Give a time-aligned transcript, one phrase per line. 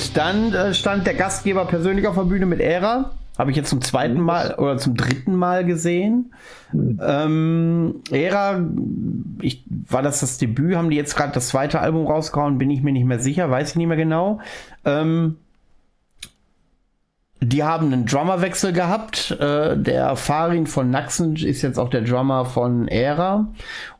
[0.00, 3.10] Gut, dann äh, stand der Gastgeber persönlich auf der Bühne mit Ära.
[3.38, 4.20] Habe ich jetzt zum zweiten.
[4.20, 6.32] Mal oder zum dritten Mal gesehen.
[6.72, 7.00] Mhm.
[7.02, 8.64] Ähm, Ära,
[9.40, 10.74] ich, war das das Debüt?
[10.76, 12.58] Haben die jetzt gerade das zweite Album rausgehauen?
[12.58, 14.40] Bin ich mir nicht mehr sicher, weiß ich nicht mehr genau.
[14.84, 15.36] Ähm,
[17.42, 19.30] die haben einen Drummerwechsel gehabt.
[19.40, 23.48] Äh, der Farin von Naxen ist jetzt auch der Drummer von Ära.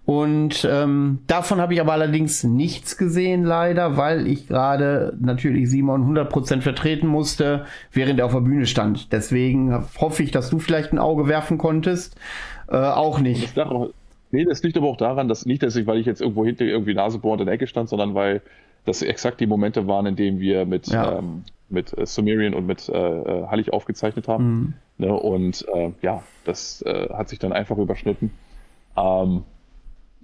[0.05, 6.17] Und ähm, davon habe ich aber allerdings nichts gesehen, leider, weil ich gerade natürlich Simon
[6.17, 9.12] 100% vertreten musste, während er auf der Bühne stand.
[9.12, 12.17] Deswegen hoffe ich, dass du vielleicht ein Auge werfen konntest.
[12.69, 13.59] Äh, auch nicht.
[13.59, 13.91] Auch,
[14.33, 16.65] nee, das liegt aber auch daran, dass nicht, dass ich, weil ich jetzt irgendwo hinter
[16.65, 18.43] irgendwie Nasebohrend in der Ecke stand, sondern weil
[18.84, 21.19] das exakt die Momente waren, in denen wir mit, ja.
[21.19, 24.44] ähm, mit äh, Sumerian und mit äh, äh Hallig aufgezeichnet haben.
[24.44, 24.75] Mhm.
[25.06, 25.14] Ne?
[25.14, 28.32] Und äh, ja, das äh, hat sich dann einfach überschnitten.
[28.97, 29.44] Ähm,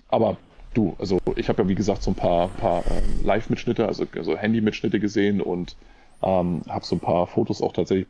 [0.09, 0.37] aber
[0.75, 4.37] du, also ich habe ja wie gesagt so ein paar, paar ähm, Live-Mitschnitte, also, also
[4.37, 5.77] Handy-Mitschnitte gesehen und
[6.23, 8.07] ähm, habe so ein paar Fotos auch tatsächlich.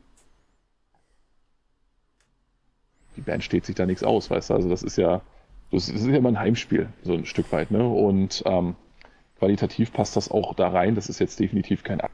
[3.16, 4.54] Die Band steht sich da nichts aus, weißt du?
[4.54, 5.22] Also das ist ja,
[5.70, 7.86] das ist ja immer ein Heimspiel, so ein Stück weit, ne?
[7.86, 8.76] Und ähm,
[9.38, 10.94] qualitativ passt das auch da rein.
[10.94, 12.00] Das ist jetzt definitiv kein.
[12.00, 12.08] Äh,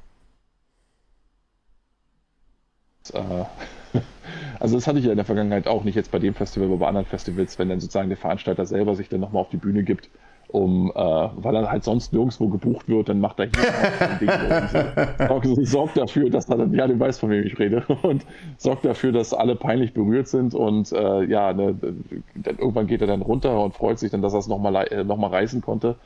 [4.61, 6.79] also das hatte ich ja in der Vergangenheit auch nicht jetzt bei dem Festival, aber
[6.79, 9.83] bei anderen Festivals, wenn dann sozusagen der Veranstalter selber sich dann nochmal auf die Bühne
[9.83, 10.09] gibt,
[10.49, 13.65] um, äh, weil er halt sonst nirgendwo gebucht wird, dann macht er hier
[14.01, 14.29] ein Ding.
[15.65, 18.25] sorgt dafür, dass er dann, ja, du weißt, von wem ich rede, und
[18.59, 21.75] sorgt dafür, dass alle peinlich berührt sind und äh, ja, ne,
[22.35, 25.05] dann, irgendwann geht er dann runter und freut sich dann, dass er es nochmal äh,
[25.05, 25.97] noch mal reißen konnte.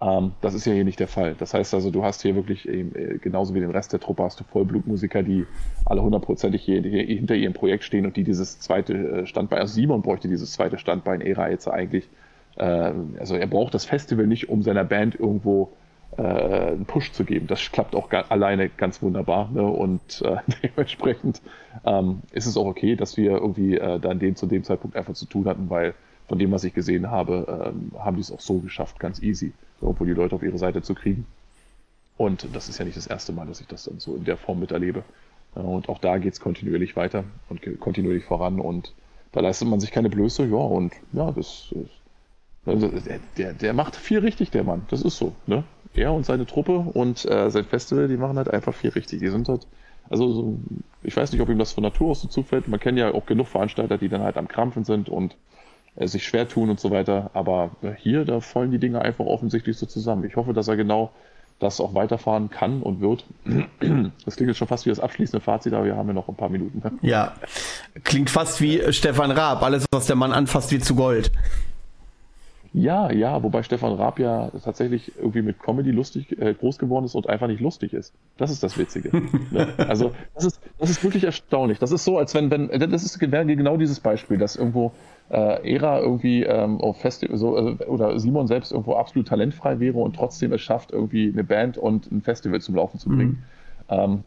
[0.00, 1.34] Ähm, das ist ja hier nicht der Fall.
[1.38, 4.22] Das heißt also, du hast hier wirklich eben, äh, genauso wie den Rest der Truppe
[4.22, 5.46] hast du Vollblutmusiker, die
[5.84, 9.74] alle hundertprozentig hier, hier, hinter ihrem Projekt stehen und die dieses zweite äh, Standbein, also
[9.74, 12.08] Simon bräuchte dieses zweite Standbein Ära jetzt eigentlich.
[12.56, 15.70] Äh, also er braucht das Festival nicht, um seiner Band irgendwo
[16.16, 17.48] äh, einen Push zu geben.
[17.48, 19.50] Das klappt auch alleine ganz wunderbar.
[19.52, 19.64] Ne?
[19.64, 21.42] Und äh, dementsprechend
[21.84, 25.14] ähm, ist es auch okay, dass wir irgendwie äh, dann den zu dem Zeitpunkt einfach
[25.14, 25.94] zu tun hatten, weil
[26.28, 29.52] von dem, was ich gesehen habe, ähm, haben die es auch so geschafft, ganz easy
[29.80, 31.26] irgendwo die Leute auf ihre Seite zu kriegen.
[32.16, 34.36] Und das ist ja nicht das erste Mal, dass ich das dann so in der
[34.36, 35.04] Form miterlebe.
[35.54, 38.92] Und auch da geht es kontinuierlich weiter und kontinuierlich voran und
[39.32, 40.46] da leistet man sich keine Blöße.
[40.46, 41.74] Ja, und ja, das,
[42.66, 42.92] also
[43.36, 44.86] der, der macht viel richtig, der Mann.
[44.90, 45.34] Das ist so.
[45.46, 45.64] Ne?
[45.94, 49.20] Er und seine Truppe und äh, sein Festival, die machen halt einfach viel richtig.
[49.20, 49.66] Die sind halt,
[50.10, 50.58] also so,
[51.02, 52.68] ich weiß nicht, ob ihm das von Natur aus so zufällt.
[52.68, 55.36] Man kennt ja auch genug Veranstalter, die dann halt am Krampfen sind und äh,
[56.06, 57.30] sich schwer tun und so weiter.
[57.34, 60.24] Aber hier, da fallen die Dinge einfach offensichtlich so zusammen.
[60.24, 61.10] Ich hoffe, dass er genau
[61.58, 63.24] das auch weiterfahren kann und wird.
[64.24, 66.34] Das klingt jetzt schon fast wie das abschließende Fazit, aber wir haben ja noch ein
[66.34, 66.82] paar Minuten.
[66.84, 66.92] Ne?
[67.00, 67.32] Ja,
[68.04, 69.62] klingt fast wie Stefan Raab.
[69.62, 71.32] Alles, was der Mann anfasst, wird zu Gold.
[72.72, 77.14] Ja, ja, wobei Stefan Raab ja tatsächlich irgendwie mit Comedy lustig äh, groß geworden ist
[77.14, 78.12] und einfach nicht lustig ist.
[78.36, 79.10] Das ist das Witzige.
[79.50, 79.68] ne?
[79.78, 81.78] Also das ist, das ist wirklich erstaunlich.
[81.78, 84.92] Das ist so, als wenn, wenn, das ist genau dieses Beispiel, dass irgendwo
[85.30, 89.98] äh, Ära irgendwie ähm, auf Festival so, äh, oder Simon selbst irgendwo absolut talentfrei wäre
[89.98, 93.44] und trotzdem es schafft, irgendwie eine Band und ein Festival zum Laufen zu bringen.
[93.90, 93.98] Mhm.
[93.98, 94.24] Ähm,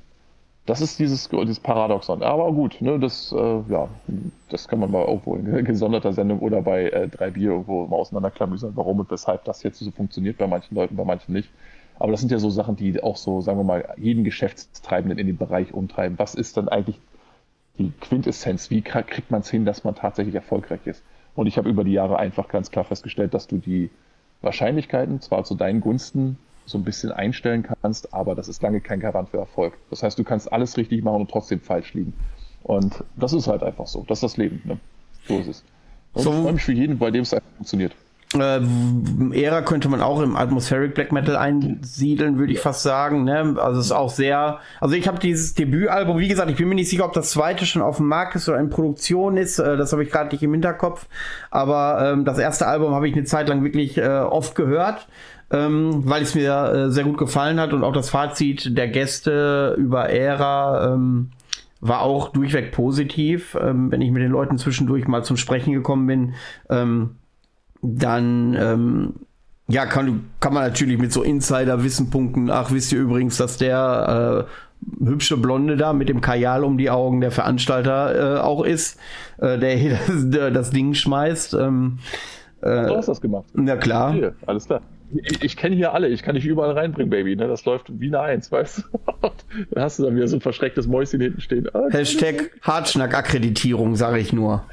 [0.71, 2.23] das ist dieses, dieses Paradoxon.
[2.23, 3.89] Aber gut, ne, das, äh, ja,
[4.47, 7.97] das kann man mal irgendwo in gesonderter Sendung oder bei äh, drei Bier irgendwo mal
[7.97, 11.49] auseinanderklamüsern, warum und weshalb das jetzt so funktioniert bei manchen Leuten, bei manchen nicht.
[11.99, 15.27] Aber das sind ja so Sachen, die auch so, sagen wir mal, jeden Geschäftstreibenden in
[15.27, 16.17] den Bereich umtreiben.
[16.17, 17.01] Was ist dann eigentlich
[17.77, 18.69] die Quintessenz?
[18.69, 21.03] Wie kriegt man es hin, dass man tatsächlich erfolgreich ist?
[21.35, 23.89] Und ich habe über die Jahre einfach ganz klar festgestellt, dass du die
[24.41, 28.99] Wahrscheinlichkeiten zwar zu deinen Gunsten so ein bisschen einstellen kannst, aber das ist lange kein
[28.99, 29.73] Garant für Erfolg.
[29.89, 32.13] Das heißt, du kannst alles richtig machen und trotzdem falsch liegen.
[32.63, 34.05] Und das ist halt einfach so.
[34.07, 34.61] Das ist das Leben.
[34.65, 34.79] Ne?
[35.27, 35.63] So ist es.
[36.13, 37.93] Und so, ich freue mich für jeden, bei dem es einfach funktioniert.
[38.33, 38.61] Äh,
[39.43, 43.25] Ära könnte man auch im Atmospheric Black Metal einsiedeln, würde ich fast sagen.
[43.25, 43.57] Ne?
[43.57, 44.59] Also es ist auch sehr.
[44.79, 47.65] Also ich habe dieses Debütalbum, wie gesagt, ich bin mir nicht sicher, ob das zweite
[47.65, 49.59] schon auf dem Markt ist oder in Produktion ist.
[49.59, 51.07] Äh, das habe ich gerade nicht im Hinterkopf.
[51.49, 55.07] Aber ähm, das erste Album habe ich eine Zeit lang wirklich äh, oft gehört
[55.51, 59.75] ähm, weil es mir äh, sehr gut gefallen hat und auch das Fazit der Gäste
[59.77, 61.31] über Ära ähm,
[61.81, 63.57] war auch durchweg positiv.
[63.59, 66.33] Ähm, wenn ich mit den Leuten zwischendurch mal zum Sprechen gekommen bin,
[66.69, 67.17] ähm,
[67.81, 69.13] dann ähm,
[69.67, 72.49] ja, kann, kann man natürlich mit so Insider-Wissen punkten.
[72.49, 76.89] Ach, wisst ihr übrigens, dass der äh, hübsche Blonde da mit dem Kajal um die
[76.89, 78.99] Augen der Veranstalter äh, auch ist,
[79.39, 81.55] äh, der hier das, das Ding schmeißt.
[81.55, 81.99] Ähm,
[82.61, 83.45] äh, du hast das gemacht.
[83.53, 84.13] Na klar.
[84.13, 84.81] Hier, alles klar
[85.13, 87.35] ich, ich kenne hier alle, ich kann dich überall reinbringen, Baby.
[87.35, 87.47] Ne?
[87.47, 88.83] Das läuft wie eine Eins, weißt du?
[89.71, 91.67] dann hast du dann wieder so ein verschrecktes Mäuschen hinten stehen.
[91.73, 94.63] Ah, Hashtag Hartschnack-Akkreditierung, sage ich nur.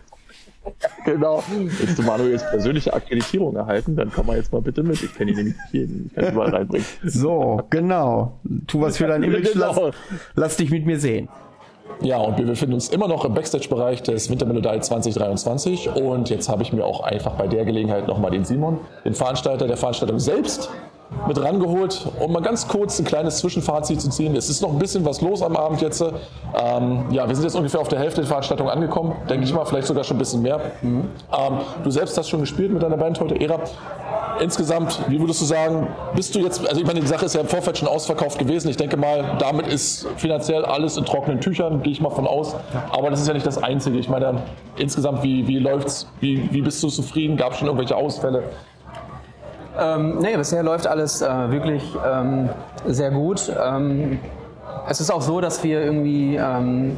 [1.04, 1.42] genau.
[1.48, 5.02] Willst du Manuels persönliche Akkreditierung erhalten, dann komm mal jetzt mal bitte mit.
[5.02, 6.06] Ich kenne ihn nämlich nicht jeden.
[6.08, 6.86] Ich kann ihn überall reinbringen.
[7.04, 8.38] So, genau.
[8.66, 9.52] Tu was für dein Image.
[9.52, 9.86] Genau.
[9.86, 9.94] Lass,
[10.34, 11.28] lass dich mit mir sehen.
[12.00, 16.62] Ja, und wir befinden uns immer noch im Backstage-Bereich des Wintermelodie 2023 und jetzt habe
[16.62, 20.70] ich mir auch einfach bei der Gelegenheit nochmal den Simon, den Veranstalter der Veranstaltung selbst,
[21.26, 24.36] mit rangeholt, um mal ganz kurz ein kleines Zwischenfazit zu ziehen.
[24.36, 26.02] Es ist noch ein bisschen was los am Abend jetzt.
[26.02, 29.64] Ähm, ja, wir sind jetzt ungefähr auf der Hälfte der Veranstaltung angekommen, denke ich mal,
[29.64, 30.60] vielleicht sogar schon ein bisschen mehr.
[30.82, 31.04] Mhm.
[31.32, 33.60] Ähm, du selbst hast schon gespielt mit deiner Band heute, Era.
[34.40, 37.40] Insgesamt, wie würdest du sagen, bist du jetzt, also ich meine, die Sache ist ja
[37.40, 38.68] im Vorfeld schon ausverkauft gewesen.
[38.68, 42.54] Ich denke mal, damit ist finanziell alles in trockenen Tüchern, gehe ich mal von aus.
[42.90, 43.98] Aber das ist ja nicht das Einzige.
[43.98, 44.42] Ich meine,
[44.76, 46.06] insgesamt, wie, wie läuft's?
[46.20, 47.36] Wie, wie bist du zufrieden?
[47.36, 48.44] Gab es schon irgendwelche Ausfälle?
[49.78, 52.48] Ähm, nee, bisher läuft alles äh, wirklich ähm,
[52.86, 53.52] sehr gut.
[53.62, 54.18] Ähm,
[54.88, 56.96] es ist auch so, dass wir irgendwie ähm,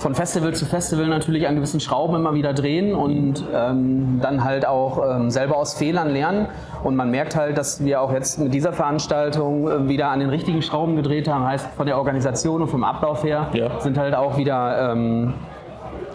[0.00, 4.66] von Festival zu Festival natürlich an gewissen Schrauben immer wieder drehen und ähm, dann halt
[4.66, 6.46] auch ähm, selber aus Fehlern lernen.
[6.82, 10.30] Und man merkt halt, dass wir auch jetzt mit dieser Veranstaltung äh, wieder an den
[10.30, 11.44] richtigen Schrauben gedreht haben.
[11.44, 13.78] Heißt, von der Organisation und vom Ablauf her ja.
[13.80, 15.34] sind halt auch wieder ähm,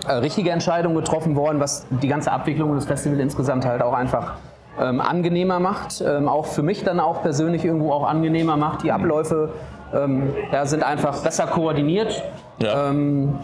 [0.07, 4.33] äh, richtige Entscheidungen getroffen worden, was die ganze Abwicklung des Festivals insgesamt halt auch einfach
[4.79, 8.83] ähm, angenehmer macht, ähm, auch für mich dann auch persönlich irgendwo auch angenehmer macht.
[8.83, 9.53] Die Abläufe
[9.93, 12.23] ähm, ja, sind einfach besser koordiniert.
[12.59, 12.89] Ja.
[12.89, 13.39] Ähm,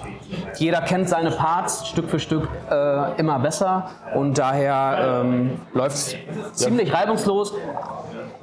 [0.58, 6.16] jeder kennt seine Parts Stück für Stück äh, immer besser und daher ähm, läuft es
[6.54, 7.54] ziemlich reibungslos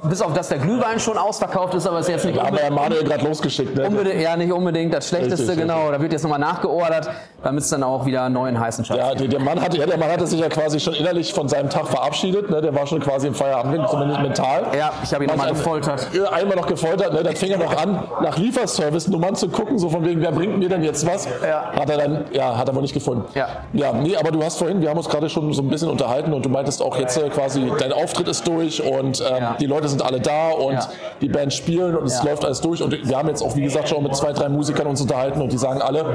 [0.03, 2.39] bis auf dass der Glühwein schon ausverkauft ist, aber ist jetzt nicht.
[2.39, 3.87] Aber Manuel gerade losgeschickt, ne?
[3.87, 5.75] Unbedingt, ja, nicht unbedingt das Schlechteste, richtig, genau.
[5.75, 5.95] Richtig.
[5.95, 7.09] Da wird jetzt nochmal nachgeordert,
[7.43, 9.97] damit es dann auch wieder einen neuen heißen Schatz ja, der, Mann hatte, ja, der
[9.97, 12.49] Mann hatte sich ja quasi schon innerlich von seinem Tag verabschiedet.
[12.49, 12.61] Ne?
[12.61, 14.67] Der war schon quasi im Feierabend, zumindest mental.
[14.77, 16.07] Ja, ich habe ihn nochmal gefoltert.
[16.31, 17.23] Einmal noch gefoltert, ne?
[17.23, 20.69] dann fing er noch an, nach Lieferservice-Nummern zu gucken, so von wegen, wer bringt mir
[20.69, 21.27] denn jetzt was?
[21.45, 21.71] Ja.
[21.73, 23.25] Hat er dann, ja, hat er wohl nicht gefunden.
[23.35, 23.47] Ja.
[23.73, 26.33] Ja, nee, aber du hast vorhin, wir haben uns gerade schon so ein bisschen unterhalten
[26.33, 29.55] und du meintest auch jetzt äh, quasi, dein Auftritt ist durch und ähm, ja.
[29.59, 30.89] die Leute sind alle da und ja.
[31.21, 32.81] die Band spielen und es läuft alles durch.
[32.81, 35.51] Und wir haben jetzt auch, wie gesagt, schon mit zwei, drei Musikern uns unterhalten und
[35.51, 36.05] die sagen alle,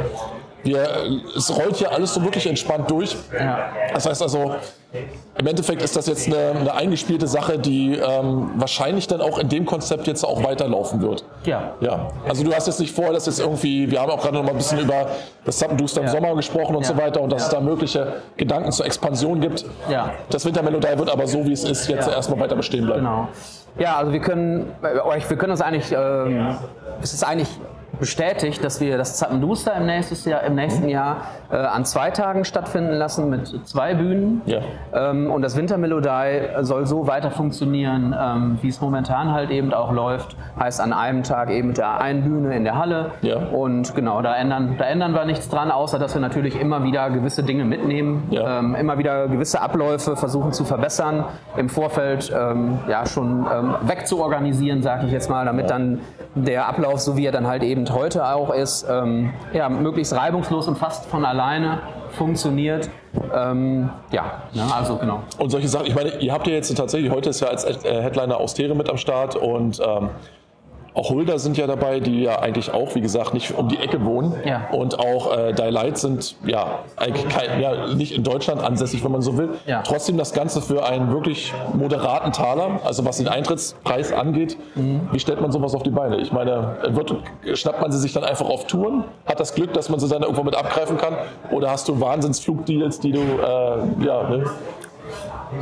[0.65, 0.89] wir,
[1.37, 3.17] es rollt hier alles so wirklich entspannt durch.
[3.39, 3.69] Ja.
[3.93, 4.57] Das heißt also,
[5.37, 9.49] im Endeffekt ist das jetzt eine, eine eingespielte Sache, die ähm, wahrscheinlich dann auch in
[9.49, 11.25] dem Konzept jetzt auch weiterlaufen wird.
[11.45, 11.73] Ja.
[11.81, 12.09] ja.
[12.29, 14.53] Also du hast jetzt nicht vor, dass jetzt irgendwie, wir haben auch gerade noch mal
[14.53, 15.09] ein bisschen über
[15.45, 16.13] das Zappenduster im ja.
[16.13, 16.89] Sommer gesprochen und ja.
[16.89, 17.49] so weiter und dass ja.
[17.49, 19.65] es da mögliche Gedanken zur Expansion gibt.
[19.91, 20.13] Ja.
[20.31, 23.01] Das Wintermelodie wird aber so, wie es ist, jetzt erstmal weiter bestehen bleiben.
[23.01, 23.29] Genau.
[23.77, 26.57] Ja, also wir können, äh, wir können uns eigentlich, ähm,
[27.03, 27.49] es ist eigentlich
[27.99, 32.45] bestätigt, dass wir das Zappenduster im, nächstes Jahr, im nächsten Jahr äh, an zwei Tagen
[32.45, 34.43] stattfinden lassen mit zwei Bühnen.
[34.47, 34.61] Ja.
[34.93, 39.93] Ähm, und das Wintermelodie soll so weiter funktionieren, ähm, wie es momentan halt eben auch
[39.93, 40.37] läuft.
[40.59, 43.13] Heißt an einem Tag eben mit der einen Bühne in der Halle.
[43.23, 43.37] Ja.
[43.37, 47.11] Und genau, da ändern, da ändern wir nichts dran, außer dass wir natürlich immer wieder
[47.11, 48.59] gewisse Dinge mitnehmen, ja.
[48.59, 51.25] ähm, immer wieder gewisse Abläufe versuchen zu verbessern,
[51.57, 56.01] im Vorfeld ähm, ja schon ähm, wegzuorganisieren, sage ich jetzt mal, damit dann
[56.35, 60.69] der Ablauf, so wie er dann halt eben heute auch ist, ähm, ja, möglichst reibungslos
[60.69, 62.89] und fast von alleine funktioniert.
[63.35, 65.21] Ähm, ja, ne, also genau.
[65.39, 68.03] Und solche Sachen, ich meine, ihr habt ja jetzt tatsächlich, heute ist ja als äh,
[68.03, 70.11] Headliner Austere mit am Start und ähm,
[70.95, 74.05] auch Hulda sind ja dabei, die ja eigentlich auch, wie gesagt, nicht um die Ecke
[74.05, 74.35] wohnen.
[74.45, 74.69] Ja.
[74.71, 79.21] Und auch äh, Daylight sind ja eigentlich kein, ja, nicht in Deutschland ansässig, wenn man
[79.21, 79.51] so will.
[79.67, 79.83] Ja.
[79.83, 84.57] Trotzdem das Ganze für einen wirklich moderaten Taler, also was den Eintrittspreis angeht.
[84.77, 85.09] Mhm.
[85.11, 86.19] Wie stellt man sowas auf die Beine?
[86.19, 87.17] Ich meine, wird,
[87.55, 89.03] schnappt man sie sich dann einfach auf Touren?
[89.27, 91.17] Hat das Glück, dass man sie dann irgendwo mit abgreifen kann?
[91.51, 94.45] Oder hast du Wahnsinnsflugdeals, die du, äh, ja, ne?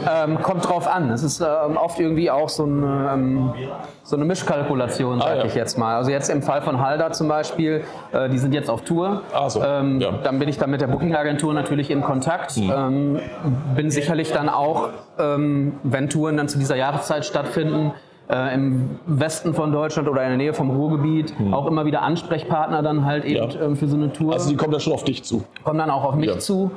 [0.09, 1.11] Ähm, kommt drauf an.
[1.11, 3.55] Es ist ähm, oft irgendwie auch so eine, ähm,
[4.03, 5.45] so eine Mischkalkulation, sage ah, ja.
[5.45, 5.97] ich jetzt mal.
[5.97, 9.23] Also jetzt im Fall von Halda zum Beispiel, äh, die sind jetzt auf Tour.
[9.33, 9.63] Ah, so.
[9.63, 10.13] Ähm, ja.
[10.23, 12.57] Dann bin ich dann mit der Booking-Agentur natürlich in Kontakt.
[12.57, 13.21] Mhm.
[13.77, 17.93] bin sicherlich dann auch, ähm, wenn Touren dann zu dieser Jahreszeit stattfinden,
[18.33, 21.55] äh, im Westen von Deutschland oder in der Nähe vom Ruhrgebiet mhm.
[21.55, 23.61] auch immer wieder Ansprechpartner dann halt eben ja.
[23.61, 24.33] ähm, für so eine Tour.
[24.33, 25.45] Also die kommen dann schon auf dich zu?
[25.65, 26.71] Kommen dann auch auf mich zu.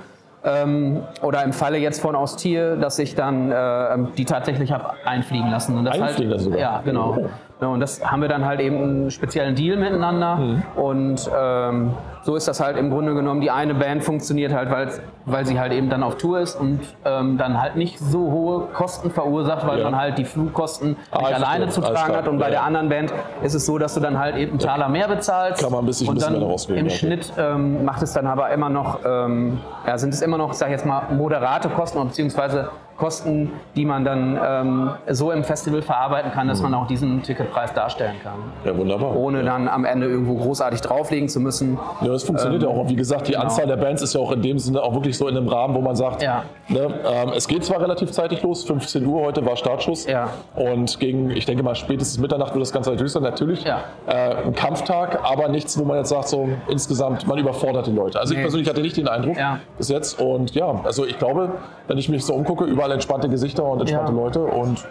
[0.45, 5.49] Ähm, oder im Falle jetzt von Austier, dass ich dann äh, die tatsächlich habe einfliegen
[5.49, 5.75] lassen.
[5.75, 6.59] Und das einfliegen halt, sogar?
[6.59, 7.17] Ja, genau.
[7.19, 7.29] Oh.
[7.59, 10.35] Und das haben wir dann halt eben einen speziellen Deal miteinander.
[10.35, 10.63] Mhm.
[10.75, 11.93] Und ähm,
[12.23, 14.89] so ist das halt im Grunde genommen, die eine Band funktioniert halt, weil,
[15.25, 18.61] weil sie halt eben dann auf Tour ist und ähm, dann halt nicht so hohe
[18.73, 19.85] Kosten verursacht, weil ja.
[19.85, 22.27] man halt die Flugkosten ah, nicht alleine zu tragen hat.
[22.27, 22.51] Und bei ja.
[22.51, 25.63] der anderen Band ist es so, dass du dann halt eben einen Taler mehr bezahlst.
[25.63, 26.89] Kann man ein bisschen, und dann im okay.
[26.89, 30.67] Schnitt ähm, macht es dann aber immer noch, ähm, ja, sind es immer noch, sag
[30.67, 36.31] ich jetzt mal, moderate Kosten, beziehungsweise Kosten, die man dann ähm, so im Festival verarbeiten
[36.31, 38.35] kann, dass man auch diesen Ticketpreis darstellen kann.
[38.63, 39.15] Ja, wunderbar.
[39.17, 41.77] Ohne dann am Ende irgendwo großartig drauflegen zu müssen.
[42.01, 42.87] Ja, das funktioniert ähm, ja auch.
[42.87, 43.43] Wie gesagt, die genau.
[43.43, 45.75] Anzahl der Bands ist ja auch in dem Sinne auch wirklich so in einem Rahmen,
[45.75, 46.43] wo man sagt, ja.
[46.69, 50.05] ne, ähm, es geht zwar relativ zeitig los, 15 Uhr heute war Startschuss.
[50.05, 50.29] Ja.
[50.55, 53.23] Und gegen, ich denke mal, spätestens Mitternacht wird das Ganze natürlich sein.
[53.23, 53.81] Natürlich ja.
[54.07, 58.21] äh, ein Kampftag, aber nichts, wo man jetzt sagt, so insgesamt, man überfordert die Leute.
[58.21, 58.39] Also nee.
[58.39, 59.35] ich persönlich hatte nicht den Eindruck
[59.77, 60.21] bis jetzt.
[60.21, 61.51] Und ja, also ich glaube,
[61.87, 64.85] wenn ich mich so umgucke, überall entspannte Gesichter und entspannte Leute und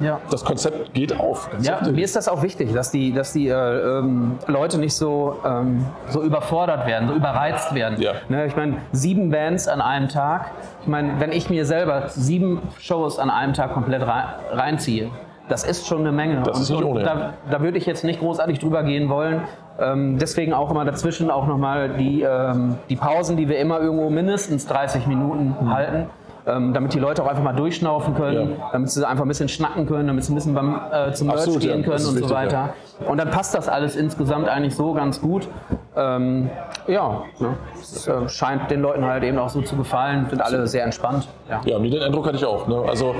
[0.00, 0.18] ja.
[0.30, 1.48] Das Konzept geht auf.
[1.60, 5.36] Ja, mir ist das auch wichtig, dass die, dass die äh, ähm, Leute nicht so,
[5.46, 8.00] ähm, so überfordert werden, so überreizt werden.
[8.00, 8.14] Ja.
[8.28, 10.50] Ne, ich meine, sieben Bands an einem Tag.
[10.80, 14.02] Ich meine, wenn ich mir selber sieben Shows an einem Tag komplett
[14.50, 15.10] reinziehe,
[15.48, 16.42] das ist schon eine Menge.
[16.42, 17.02] Das und, ist nicht ohne.
[17.04, 19.42] Da, da würde ich jetzt nicht großartig drüber gehen wollen.
[19.78, 24.10] Ähm, deswegen auch immer dazwischen auch nochmal die, ähm, die Pausen, die wir immer irgendwo
[24.10, 25.72] mindestens 30 Minuten mhm.
[25.72, 26.06] halten
[26.46, 28.70] ähm, damit die Leute auch einfach mal durchschnaufen können, ja.
[28.72, 31.40] damit sie einfach ein bisschen schnacken können, damit sie ein bisschen beim, äh, zum Merch
[31.40, 32.74] Absolut, gehen können und wichtig, so weiter.
[33.08, 35.48] Und dann passt das alles insgesamt eigentlich so ganz gut.
[35.94, 36.50] Ähm,
[36.86, 37.56] ja, ne?
[37.80, 41.28] es äh, scheint den Leuten halt eben auch so zu gefallen, sind alle sehr entspannt.
[41.48, 42.66] Ja, ja mir den Eindruck hatte ich auch.
[42.66, 42.82] Ne?
[42.88, 43.14] Also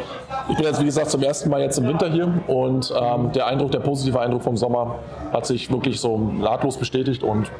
[0.49, 3.47] ich bin jetzt wie gesagt zum ersten Mal jetzt im Winter hier und ähm, der
[3.47, 4.97] Eindruck, der positive Eindruck vom Sommer
[5.33, 7.51] hat sich wirklich so nahtlos bestätigt und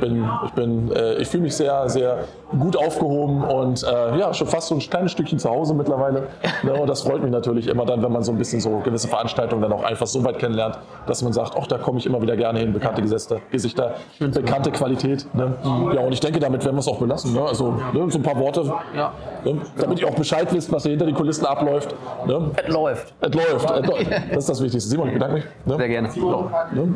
[0.00, 2.24] bin, ich, bin, äh, ich fühle mich sehr, sehr
[2.58, 6.28] gut aufgehoben und äh, ja, schon fast so ein kleines Stückchen zu Hause mittlerweile.
[6.62, 6.74] Ne?
[6.74, 9.62] Und das freut mich natürlich immer dann, wenn man so ein bisschen so gewisse Veranstaltungen
[9.62, 12.36] dann auch einfach so weit kennenlernt, dass man sagt, ach, da komme ich immer wieder
[12.36, 15.26] gerne hin, bekannte Gesichter, Gesichter bekannte Qualität.
[15.34, 15.54] Ne?
[15.94, 17.32] Ja, und ich denke, damit werden wir es auch belassen.
[17.32, 17.42] Ne?
[17.42, 19.12] Also ne, so ein paar Worte, ja.
[19.44, 19.60] ne?
[19.78, 21.94] damit ihr auch Bescheid wisst, was hier hinter den Kulissen abläuft.
[22.26, 22.50] Ne?
[22.56, 23.14] Es läuft.
[23.20, 23.70] Es läuft.
[23.70, 24.90] Das ist das Wichtigste.
[24.90, 25.44] Simon, ich bedanke mich.
[25.64, 25.76] Ne?
[25.76, 26.08] Sehr gerne.
[26.08, 26.94] Ne?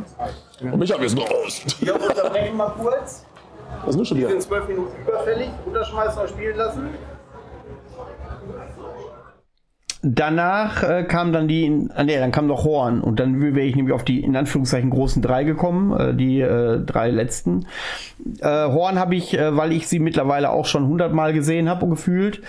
[0.73, 1.63] Und mich haben wir es noch raus.
[1.81, 3.25] Ja, unterbrechen mal kurz.
[3.81, 4.29] Was ist denn schon wieder?
[4.29, 5.49] Die sind zwölf Minuten überfällig.
[5.67, 6.89] Runterschmeißen und spielen lassen.
[10.07, 13.75] Danach äh, kam dann die, äh, nee, dann kam noch Horn und dann wäre ich
[13.75, 17.67] nämlich auf die in Anführungszeichen großen drei gekommen, äh, die äh, drei letzten.
[18.41, 21.91] Äh, Horn habe ich, äh, weil ich sie mittlerweile auch schon hundertmal gesehen habe und
[21.91, 22.43] gefühlt,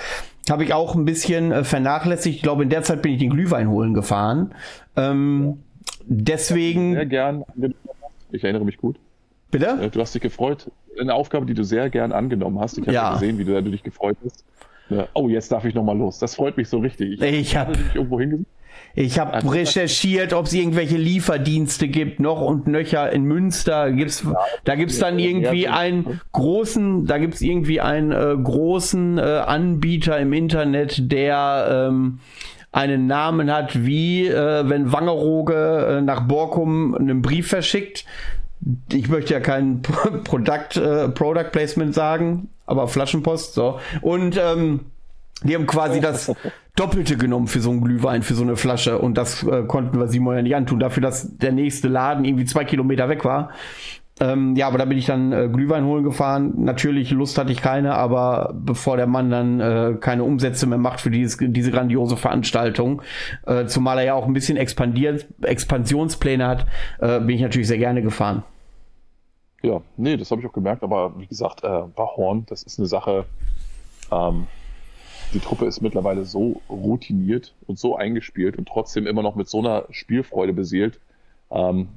[0.50, 2.36] habe ich auch ein bisschen äh, vernachlässigt.
[2.36, 4.54] Ich glaube, in der Zeit bin ich den Glühwein holen gefahren.
[4.98, 5.64] Ähm,
[6.06, 6.96] deswegen.
[6.96, 7.46] Sehr gern.
[8.32, 8.98] Ich erinnere mich gut.
[9.50, 9.90] Bitte?
[9.94, 10.70] Du hast dich gefreut.
[11.00, 12.78] Eine Aufgabe, die du sehr gern angenommen hast.
[12.78, 13.14] Ich habe ja.
[13.14, 14.46] gesehen, wie du, dich gefreut hast.
[15.14, 16.20] Oh, jetzt darf ich nochmal los.
[16.20, 17.22] Das freut mich so richtig.
[17.22, 18.50] Ich, ich habe irgendwo hingesetzt.
[18.98, 23.92] Ich habe also, recherchiert, ob es irgendwelche Lieferdienste gibt, noch und nöcher in Münster.
[23.92, 29.22] Gibt's, ja, da gibt's dann irgendwie einen großen, da gibt's irgendwie einen äh, großen äh,
[29.22, 32.20] Anbieter im Internet, der ähm,
[32.72, 38.06] einen Namen hat, wie äh, wenn Wangerooge äh, nach Borkum einen Brief verschickt.
[38.92, 39.82] Ich möchte ja kein
[40.24, 43.80] Product, äh, Product Placement sagen, aber Flaschenpost, so.
[44.02, 44.82] Und ähm,
[45.44, 46.32] die haben quasi das
[46.76, 49.00] Doppelte genommen für so einen Glühwein, für so eine Flasche.
[49.00, 52.46] Und das äh, konnten wir Simon ja nicht antun, dafür, dass der nächste Laden irgendwie
[52.46, 53.52] zwei Kilometer weg war.
[54.20, 56.54] Ähm, ja, aber da bin ich dann äh, Glühwein holen gefahren.
[56.64, 61.02] Natürlich, Lust hatte ich keine, aber bevor der Mann dann äh, keine Umsätze mehr macht
[61.02, 63.02] für dieses, diese grandiose Veranstaltung,
[63.46, 66.66] äh, zumal er ja auch ein bisschen expandiert, Expansionspläne hat,
[67.00, 68.44] äh, bin ich natürlich sehr gerne gefahren.
[69.62, 72.88] Ja, nee, das habe ich auch gemerkt, aber wie gesagt, äh, Horn, das ist eine
[72.88, 73.26] Sache,
[74.12, 74.48] ähm,
[75.34, 79.60] die Truppe ist mittlerweile so routiniert und so eingespielt und trotzdem immer noch mit so
[79.60, 81.00] einer Spielfreude beseelt.
[81.52, 81.90] Ähm,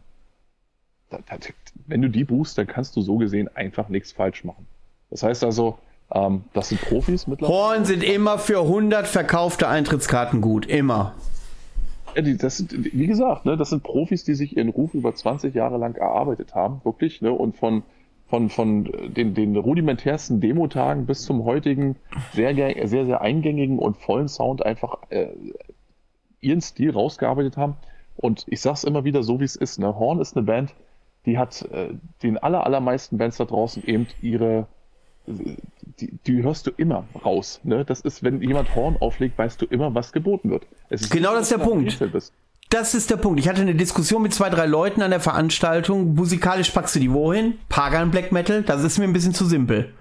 [1.87, 4.67] wenn du die buchst, dann kannst du so gesehen einfach nichts falsch machen.
[5.11, 5.79] Das heißt also,
[6.12, 7.59] ähm, das sind Profis mittlerweile.
[7.59, 11.15] Horn sind immer für 100 verkaufte Eintrittskarten gut, immer.
[12.15, 15.15] Ja, die, das sind, wie gesagt, ne, das sind Profis, die sich ihren Ruf über
[15.15, 17.83] 20 Jahre lang erarbeitet haben, wirklich, ne, und von,
[18.27, 21.97] von, von den, den rudimentärsten Demotagen bis zum heutigen
[22.33, 25.29] sehr, sehr, sehr eingängigen und vollen Sound einfach äh,
[26.41, 27.77] ihren Stil rausgearbeitet haben.
[28.17, 29.79] Und ich sag's immer wieder so, wie es ist.
[29.79, 29.99] Ne?
[29.99, 30.75] Horn ist eine Band,
[31.28, 31.90] die hat äh,
[32.23, 34.66] den aller, allermeisten Bands da draußen eben ihre,
[35.26, 37.61] die, die hörst du immer raus.
[37.62, 37.85] Ne?
[37.85, 40.66] Das ist, wenn jemand Horn auflegt, weißt du immer, was geboten wird.
[41.11, 41.99] genau das ist der Punkt.
[42.70, 43.40] Das ist der Punkt.
[43.40, 46.14] Ich hatte eine Diskussion mit zwei, drei Leuten an der Veranstaltung.
[46.14, 47.54] Musikalisch packst du die wohin?
[47.68, 48.62] Pagan Black Metal?
[48.62, 49.94] Das ist mir ein bisschen zu simpel.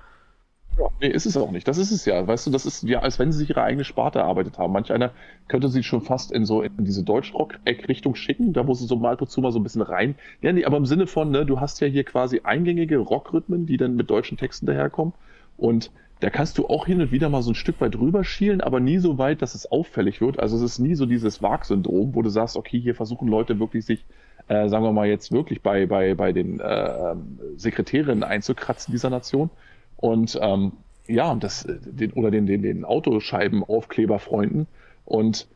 [0.77, 1.67] Ja, nee, ist es auch nicht.
[1.67, 2.27] Das ist es ja.
[2.27, 4.73] Weißt du, das ist ja, als wenn sie sich ihre eigene Sparte erarbeitet haben.
[4.73, 5.11] Manch einer
[5.47, 9.13] könnte sie schon fast in so in diese Deutschrock-Eck-Richtung schicken, da wo sie so mal
[9.13, 10.15] ab und zu mal so ein bisschen rein.
[10.41, 13.77] Ja, nee, aber im Sinne von, ne, du hast ja hier quasi eingängige Rockrhythmen, die
[13.77, 15.13] dann mit deutschen Texten daherkommen.
[15.57, 18.61] Und da kannst du auch hin und wieder mal so ein Stück weit rüber schielen,
[18.61, 20.39] aber nie so weit, dass es auffällig wird.
[20.39, 23.85] Also es ist nie so dieses Wag-Syndrom, wo du sagst, okay, hier versuchen Leute wirklich
[23.85, 24.03] sich,
[24.47, 27.15] äh, sagen wir mal jetzt wirklich bei, bei, bei den äh,
[27.55, 29.51] Sekretärinnen einzukratzen dieser Nation,
[29.97, 30.73] und ähm,
[31.07, 34.67] ja, das, den, oder den, den, den Autoscheibenaufkleberfreunden
[35.05, 35.47] und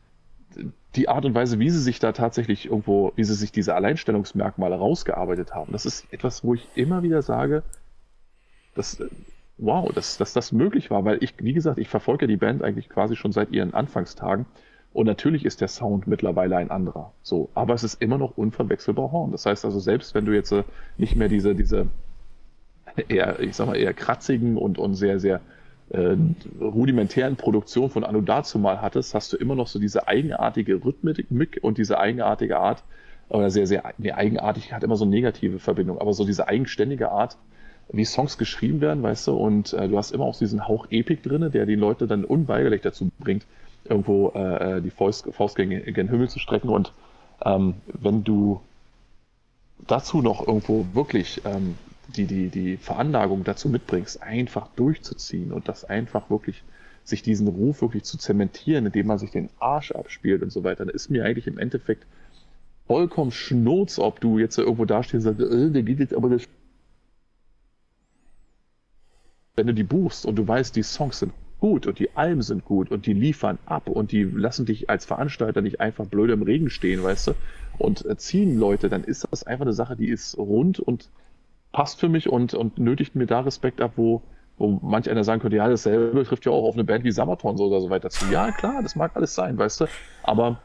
[0.94, 4.76] die Art und Weise, wie sie sich da tatsächlich irgendwo, wie sie sich diese Alleinstellungsmerkmale
[4.76, 7.62] rausgearbeitet haben, das ist etwas, wo ich immer wieder sage,
[8.74, 9.02] dass,
[9.58, 12.88] wow, dass, dass das möglich war, weil ich, wie gesagt, ich verfolge die Band eigentlich
[12.88, 14.46] quasi schon seit ihren Anfangstagen
[14.92, 17.12] und natürlich ist der Sound mittlerweile ein anderer.
[17.22, 19.32] So, aber es ist immer noch unverwechselbar Horn.
[19.32, 20.64] Das heißt also, selbst wenn du jetzt äh,
[20.98, 21.86] nicht mehr diese, diese
[23.08, 25.40] eher, ich sag mal, eher kratzigen und, und sehr, sehr
[25.90, 26.16] äh,
[26.60, 31.58] rudimentären Produktion von Anno dazu mal hattest, hast du immer noch so diese eigenartige Rhythmik
[31.62, 32.82] und diese eigenartige Art,
[33.28, 37.10] oder sehr, sehr, nee, eigenartig hat immer so eine negative Verbindung, aber so diese eigenständige
[37.10, 37.36] Art,
[37.90, 41.22] wie Songs geschrieben werden, weißt du, und äh, du hast immer auch diesen Hauch Epik
[41.22, 43.44] drinne, der die Leute dann unweigerlich dazu bringt,
[43.84, 46.92] irgendwo äh, äh die Faust, Faust gegen, gegen den Himmel zu strecken und
[47.44, 48.60] ähm, wenn du
[49.86, 51.74] dazu noch irgendwo wirklich ähm,
[52.16, 56.62] die, die, die Veranlagung dazu mitbringst, einfach durchzuziehen und das einfach wirklich,
[57.04, 60.84] sich diesen Ruf wirklich zu zementieren, indem man sich den Arsch abspielt und so weiter,
[60.84, 62.06] dann ist mir eigentlich im Endeffekt
[62.86, 66.44] vollkommen schnurz, ob du jetzt irgendwo dastehst und sagst, äh, der geht jetzt aber das.
[69.56, 72.64] Wenn du die buchst und du weißt, die Songs sind gut und die Alben sind
[72.64, 76.42] gut und die liefern ab und die lassen dich als Veranstalter nicht einfach blöd im
[76.42, 77.32] Regen stehen, weißt du,
[77.78, 81.08] und ziehen Leute, dann ist das einfach eine Sache, die ist rund und
[81.72, 84.22] passt für mich und, und nötigt mir da Respekt ab, wo,
[84.58, 87.56] wo manch einer sagen könnte, ja, dasselbe trifft ja auch auf eine Band wie Samaton
[87.56, 88.26] so oder so weiter zu.
[88.30, 89.86] Ja, klar, das mag alles sein, weißt du,
[90.22, 90.60] aber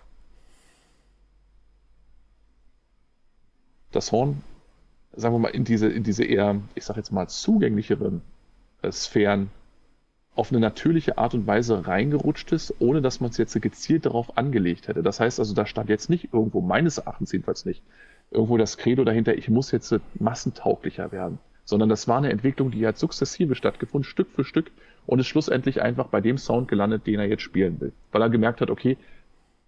[3.91, 4.43] das Horn,
[5.15, 8.22] sagen wir mal, in diese, in diese eher, ich sag jetzt mal, zugänglicheren
[8.82, 9.50] äh, Sphären
[10.36, 14.38] auf eine natürliche Art und Weise reingerutscht ist, ohne dass man es jetzt gezielt darauf
[14.38, 15.02] angelegt hätte.
[15.02, 17.82] Das heißt also, da stand jetzt nicht irgendwo, meines Erachtens jedenfalls nicht,
[18.32, 21.40] irgendwo das Credo dahinter, ich muss jetzt massentauglicher werden.
[21.66, 24.72] Sondern das war eine Entwicklung, die hat sukzessive stattgefunden, Stück für Stück
[25.06, 27.92] und ist schlussendlich einfach bei dem Sound gelandet, den er jetzt spielen will.
[28.12, 28.98] Weil er gemerkt hat, okay,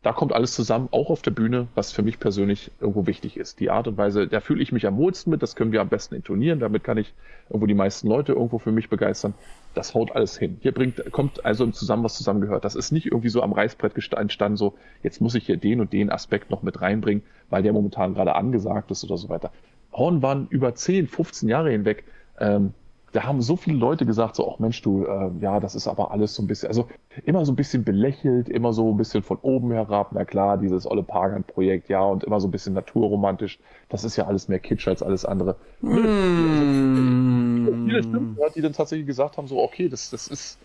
[0.02, 3.60] da kommt alles zusammen, auch auf der Bühne, was für mich persönlich irgendwo wichtig ist.
[3.60, 5.90] Die Art und Weise, da fühle ich mich am wohlsten mit, das können wir am
[5.90, 7.14] besten intonieren, damit kann ich
[7.50, 9.34] irgendwo die meisten Leute irgendwo für mich begeistern.
[9.74, 10.58] Das haut alles hin.
[10.62, 12.64] Hier bringt, kommt also zusammen, was zusammengehört.
[12.64, 15.92] Das ist nicht irgendwie so am Reißbrett entstanden, so, jetzt muss ich hier den und
[15.92, 19.52] den Aspekt noch mit reinbringen, weil der momentan gerade angesagt ist oder so weiter.
[19.92, 22.06] Horn waren über 10, 15 Jahre hinweg
[22.40, 22.74] ähm,
[23.12, 26.12] da haben so viele Leute gesagt, so, ach Mensch, du, äh, ja, das ist aber
[26.12, 26.88] alles so ein bisschen, also
[27.24, 30.90] immer so ein bisschen belächelt, immer so ein bisschen von oben herab, na klar, dieses
[30.90, 34.88] olle Pagan-Projekt, ja, und immer so ein bisschen naturromantisch, das ist ja alles mehr Kitsch
[34.88, 35.56] als alles andere.
[35.82, 37.66] Mm.
[37.88, 40.60] Viele Stimmen, die dann tatsächlich gesagt haben, so, okay, das, das ist,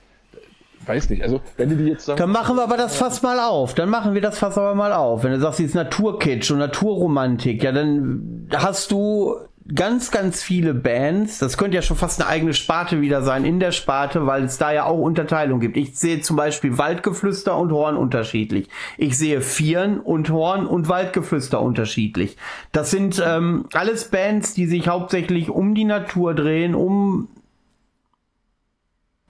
[0.86, 2.20] weiß nicht, also wenn du die jetzt sagst.
[2.20, 3.74] Dann machen wir aber das Fass mal auf.
[3.74, 5.24] Dann machen wir das Fass aber mal auf.
[5.24, 9.36] Wenn du sagst, jetzt Naturkitsch und Naturromantik, ja, dann hast du
[9.72, 13.60] ganz, ganz viele Bands, das könnte ja schon fast eine eigene Sparte wieder sein in
[13.60, 15.76] der Sparte, weil es da ja auch Unterteilung gibt.
[15.76, 18.68] Ich sehe zum Beispiel Waldgeflüster und Horn unterschiedlich.
[18.98, 22.36] Ich sehe Vieren und Horn und Waldgeflüster unterschiedlich.
[22.72, 27.28] Das sind ähm, alles Bands, die sich hauptsächlich um die Natur drehen, um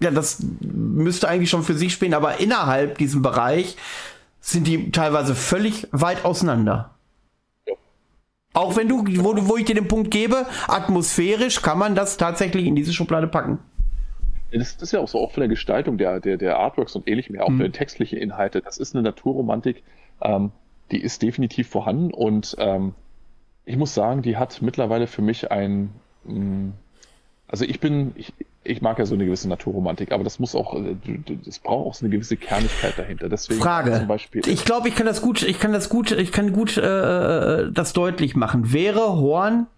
[0.01, 3.77] ja, das müsste eigentlich schon für sich spielen, aber innerhalb diesem Bereich
[4.41, 6.94] sind die teilweise völlig weit auseinander.
[8.55, 12.67] Auch wenn du, wo, wo ich dir den Punkt gebe, atmosphärisch kann man das tatsächlich
[12.67, 13.59] in diese Schublade packen.
[14.53, 17.39] Das, ist ja auch so, auch von der Gestaltung der, der, der Artworks und ähnlichem,
[17.41, 17.59] auch mhm.
[17.59, 18.61] für textliche Inhalte.
[18.61, 19.83] Das ist eine Naturromantik,
[20.23, 20.53] ähm,
[20.93, 22.95] die ist definitiv vorhanden und ähm,
[23.65, 25.91] ich muss sagen, die hat mittlerweile für mich ein,
[26.25, 26.73] mh, mm,
[27.55, 28.33] also ich bin, ich,
[28.65, 30.75] ich mag ja so eine gewisse Naturromantik, aber das muss auch,
[31.47, 33.29] es braucht auch so eine gewisse Kernigkeit dahinter.
[33.29, 33.93] Deswegen Frage.
[33.97, 36.77] Zum Beispiel, ich glaube, ich kann das gut, ich kann das gut, ich kann gut
[36.77, 38.73] äh, das deutlich machen.
[38.73, 39.69] Wäre Horn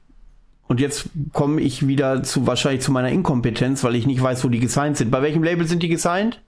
[0.68, 4.48] und jetzt komme ich wieder zu wahrscheinlich zu meiner Inkompetenz, weil ich nicht weiß, wo
[4.48, 5.10] die gesigned sind.
[5.10, 6.40] Bei welchem Label sind die gesigned?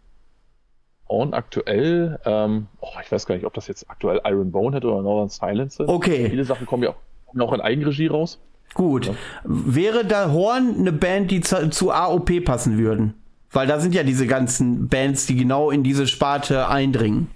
[1.11, 5.03] Horn aktuell, ähm, oh, ich weiß gar nicht, ob das jetzt aktuell Iron Bonehead oder
[5.03, 5.91] Northern Silence sind.
[5.91, 6.31] Okay.
[6.31, 8.39] Viele Sachen kommen ja auch, kommen auch in Eigenregie raus.
[8.75, 9.07] Gut.
[9.07, 9.15] Ja.
[9.45, 13.15] Wäre da Horn eine Band, die zu, zu AOP passen würden?
[13.51, 17.29] Weil da sind ja diese ganzen Bands, die genau in diese Sparte eindringen.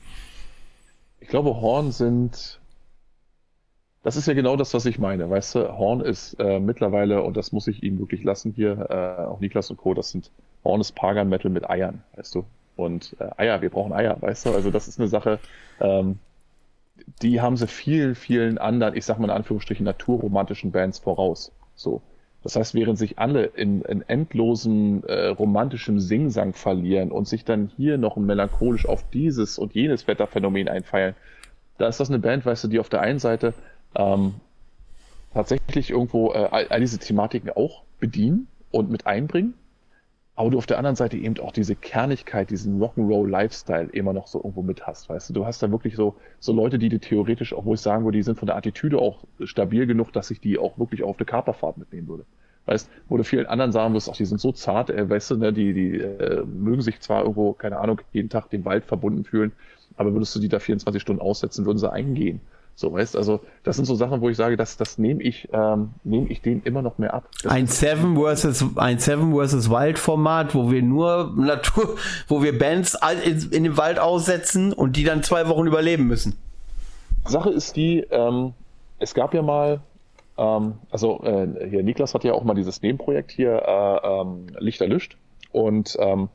[1.21, 2.61] Ich glaube, Horn sind.
[4.03, 5.31] Das ist ja genau das, was ich meine.
[5.31, 9.23] Weißt du, Horn ist äh, mittlerweile, und das muss ich ihm wirklich lassen hier, äh,
[9.23, 10.31] auch Niklas und Co., das sind
[10.65, 12.45] Horn ist Pagan Metal mit Eiern, weißt du.
[12.77, 14.51] Und äh, Eier, wir brauchen Eier, weißt du.
[14.51, 15.39] Also das ist eine Sache,
[15.81, 16.19] ähm,
[17.23, 21.53] die haben sie vielen, vielen anderen, ich sag mal in Anführungsstrichen, naturromantischen Bands voraus.
[21.75, 22.03] So.
[22.43, 27.71] Das heißt, während sich alle in, in endlosen äh, romantischem Singsang verlieren und sich dann
[27.77, 31.15] hier noch melancholisch auf dieses und jenes Wetterphänomen einfeilen,
[31.79, 33.55] da ist das eine Band, weißt du, die auf der einen Seite
[33.95, 34.35] ähm,
[35.33, 39.55] tatsächlich irgendwo äh, all, all diese Thematiken auch bedienen und mit einbringen,
[40.35, 44.39] aber du auf der anderen Seite eben auch diese Kernigkeit, diesen Rock'n'Roll-Lifestyle immer noch so
[44.39, 45.35] irgendwo mit hast, weißt du.
[45.35, 48.17] Du hast da wirklich so, so Leute, die dir theoretisch, auch wo ich sagen würde,
[48.17, 51.27] die sind von der Attitüde auch stabil genug, dass ich die auch wirklich auf eine
[51.27, 52.25] Kaperfahrt mitnehmen würde.
[52.65, 55.37] Weißt, wo du vielen anderen sagen wirst, ach, die sind so zart, äh, weißt du,
[55.37, 59.25] ne, die, die äh, mögen sich zwar irgendwo, keine Ahnung, jeden Tag dem Wald verbunden
[59.25, 59.53] fühlen,
[59.97, 62.41] aber würdest du die da 24 Stunden aussetzen, würden sie eingehen.
[62.75, 65.91] So, weißt also, das sind so Sachen, wo ich sage, das, das nehme ich, ähm,
[66.05, 67.29] nehme ich denen immer noch mehr ab.
[67.43, 71.97] Das ein Seven versus, ein Seven versus Wild Format, wo wir nur Natur,
[72.29, 76.37] wo wir Bands in, in den Wald aussetzen und die dann zwei Wochen überleben müssen.
[77.25, 78.55] Sache ist die, ähm,
[78.99, 79.81] es gab ja mal,
[80.39, 84.87] ähm, also äh, hier Niklas hat ja auch mal dieses Nebenprojekt hier äh, ähm, Lichter
[84.87, 85.17] löscht
[85.53, 86.29] und ähm,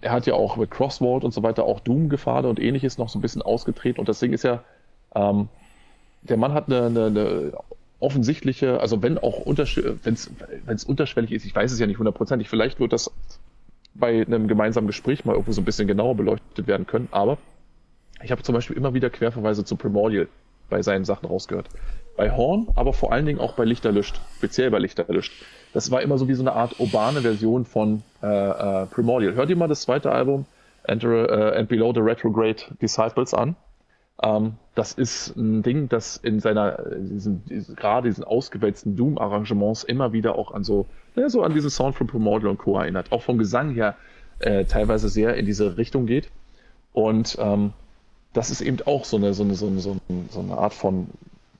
[0.00, 3.08] er hat ja auch mit Crossword und so weiter auch Doom gefahren und ähnliches noch
[3.08, 4.62] so ein bisschen ausgetreten und das Ding ist ja,
[5.14, 5.48] ähm,
[6.22, 7.52] der Mann hat eine, eine, eine
[8.00, 12.80] offensichtliche, also wenn auch wenn es unterschwellig ist, ich weiß es ja nicht hundertprozentig, vielleicht
[12.80, 13.10] wird das
[13.94, 17.38] bei einem gemeinsamen Gespräch mal irgendwo so ein bisschen genauer beleuchtet werden können, aber
[18.22, 20.28] ich habe zum Beispiel immer wieder Querverweise zu Primordial
[20.70, 21.68] bei seinen Sachen rausgehört.
[22.16, 25.32] Bei Horn, aber vor allen Dingen auch bei Lichterlöscht, speziell bei Lichterlöscht.
[25.72, 29.34] Das war immer so wie so eine Art urbane Version von äh, äh, Primordial.
[29.34, 30.46] Hört ihr mal das zweite Album,
[30.84, 33.56] Enter uh, and Below the Retrograde Disciples an.
[34.22, 40.12] Ähm, das ist ein Ding, das in seiner, diesen, diesen, gerade diesen ausgewälzten Doom-Arrangements immer
[40.12, 42.78] wieder auch an so, ja, so an diesen Sound von Primordial und Co.
[42.78, 43.12] erinnert.
[43.12, 43.96] Auch vom Gesang her
[44.38, 46.30] äh, teilweise sehr in diese Richtung geht.
[46.92, 47.72] Und ähm,
[48.32, 51.08] das ist eben auch so eine, so eine, so eine, so eine Art von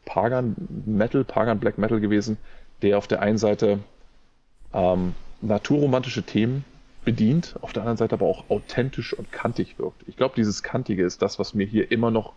[0.05, 2.38] Pagan Metal, Pagan Black Metal gewesen,
[2.83, 3.79] der auf der einen Seite
[4.72, 6.64] ähm, naturromantische Themen
[7.05, 10.03] bedient, auf der anderen Seite aber auch authentisch und kantig wirkt.
[10.07, 12.35] Ich glaube, dieses Kantige ist das, was mir hier immer noch,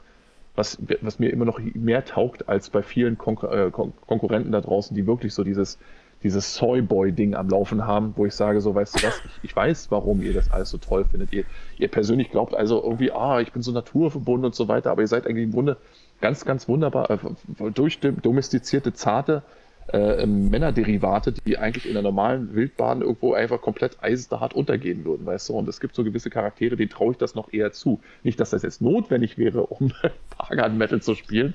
[0.55, 4.61] was, was mir immer noch mehr taugt als bei vielen Konkur äh, Kon Konkurrenten da
[4.61, 5.77] draußen, die wirklich so dieses,
[6.23, 9.91] dieses Soyboy-Ding am Laufen haben, wo ich sage, so, weißt du was, ich, ich, weiß,
[9.91, 11.33] warum ihr das alles so toll findet.
[11.33, 11.43] Ihr,
[11.77, 15.07] ihr persönlich glaubt also irgendwie, ah, ich bin so naturverbunden und so weiter, aber ihr
[15.07, 15.77] seid eigentlich im Grunde
[16.21, 17.17] ganz, ganz wunderbar, äh,
[17.71, 19.43] durchdomestizierte, zarte,
[19.93, 25.49] äh, Männerderivate, die eigentlich in der normalen Wildbahn irgendwo einfach komplett eisenhart untergehen würden, weißt
[25.49, 25.53] du?
[25.53, 27.99] Und es gibt so gewisse Charaktere, denen traue ich das noch eher zu.
[28.23, 29.91] Nicht, dass das jetzt notwendig wäre, um
[30.37, 31.53] Pagan Metal zu spielen,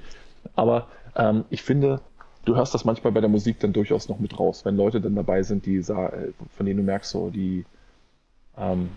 [0.55, 2.01] aber ähm, ich finde,
[2.45, 5.15] du hörst das manchmal bei der Musik dann durchaus noch mit raus, wenn Leute dann
[5.15, 7.65] dabei sind, die äh, von denen du merkst, so die,
[8.57, 8.91] ähm,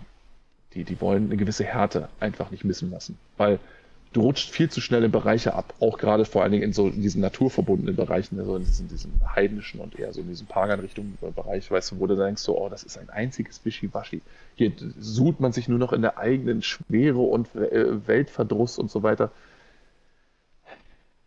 [0.74, 3.58] die, die wollen eine gewisse Härte einfach nicht missen lassen, weil
[4.14, 6.86] du rutscht viel zu schnell in Bereiche ab, auch gerade vor allen Dingen in so
[6.88, 11.18] in diesen naturverbundenen Bereichen, also in diesen, diesen heidnischen und eher so in diesem Pagan-Richtung
[11.34, 14.22] Bereich, weißt du, wo du denkst, so, oh, das ist ein einziges Wischiwaschi.
[14.54, 19.02] Hier sucht man sich nur noch in der eigenen Schwere und äh, Weltverdruss und so
[19.02, 19.32] weiter.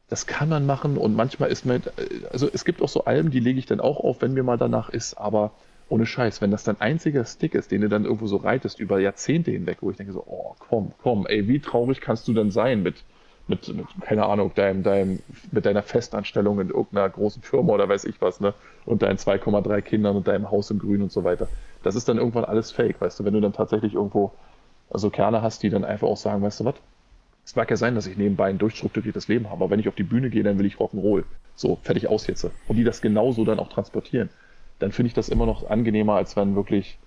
[0.07, 1.83] Das kann man machen und manchmal ist man,
[2.31, 4.57] also es gibt auch so Alben, die lege ich dann auch auf, wenn mir mal
[4.57, 5.51] danach ist, aber
[5.89, 8.99] ohne Scheiß, wenn das dein einziger Stick ist, den du dann irgendwo so reitest über
[8.99, 12.51] Jahrzehnte hinweg, wo ich denke so, oh, komm, komm, ey, wie traurig kannst du dann
[12.51, 13.03] sein mit,
[13.47, 15.19] mit, mit keine Ahnung, deinem, deinem,
[15.51, 18.53] mit deiner Festanstellung in irgendeiner großen Firma oder weiß ich was, ne,
[18.85, 21.47] und deinen 2,3 Kindern und deinem Haus im Grün und so weiter.
[21.83, 24.33] Das ist dann irgendwann alles fake, weißt du, wenn du dann tatsächlich irgendwo,
[24.89, 26.75] also Kerle hast, die dann einfach auch sagen, weißt du was,
[27.45, 29.95] es mag ja sein, dass ich nebenbei ein durchstrukturiertes Leben habe, aber wenn ich auf
[29.95, 31.23] die Bühne gehe, dann will ich Rock'n'Roll.
[31.55, 32.45] So, fertig aus jetzt.
[32.67, 34.29] Und die das genauso dann auch transportieren
[34.79, 36.97] dann finde ich das immer noch angenehmer, als wenn wirklich,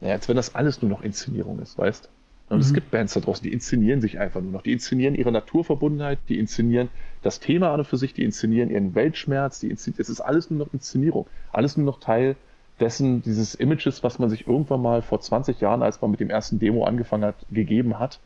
[0.00, 2.08] naja, als wenn das alles nur noch Inszenierung ist, weißt?
[2.48, 2.62] Und mhm.
[2.62, 4.62] es gibt Bands da draußen, die inszenieren sich einfach nur noch.
[4.62, 6.88] Die inszenieren ihre Naturverbundenheit, die inszenieren
[7.22, 10.50] das Thema an und für sich, die inszenieren ihren Weltschmerz, die inszenieren, es ist alles
[10.50, 11.26] nur noch Inszenierung.
[11.52, 12.36] Alles nur noch Teil
[12.80, 16.30] dessen, dieses Images, was man sich irgendwann mal vor 20 Jahren, als man mit dem
[16.30, 18.18] ersten Demo angefangen hat, gegeben hat.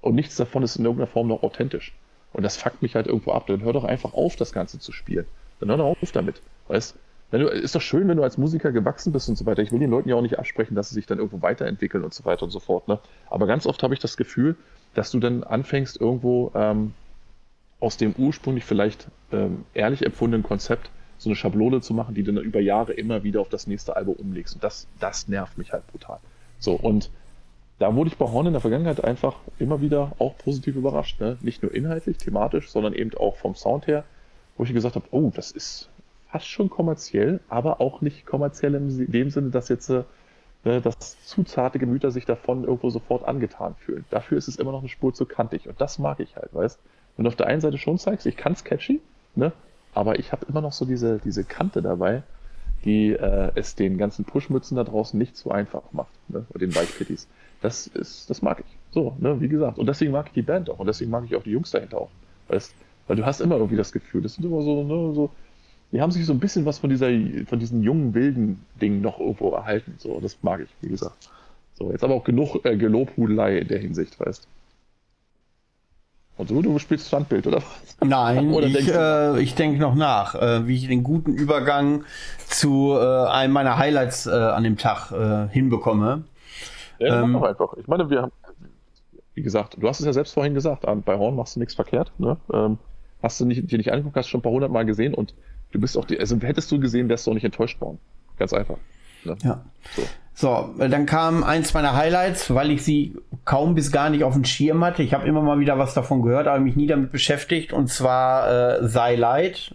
[0.00, 1.94] Und nichts davon ist in irgendeiner Form noch authentisch.
[2.32, 3.46] Und das fuckt mich halt irgendwo ab.
[3.46, 5.26] Dann hör doch einfach auf, das Ganze zu spielen.
[5.60, 6.40] Dann hör doch auf damit.
[6.68, 6.96] Weißt
[7.30, 9.62] du, ist doch schön, wenn du als Musiker gewachsen bist und so weiter.
[9.62, 12.14] Ich will den Leuten ja auch nicht absprechen, dass sie sich dann irgendwo weiterentwickeln und
[12.14, 12.88] so weiter und so fort.
[12.88, 12.98] Ne?
[13.28, 14.56] Aber ganz oft habe ich das Gefühl,
[14.94, 16.94] dass du dann anfängst, irgendwo ähm,
[17.80, 22.32] aus dem ursprünglich vielleicht ähm, ehrlich empfundenen Konzept so eine Schablone zu machen, die du
[22.32, 24.54] dann über Jahre immer wieder auf das nächste Album umlegst.
[24.54, 26.20] Und das, das nervt mich halt brutal.
[26.58, 27.10] So, und
[27.78, 31.20] da wurde ich bei Horn in der Vergangenheit einfach immer wieder auch positiv überrascht.
[31.20, 31.38] Ne?
[31.40, 34.04] Nicht nur inhaltlich, thematisch, sondern eben auch vom Sound her,
[34.56, 35.88] wo ich gesagt habe, oh, das ist,
[36.30, 40.04] fast schon kommerziell, aber auch nicht kommerziell in dem Sinne, dass jetzt äh,
[40.64, 44.04] dass zu zarte Gemüter sich davon irgendwo sofort angetan fühlen.
[44.10, 46.78] Dafür ist es immer noch eine Spur zu kantig und das mag ich halt, weißt
[47.16, 49.00] Wenn du auf der einen Seite schon zeigst, ich kann es catchy,
[49.34, 49.52] ne?
[49.94, 52.22] aber ich habe immer noch so diese, diese Kante dabei,
[52.84, 56.44] die äh, es den ganzen Pushmützen da draußen nicht so einfach macht, ne?
[56.50, 57.28] oder den Weichpitties.
[57.60, 58.76] Das ist, das mag ich.
[58.92, 59.78] So, ne, wie gesagt.
[59.78, 61.98] Und deswegen mag ich die Band auch und deswegen mag ich auch die Jungs dahinter
[61.98, 62.10] auch.
[62.48, 62.72] Weißt,
[63.06, 65.30] weil du hast immer irgendwie das Gefühl, das sind immer so, ne, so
[65.92, 67.08] die haben sich so ein bisschen was von dieser,
[67.46, 69.94] von diesen jungen wilden Dingen noch irgendwo erhalten.
[69.98, 71.30] So, das mag ich, wie gesagt.
[71.74, 74.46] So, jetzt aber auch genug äh, Gelobhudelei in der Hinsicht, weißt
[76.38, 77.96] und so, du spielst Standbild, oder was?
[78.00, 82.04] Nein, oder ich, äh, ich denke noch nach, äh, wie ich den guten Übergang
[82.46, 86.22] zu äh, einem meiner Highlights äh, an dem Tag äh, hinbekomme.
[87.00, 87.74] Ja, ähm, einfach.
[87.76, 88.32] Ich meine, wir haben,
[89.34, 92.12] wie gesagt, du hast es ja selbst vorhin gesagt, bei Horn machst du nichts verkehrt.
[92.18, 92.36] Ne?
[92.52, 92.78] Ähm,
[93.20, 95.34] hast du nicht, dir nicht angeguckt, hast du schon ein paar hundert Mal gesehen und
[95.72, 97.98] du bist auch, die, also hättest du gesehen, wärst du auch nicht enttäuscht worden.
[98.38, 98.76] Ganz einfach.
[99.24, 99.36] Ne?
[99.42, 99.64] Ja.
[99.96, 100.02] So.
[100.40, 104.44] So, dann kam eins meiner Highlights, weil ich sie kaum bis gar nicht auf dem
[104.44, 105.02] Schirm hatte.
[105.02, 107.72] Ich habe immer mal wieder was davon gehört, aber mich nie damit beschäftigt.
[107.72, 109.74] Und zwar äh, Sei Leid.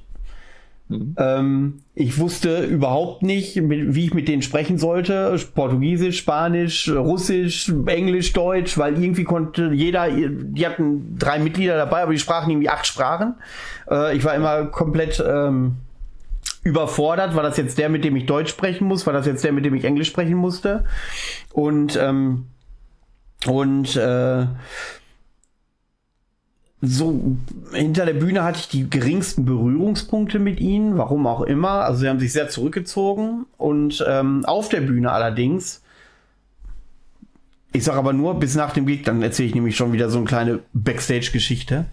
[0.87, 1.15] Mhm.
[1.17, 5.37] Ähm, ich wusste überhaupt nicht, wie ich mit denen sprechen sollte.
[5.53, 12.13] Portugiesisch, Spanisch, Russisch, Englisch, Deutsch, weil irgendwie konnte jeder, die hatten drei Mitglieder dabei, aber
[12.13, 13.35] die sprachen irgendwie acht Sprachen.
[13.91, 15.75] Äh, ich war immer komplett ähm,
[16.63, 17.35] überfordert.
[17.35, 19.05] War das jetzt der, mit dem ich Deutsch sprechen muss?
[19.05, 20.85] War das jetzt der, mit dem ich Englisch sprechen musste?
[21.51, 22.47] Und ähm,
[23.45, 24.45] und äh,
[26.85, 27.37] so
[27.71, 31.85] hinter der Bühne hatte ich die geringsten Berührungspunkte mit ihnen, warum auch immer.
[31.85, 35.81] Also sie haben sich sehr zurückgezogen und ähm, auf der Bühne allerdings.
[37.71, 40.17] Ich sage aber nur bis nach dem Gig, dann erzähle ich nämlich schon wieder so
[40.17, 41.85] eine kleine Backstage-Geschichte.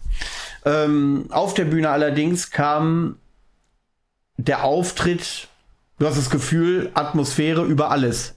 [0.64, 3.16] Ähm, auf der Bühne allerdings kam
[4.44, 5.48] der Auftritt,
[5.98, 8.36] du hast das Gefühl, Atmosphäre über alles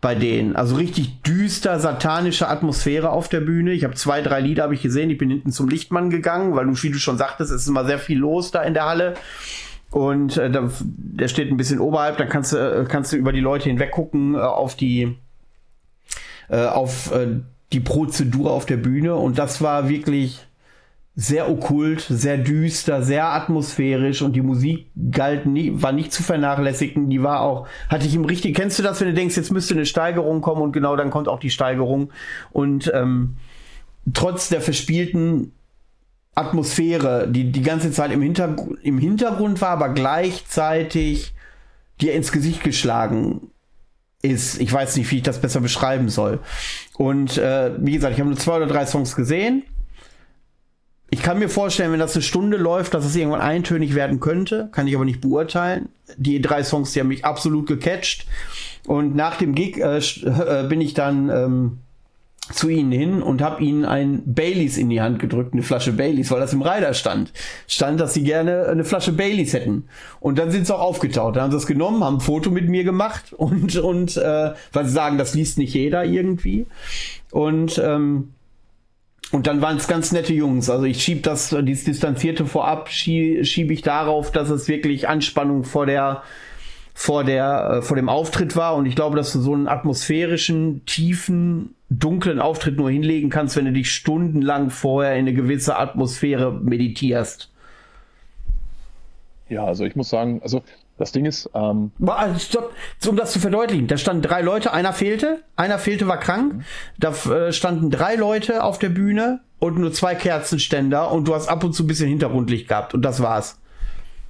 [0.00, 0.56] bei denen.
[0.56, 3.72] Also richtig düster, satanische Atmosphäre auf der Bühne.
[3.72, 5.10] Ich habe zwei, drei Lieder habe ich gesehen.
[5.10, 7.84] Ich bin hinten zum Lichtmann gegangen, weil du, wie du schon sagtest, es ist immer
[7.84, 9.14] sehr viel los da in der Halle.
[9.90, 13.32] Und äh, da, der steht ein bisschen oberhalb, dann kannst du, äh, kannst du über
[13.32, 15.16] die Leute hinweg gucken äh, auf die
[16.48, 17.40] äh, auf äh,
[17.72, 19.16] die Prozedur auf der Bühne.
[19.16, 20.46] Und das war wirklich
[21.20, 27.10] sehr okkult, sehr düster, sehr atmosphärisch und die Musik galt nie, war nicht zu vernachlässigen.
[27.10, 29.74] Die war auch, hatte ich im richtig, kennst du das, wenn du denkst, jetzt müsste
[29.74, 32.10] eine Steigerung kommen und genau dann kommt auch die Steigerung.
[32.52, 33.36] Und ähm,
[34.14, 35.52] trotz der verspielten
[36.34, 41.34] Atmosphäre, die die ganze Zeit im, Hintergr im Hintergrund war, aber gleichzeitig
[42.00, 43.50] dir ins Gesicht geschlagen
[44.22, 44.58] ist.
[44.58, 46.38] Ich weiß nicht, wie ich das besser beschreiben soll.
[46.96, 49.64] Und äh, wie gesagt, ich habe nur zwei oder drei Songs gesehen
[51.10, 54.68] ich kann mir vorstellen, wenn das eine Stunde läuft, dass es irgendwann eintönig werden könnte.
[54.72, 55.88] Kann ich aber nicht beurteilen.
[56.16, 58.26] Die drei Songs, die haben mich absolut gecatcht.
[58.86, 61.78] Und nach dem Gig äh, äh, bin ich dann ähm,
[62.52, 66.30] zu ihnen hin und habe ihnen ein Baileys in die Hand gedrückt, eine Flasche Baileys,
[66.30, 67.32] weil das im Reiter stand.
[67.66, 69.88] Stand, dass sie gerne eine Flasche Baileys hätten.
[70.20, 71.36] Und dann sind sie auch aufgetaucht.
[71.36, 74.84] Dann haben sie es genommen, haben ein Foto mit mir gemacht und, und äh, weil
[74.84, 76.66] sie sagen, das liest nicht jeder irgendwie.
[77.30, 78.32] Und ähm,
[79.32, 80.68] und dann waren es ganz nette Jungs.
[80.68, 85.62] Also ich schieb das, dieses Distanzierte vorab, schiebe schieb ich darauf, dass es wirklich Anspannung
[85.64, 86.22] vor der,
[86.94, 88.74] vor der, äh, vor dem Auftritt war.
[88.74, 93.66] Und ich glaube, dass du so einen atmosphärischen, tiefen, dunklen Auftritt nur hinlegen kannst, wenn
[93.66, 97.50] du dich stundenlang vorher in eine gewisse Atmosphäre meditierst.
[99.48, 100.62] Ja, also ich muss sagen, also
[101.00, 101.50] das Ding ist.
[101.54, 102.72] Ähm also Stopp,
[103.08, 106.64] um das zu verdeutlichen, da standen drei Leute, einer fehlte, einer fehlte, war krank.
[106.98, 111.48] Da äh, standen drei Leute auf der Bühne und nur zwei Kerzenständer und du hast
[111.48, 113.60] ab und zu ein bisschen Hintergrundlicht gehabt und das war's.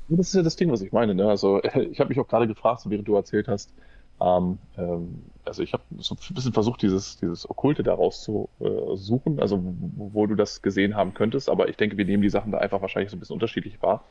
[0.09, 1.15] Das ist ja das Ding, was ich meine.
[1.15, 1.29] Ne?
[1.29, 3.73] Also ich habe mich auch gerade gefragt, während du erzählt hast.
[4.21, 8.97] Ähm, ähm, also ich habe so ein bisschen versucht, dieses, dieses Okkulte daraus zu äh,
[8.97, 11.49] suchen, also wo, wo, du das gesehen haben könntest.
[11.49, 14.05] Aber ich denke, wir nehmen die Sachen da einfach wahrscheinlich so ein bisschen unterschiedlich wahr.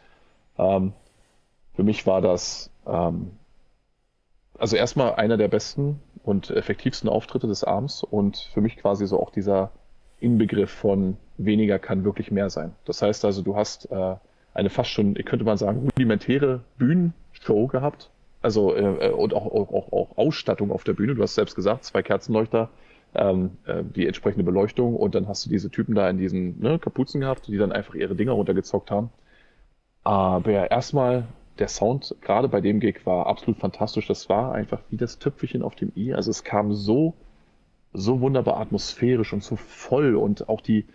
[0.57, 0.93] Ähm,
[1.79, 3.31] für mich war das ähm,
[4.57, 9.17] also erstmal einer der besten und effektivsten Auftritte des Abends und für mich quasi so
[9.17, 9.71] auch dieser
[10.19, 12.75] Inbegriff von weniger kann wirklich mehr sein.
[12.83, 14.15] Das heißt also, du hast äh,
[14.53, 18.09] eine fast schon, könnte man sagen, rudimentäre Bühnenshow gehabt.
[18.41, 21.15] Also äh, äh, und auch, auch, auch, Ausstattung auf der Bühne.
[21.15, 22.67] Du hast selbst gesagt, zwei Kerzenleuchter,
[23.15, 26.77] ähm, äh, die entsprechende Beleuchtung und dann hast du diese Typen da in diesen ne,
[26.77, 29.11] Kapuzen gehabt, die dann einfach ihre Dinger runtergezockt haben.
[30.03, 31.25] Aber erstmal
[31.59, 34.07] der Sound gerade bei dem Gig war absolut fantastisch.
[34.07, 36.13] Das war einfach wie das Töpfchen auf dem i.
[36.13, 37.13] Also es kam so,
[37.93, 40.85] so wunderbar atmosphärisch und so voll und auch die,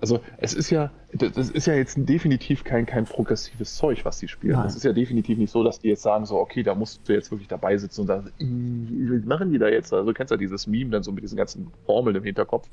[0.00, 4.28] also es ist ja, das ist ja jetzt definitiv kein, kein progressives Zeug, was die
[4.28, 4.58] spielen.
[4.66, 7.12] Es ist ja definitiv nicht so, dass die jetzt sagen so, okay, da musst du
[7.12, 9.92] jetzt wirklich dabei sitzen und sagen, was machen die da jetzt?
[9.92, 12.68] Also du kennst ja dieses Meme dann so mit diesen ganzen Formeln im Hinterkopf.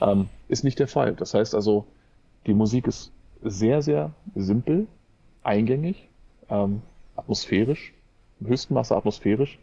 [0.00, 1.14] Ähm, ist nicht der Fall.
[1.14, 1.86] Das heißt also,
[2.46, 4.86] die Musik ist sehr, sehr simpel,
[5.42, 6.08] eingängig,
[6.48, 6.82] ähm,
[7.16, 7.92] atmosphärisch,
[8.40, 9.58] im höchsten Maße atmosphärisch.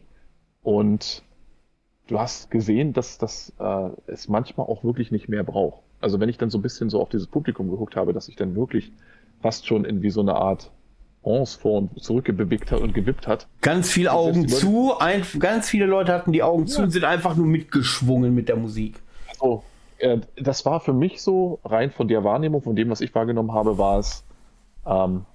[0.64, 1.24] Und
[2.08, 5.82] du hast gesehen, dass das äh, es manchmal auch wirklich nicht mehr braucht.
[6.02, 8.36] Also wenn ich dann so ein bisschen so auf dieses Publikum geguckt habe, dass ich
[8.36, 8.92] dann wirklich
[9.42, 10.72] fast schon in wie so eine Art
[11.22, 13.48] Ons vor und zurück bewegt hat und gewippt hat.
[13.62, 16.68] Ganz viele Augen zu, ein, ganz viele Leute hatten die Augen ja.
[16.68, 19.02] zu und sind einfach nur mitgeschwungen mit der Musik.
[19.38, 19.64] So,
[19.98, 23.54] äh, das war für mich so, rein von der Wahrnehmung, von dem, was ich wahrgenommen
[23.54, 24.24] habe, war es,
[24.86, 25.26] ähm,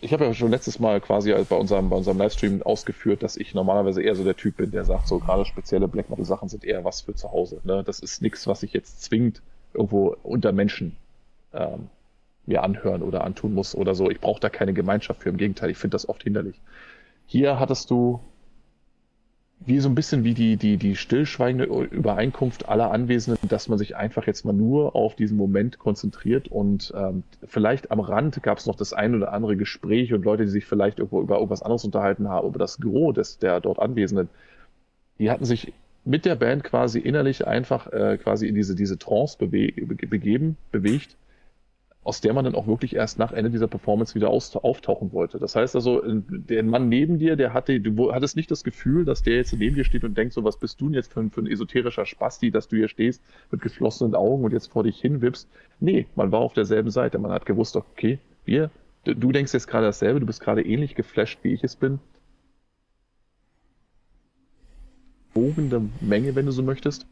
[0.00, 3.54] ich habe ja schon letztes Mal quasi bei unserem, bei unserem Livestream ausgeführt, dass ich
[3.54, 6.64] normalerweise eher so der Typ bin, der sagt, so gerade spezielle Black Metal Sachen sind
[6.64, 7.60] eher was für zu Hause.
[7.64, 7.82] Ne?
[7.84, 10.96] Das ist nichts, was sich jetzt zwingend irgendwo unter Menschen
[11.54, 11.88] ähm,
[12.44, 14.10] mir anhören oder antun muss oder so.
[14.10, 15.30] Ich brauche da keine Gemeinschaft für.
[15.30, 16.60] Im Gegenteil, ich finde das oft hinderlich.
[17.26, 18.20] Hier hattest du
[19.60, 23.96] wie so ein bisschen wie die, die, die stillschweigende Übereinkunft aller Anwesenden, dass man sich
[23.96, 28.66] einfach jetzt mal nur auf diesen Moment konzentriert und ähm, vielleicht am Rand gab es
[28.66, 31.84] noch das ein oder andere Gespräch und Leute, die sich vielleicht irgendwo über irgendwas anderes
[31.84, 34.28] unterhalten haben, aber das Gros des, der dort Anwesenden,
[35.18, 35.72] die hatten sich
[36.04, 41.16] mit der Band quasi innerlich einfach äh, quasi in diese, diese Trance bewe begeben, bewegt
[42.06, 45.40] aus der man dann auch wirklich erst nach Ende dieser Performance wieder auftauchen wollte.
[45.40, 49.24] Das heißt also, der Mann neben dir, der hatte, du hattest nicht das Gefühl, dass
[49.24, 51.32] der jetzt neben dir steht und denkt, so was bist du denn jetzt für ein,
[51.32, 55.00] für ein esoterischer Spasti, dass du hier stehst mit geschlossenen Augen und jetzt vor dich
[55.00, 55.48] hinwippst.
[55.80, 57.18] Nee, man war auf derselben Seite.
[57.18, 58.70] Man hat gewusst, okay, wir,
[59.04, 61.98] du denkst jetzt gerade dasselbe, du bist gerade ähnlich geflasht, wie ich es bin.
[65.34, 67.04] Wogende Menge, wenn du so möchtest.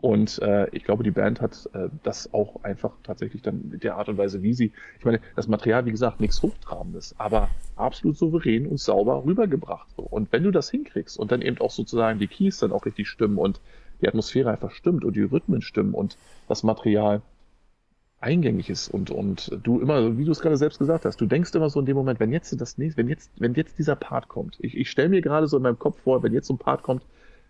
[0.00, 3.96] Und äh, ich glaube, die Band hat äh, das auch einfach tatsächlich dann mit der
[3.96, 8.16] Art und Weise, wie sie, ich meine, das Material, wie gesagt, nichts Hochtrabendes, aber absolut
[8.16, 9.88] souverän und sauber rübergebracht.
[9.96, 13.08] Und wenn du das hinkriegst und dann eben auch sozusagen die Keys dann auch richtig
[13.08, 13.60] stimmen und
[14.00, 16.16] die Atmosphäre einfach stimmt und die Rhythmen stimmen und
[16.48, 17.20] das Material
[18.20, 21.54] eingängig ist und, und du immer, wie du es gerade selbst gesagt hast, du denkst
[21.54, 24.28] immer so in dem Moment, wenn jetzt das nächste, wenn jetzt, wenn jetzt dieser Part
[24.28, 26.58] kommt, ich, ich stelle mir gerade so in meinem Kopf vor, wenn jetzt so ein
[26.58, 27.02] Part kommt,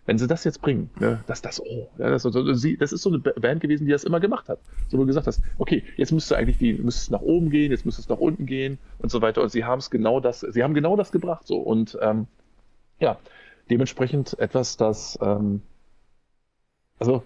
[0.05, 3.61] wenn sie das jetzt bringen, ne, dass das, oh, das, das, ist so eine Band
[3.61, 4.59] gewesen, die das immer gemacht hat.
[4.87, 7.71] So wo du gesagt hast, okay, jetzt müsste eigentlich die, müsste es nach oben gehen,
[7.71, 9.41] jetzt müsste es nach unten gehen und so weiter.
[9.43, 11.57] Und sie haben es genau das, sie haben genau das gebracht so.
[11.57, 12.27] Und ähm,
[12.99, 13.19] ja,
[13.69, 15.61] dementsprechend etwas, das, ähm,
[16.97, 17.23] also,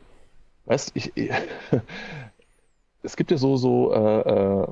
[0.66, 1.14] weißt ich,
[3.04, 4.68] es gibt ja so, so, äh, äh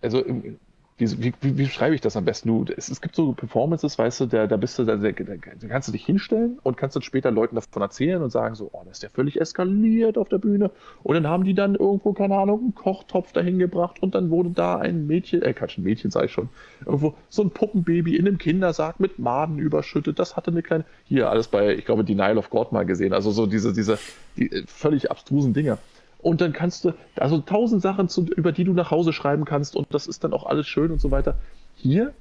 [0.00, 0.58] also wie,
[0.98, 2.48] wie, wie, wie schreibe ich das am besten?
[2.48, 5.68] Du, es, es gibt so Performances, weißt du, da, da bist du, da, da, da,
[5.68, 8.82] kannst du dich hinstellen und kannst dann später Leuten davon erzählen und sagen so, oh,
[8.84, 10.70] das ist ja völlig eskaliert auf der Bühne.
[11.04, 14.50] Und dann haben die dann irgendwo, keine Ahnung, einen Kochtopf dahin gebracht und dann wurde
[14.50, 16.48] da ein Mädchen, äh, Quatsch, ein Mädchen sei schon,
[16.84, 20.18] irgendwo so ein Puppenbaby in einem Kindersarg mit Maden überschüttet.
[20.18, 23.12] Das hatte eine kleine, hier alles bei, ich glaube, Denial of God mal gesehen.
[23.12, 23.98] Also so diese, diese,
[24.36, 25.78] die äh, völlig abstrusen Dinger.
[26.18, 29.76] Und dann kannst du, also tausend Sachen, zu, über die du nach Hause schreiben kannst
[29.76, 31.36] und das ist dann auch alles schön und so weiter.
[31.76, 32.12] Hier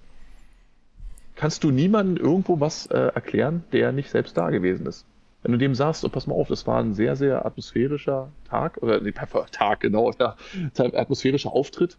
[1.36, 5.06] kannst du niemandem irgendwo was äh, erklären, der nicht selbst da gewesen ist.
[5.44, 8.78] Wenn du dem sagst, oh, pass mal auf, das war ein sehr, sehr atmosphärischer Tag,
[8.82, 9.14] oder nee,
[9.52, 10.36] Tag, genau, ja,
[10.76, 11.98] atmosphärischer Auftritt,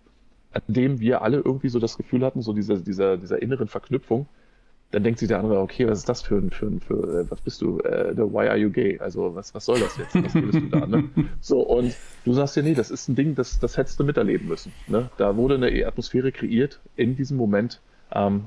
[0.52, 4.26] an dem wir alle irgendwie so das Gefühl hatten, so dieser, dieser, dieser inneren Verknüpfung,
[4.90, 7.30] dann denkt sich der andere, okay, was ist das für ein, für ein, für, äh,
[7.30, 8.98] was bist du, äh, why are you gay?
[8.98, 10.14] Also, was, was soll das jetzt?
[10.14, 11.04] Was redest du da, ne?
[11.40, 14.48] So, und du sagst ja, nee, das ist ein Ding, das, das hättest du miterleben
[14.48, 15.10] müssen, ne?
[15.18, 17.80] Da wurde eine Atmosphäre kreiert in diesem Moment,
[18.12, 18.44] ähm,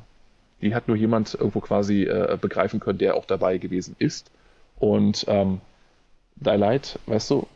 [0.61, 4.31] die hat nur jemand irgendwo quasi äh, begreifen können, der auch dabei gewesen ist.
[4.79, 5.61] Und ähm,
[6.37, 7.47] Daylight, weißt du,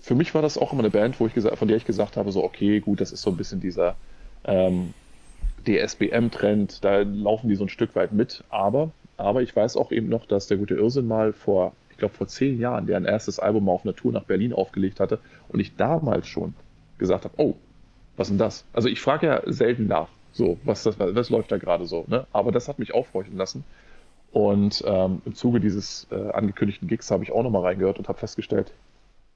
[0.00, 2.16] für mich war das auch immer eine Band, wo ich gesagt, von der ich gesagt
[2.16, 3.96] habe, so, okay, gut, das ist so ein bisschen dieser,
[4.44, 4.94] ähm,
[5.66, 8.44] DSBM-Trend, da laufen die so ein Stück weit mit.
[8.48, 12.14] Aber, aber ich weiß auch eben noch, dass der gute Irrsinn mal vor, ich glaube
[12.14, 15.60] vor zehn Jahren, der ein erstes Album auf einer Tour nach Berlin aufgelegt hatte und
[15.60, 16.54] ich damals schon
[16.98, 17.54] gesagt habe, oh,
[18.16, 18.64] was denn das?
[18.72, 22.26] Also ich frage ja selten nach, so, was, das, was läuft da gerade so, ne?
[22.32, 23.64] Aber das hat mich aufhorchen lassen.
[24.32, 28.18] Und ähm, im Zuge dieses äh, angekündigten Gigs habe ich auch nochmal reingehört und habe
[28.18, 28.72] festgestellt,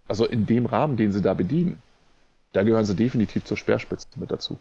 [0.08, 1.80] also in dem Rahmen, den sie da bedienen,
[2.52, 4.58] da gehören sie definitiv zur Speerspitze mit dazu.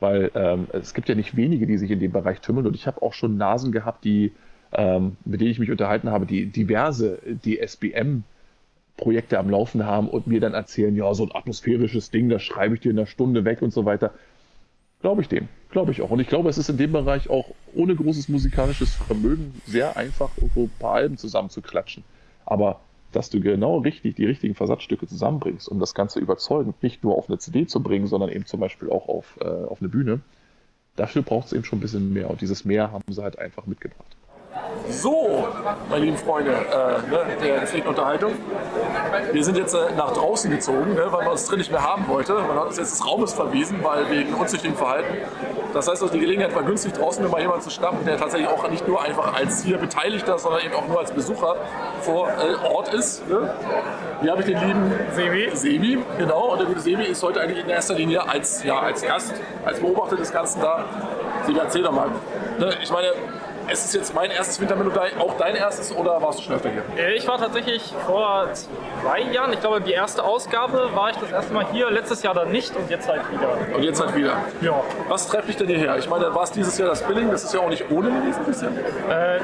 [0.00, 2.66] Weil ähm, es gibt ja nicht wenige, die sich in dem Bereich tümmeln.
[2.66, 4.32] Und ich habe auch schon Nasen gehabt, die,
[4.72, 8.24] ähm, mit denen ich mich unterhalten habe, die diverse DSBM
[8.96, 12.74] Projekte am Laufen haben und mir dann erzählen, ja, so ein atmosphärisches Ding, das schreibe
[12.74, 14.12] ich dir in einer Stunde weg und so weiter.
[15.00, 15.48] Glaube ich dem.
[15.70, 16.10] Glaube ich auch.
[16.10, 20.30] Und ich glaube, es ist in dem Bereich auch ohne großes musikalisches Vermögen sehr einfach,
[20.36, 22.04] irgendwo ein paar Alben zusammenzuklatschen.
[22.44, 22.80] Aber
[23.12, 27.28] dass du genau richtig die richtigen Versatzstücke zusammenbringst, um das Ganze überzeugend nicht nur auf
[27.28, 30.20] eine CD zu bringen, sondern eben zum Beispiel auch auf, äh, auf eine Bühne,
[30.96, 32.30] dafür braucht es eben schon ein bisschen mehr.
[32.30, 34.16] Und dieses Mehr haben sie halt einfach mitgebracht.
[34.88, 35.46] So,
[35.88, 38.32] meine lieben Freunde äh, ne, der gepflegten Unterhaltung.
[39.32, 42.08] Wir sind jetzt äh, nach draußen gezogen, ne, weil man uns drin nicht mehr haben
[42.08, 42.34] wollte.
[42.34, 45.14] Man hat uns jetzt des Raumes verwiesen, weil wegen unzüchtigem Verhalten.
[45.72, 48.48] Das heißt, also, die Gelegenheit war günstig, draußen mir mal jemanden zu schnappen, der tatsächlich
[48.48, 51.54] auch nicht nur einfach als hier Beteiligter, sondern eben auch nur als Besucher
[52.00, 53.28] vor äh, Ort ist.
[53.28, 53.54] Ne?
[54.20, 55.50] Hier habe ich den lieben Sebi.
[55.54, 56.52] Sebi, genau.
[56.52, 59.32] Und der gute Sebi ist heute eigentlich in erster Linie als, ja, als Gast,
[59.64, 60.84] als Beobachter des Ganzen da.
[61.46, 62.08] Sebi, erzähl doch mal.
[62.58, 63.12] Ne, ich meine,
[63.68, 66.82] es ist jetzt mein erstes Wintermelodie, auch dein erstes oder warst du schon öfter hier?
[66.96, 71.30] Äh, ich war tatsächlich vor zwei Jahren, ich glaube die erste Ausgabe war ich das
[71.30, 73.76] erste Mal hier, letztes Jahr dann nicht und jetzt halt wieder.
[73.76, 74.36] Und jetzt halt wieder?
[74.60, 74.82] Ja.
[75.08, 75.96] Was treibt dich denn hierher?
[75.98, 78.44] Ich meine, war es dieses Jahr das Billing, das ist ja auch nicht ohne gewesen
[78.44, 78.76] bisschen.
[79.08, 79.40] Äh,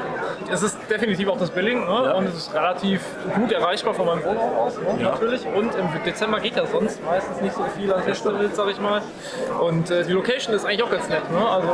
[0.51, 2.01] es ist definitiv auch das Billing ne?
[2.05, 2.13] ja.
[2.13, 3.01] und es ist relativ
[3.35, 5.01] gut erreichbar von meinem Wohnort aus, ne?
[5.01, 5.11] ja.
[5.11, 5.45] natürlich.
[5.45, 9.01] Und im Dezember geht ja sonst meistens nicht so viel an Festivals, sag ich mal.
[9.59, 11.29] Und äh, die Location ist eigentlich auch ganz nett.
[11.31, 11.47] Ne?
[11.47, 11.67] Also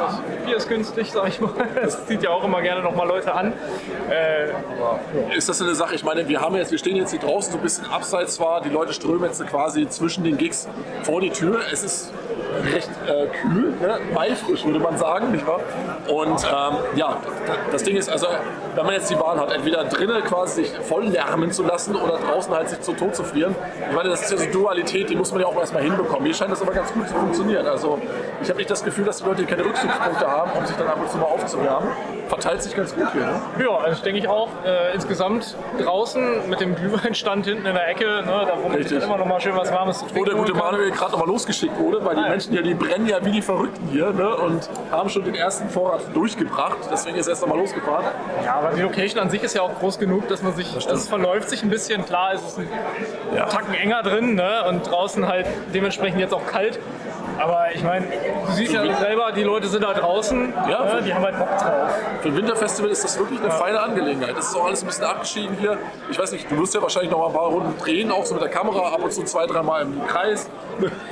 [0.45, 1.51] Bier ist günstig, sag ich mal.
[1.83, 3.53] Es zieht ja auch immer gerne noch mal Leute an.
[4.09, 5.95] Äh, ist das eine Sache?
[5.95, 8.61] Ich meine, wir haben jetzt, wir stehen jetzt hier draußen so ein bisschen abseits zwar,
[8.61, 10.67] die Leute strömen jetzt quasi zwischen den Gigs
[11.03, 11.61] vor die Tür.
[11.71, 12.13] Es ist
[12.73, 13.99] recht äh, kühl, ne?
[14.13, 15.59] maifrisch würde man sagen, nicht wahr?
[16.07, 17.17] Und ähm, ja,
[17.71, 18.27] das Ding ist also,
[18.75, 22.17] wenn man jetzt die Wahl hat, entweder drinnen quasi sich voll lärmen zu lassen oder
[22.17, 23.55] draußen halt sich zu Tod zu frieren.
[23.89, 26.23] Ich meine, das ist ja so Dualität, die muss man ja auch erstmal hinbekommen.
[26.23, 27.65] Mir scheint das aber ganz gut zu funktionieren.
[27.65, 27.99] Also
[28.41, 30.97] ich habe nicht das Gefühl, dass die Leute keine Rückzugspunkte haben, um sich dann ab
[31.01, 31.89] und zu mal aufzuwärmen.
[32.34, 33.27] Verteilt sich ganz gut hier.
[33.27, 33.41] Ne?
[33.59, 34.49] Ja, also denke ich auch.
[34.65, 39.17] Äh, insgesamt draußen mit dem Glühweinstand hinten in der Ecke, ne, da wo man immer
[39.17, 41.77] noch mal schön was Warmes zu trinken Wo der gute Manuel gerade noch mal losgeschickt
[41.77, 45.09] wurde, weil die Menschen ja, die brennen ja wie die Verrückten hier ne, und haben
[45.09, 46.77] schon den ersten Vorrat durchgebracht.
[46.91, 48.05] Deswegen ist er erst noch mal losgefahren.
[48.43, 50.88] Ja, aber die Location an sich ist ja auch groß genug, dass man sich, das
[50.88, 52.03] also es verläuft sich ein bisschen.
[52.03, 52.67] Klar ist es ein
[53.36, 53.45] ja.
[53.45, 56.79] Tacken enger drin ne, und draußen halt dementsprechend jetzt auch kalt.
[57.38, 58.05] Aber ich meine,
[58.45, 61.57] du siehst ja selber, die Leute sind da draußen, ja, ne, die haben halt Bock
[61.57, 61.97] drauf.
[62.21, 63.55] Für ein Winterfestival ist das wirklich eine ja.
[63.55, 64.38] feine Angelegenheit.
[64.38, 65.77] Das ist auch alles ein bisschen abgeschieden hier.
[66.09, 68.34] Ich weiß nicht, du wirst ja wahrscheinlich noch mal ein paar Runden drehen, auch so
[68.36, 70.49] mit der Kamera, ab und zu zwei, dreimal im Kreis.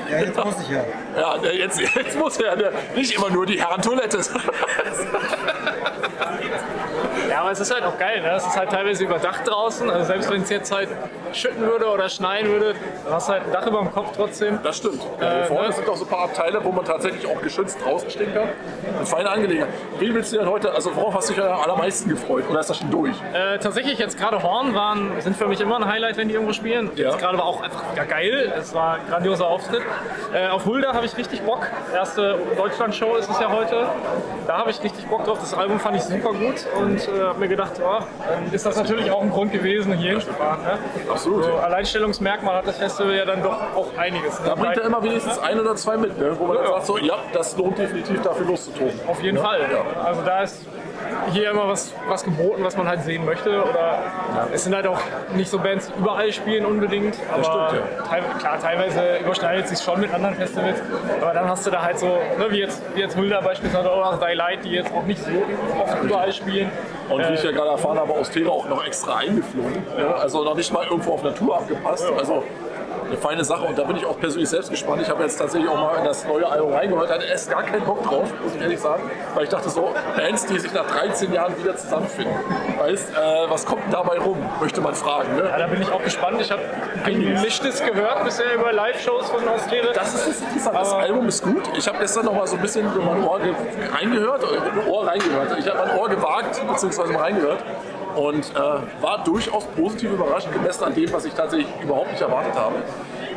[0.10, 0.84] Ja, jetzt muss ich ja.
[1.18, 2.70] Ja, jetzt, jetzt muss er ja.
[2.96, 4.20] Nicht immer nur die Herrentoilette.
[7.42, 8.22] Ja, aber es ist halt auch geil.
[8.22, 8.34] Ne?
[8.36, 9.90] Es ist halt teilweise überdacht draußen.
[9.90, 10.90] Also selbst wenn es jetzt halt
[11.34, 14.60] schütten würde oder schneien würde, dann hast du halt ein Dach über dem Kopf trotzdem.
[14.62, 15.02] Das stimmt.
[15.20, 15.74] Ja, hier vorne ne?
[15.74, 18.50] sind auch so ein paar Abteile, wo man tatsächlich auch geschützt draußen stehen kann.
[18.96, 19.70] Eine feine Angelegenheit.
[19.98, 22.44] Wie willst du denn heute, also worauf hast du dich am allermeisten gefreut?
[22.48, 23.16] Oder ist das schon durch?
[23.34, 26.54] Äh, tatsächlich jetzt gerade Horn waren, sind für mich immer ein Highlight, wenn die irgendwo
[26.54, 26.92] spielen.
[26.96, 27.10] Ja.
[27.10, 28.54] Jetzt gerade war auch einfach geil.
[28.56, 29.82] Es war ein grandioser Auftritt.
[30.32, 31.66] Äh, auf Hulda habe ich richtig Bock.
[31.92, 33.88] Erste Deutschland-Show ist es ja heute.
[34.46, 35.40] Da habe ich richtig Bock drauf.
[35.40, 38.04] Das Album fand ich super gut und äh, habe mir gedacht, oh,
[38.52, 40.64] ist das natürlich auch ein Grund gewesen, hier hinzufahren.
[40.64, 40.78] Ne?
[41.10, 41.46] Absolut.
[41.46, 44.40] So, Alleinstellungsmerkmal hat das Festival ja dann doch auch einiges.
[44.42, 44.48] Ne?
[44.48, 46.38] Da bringt er immer wenigstens ein oder zwei mit, ne?
[46.38, 46.68] wo man ja.
[46.68, 49.00] sagt, so, ja, das lohnt definitiv dafür loszutoben.
[49.08, 49.44] Auf jeden ja?
[49.44, 49.60] Fall.
[49.62, 50.04] Ja.
[50.04, 50.66] Also da ist
[51.32, 53.50] hier immer was, was geboten, was man halt sehen möchte.
[53.64, 54.00] Oder
[54.54, 55.00] es sind halt auch
[55.36, 57.16] nicht so Bands, die überall spielen unbedingt.
[57.32, 58.04] Aber das stimmt, ja.
[58.04, 60.82] teil, klar, teilweise überschneidet sich schon mit anderen Festivals.
[61.22, 64.20] Aber dann hast du da halt so, ne, wie jetzt, wie jetzt beispielsweise oder auch
[64.20, 65.32] Die Light, die jetzt auch nicht so
[65.80, 66.70] oft überall spielen.
[67.12, 69.84] Und wie ich ja gerade erfahren habe, aus Tera auch noch extra eingeflogen.
[69.98, 70.14] Ja.
[70.14, 72.06] Also noch nicht mal irgendwo auf Natur abgepasst.
[72.18, 72.44] Also
[73.12, 75.02] eine feine Sache und da bin ich auch persönlich selbst gespannt.
[75.02, 77.84] Ich habe jetzt tatsächlich auch mal in das neue Album reingehört, hatte erst gar keinen
[77.84, 79.04] Bock drauf, muss ich ehrlich sagen,
[79.36, 82.34] weil ich dachte so, Bands, die sich nach 13 Jahren wieder zusammenfinden,
[82.80, 85.36] weißt, äh, was kommt dabei rum, möchte man fragen.
[85.36, 85.44] Ne?
[85.50, 86.40] Ja, da bin ich auch gespannt.
[86.40, 86.62] Ich habe
[87.06, 89.92] gemischtes gehört bisher über Live-Shows von Auslehre.
[89.94, 90.80] Das ist das Interessante.
[90.80, 91.64] Das Album ist gut.
[91.78, 93.40] Ich habe gestern noch mal so ein bisschen in mein Ohr
[93.94, 95.58] reingehört, äh, Ohr reingehört.
[95.60, 97.60] Ich habe mein Ohr gewagt, beziehungsweise mal reingehört
[98.16, 102.56] und äh, war durchaus positiv überrascht, gemessen an dem, was ich tatsächlich überhaupt nicht erwartet
[102.56, 102.76] habe.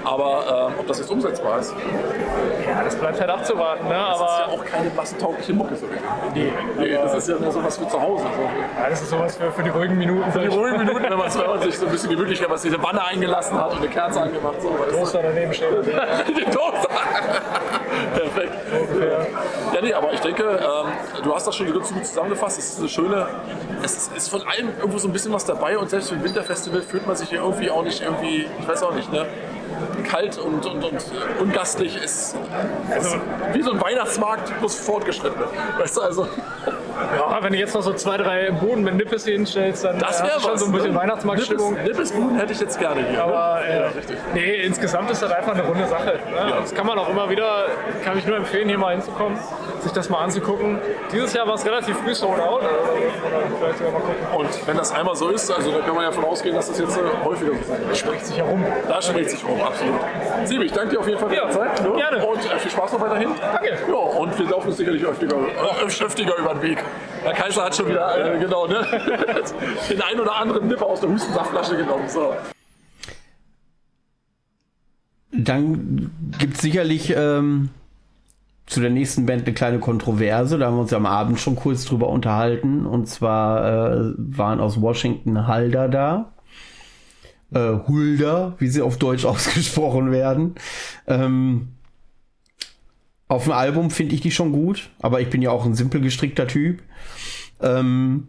[0.05, 1.75] Aber äh, ob das jetzt umsetzbar ist?
[2.67, 3.89] Ja, das bleibt halt abzuwarten.
[3.89, 3.95] Ne?
[3.95, 5.87] Das aber ist ja auch keine massentaugliche Mucke so
[6.35, 8.25] Nee, nee das ist ja nur sowas für zu Hause.
[8.25, 8.43] So.
[8.43, 10.31] Ja, das ist sowas für, für die ruhigen Minuten.
[10.31, 12.61] Für die ruhigen Minuten, wenn man, wenn man sich so ein bisschen gemütlich, wenn man
[12.63, 14.61] diese Wanne eingelassen hat und eine Kerze angemacht.
[14.61, 15.71] So, Toaster daneben steht.
[15.87, 16.91] Den Toaster!
[18.15, 18.53] Perfekt.
[19.75, 22.59] Ja, nee, aber ich denke, ähm, du hast das schon ganz gut zusammengefasst.
[22.59, 23.27] Es ist eine schöne,
[23.83, 26.25] es ist, ist, von allem irgendwo so ein bisschen was dabei und selbst für ein
[26.25, 29.27] Winterfestival fühlt man sich hier irgendwie auch nicht irgendwie, ich weiß auch nicht, ne?
[30.05, 31.05] kalt und, und, und
[31.41, 32.37] ungastlich ist.
[32.91, 33.17] Also,
[33.53, 35.43] wie so ein Weihnachtsmarkt plus fortgeschritten.
[35.79, 36.29] Weißt du, also.
[37.17, 40.23] Ja, wenn du jetzt noch so zwei, drei Buden mit Nippes hier hinstellst, dann das
[40.23, 40.99] wäre schon so ein bisschen ne?
[40.99, 41.75] Weihnachtsmarktstimmung.
[41.75, 43.23] Nippes-Buden hätte ich jetzt gerne hier.
[43.23, 43.69] Aber ne?
[43.69, 43.91] äh, ja,
[44.35, 46.19] nee, insgesamt ist das einfach eine runde Sache.
[46.31, 46.37] Ne?
[46.37, 46.61] Ja.
[46.61, 47.67] Das kann man auch immer wieder,
[48.05, 49.39] kann ich nur empfehlen, hier mal hinzukommen,
[49.81, 50.79] sich das mal anzugucken.
[51.13, 52.63] Dieses Jahr war es relativ früh sold out.
[54.37, 56.79] Und wenn das einmal so ist, also da kann man ja davon ausgehen, dass das
[56.79, 58.65] jetzt äh, häufiger so sein Das spricht sich herum.
[58.89, 60.01] Da spricht sich herum, absolut.
[60.45, 61.83] Siebe, ich danke dir auf jeden Fall für ja, die Zeit.
[61.83, 61.97] Ne?
[61.97, 62.27] Gerne.
[62.27, 63.31] Und äh, viel Spaß noch weiterhin.
[63.41, 63.79] Danke.
[63.89, 66.84] Ja, und wir laufen uns sicherlich öftiger, äh, öftiger über den Weg.
[67.23, 68.85] Herr Kaiser hat schon wieder, äh, genau, ne?
[69.91, 72.09] den ein oder anderen Nipper aus der Hustensaftflasche genommen.
[72.09, 72.35] So.
[75.33, 77.71] Dann gibt es sicherlich ähm,
[78.67, 80.59] zu der nächsten Band eine kleine Kontroverse.
[80.59, 82.87] Da haben wir uns am Abend schon kurz drüber unterhalten.
[82.87, 86.33] Und zwar äh, waren aus Washington Halder da.
[87.53, 90.55] Äh, Hulda, wie sie auf Deutsch ausgesprochen werden.
[91.07, 91.74] Ähm,
[93.29, 96.01] auf dem Album finde ich die schon gut, aber ich bin ja auch ein simpel
[96.01, 96.83] gestrickter Typ.
[97.61, 98.29] Ähm,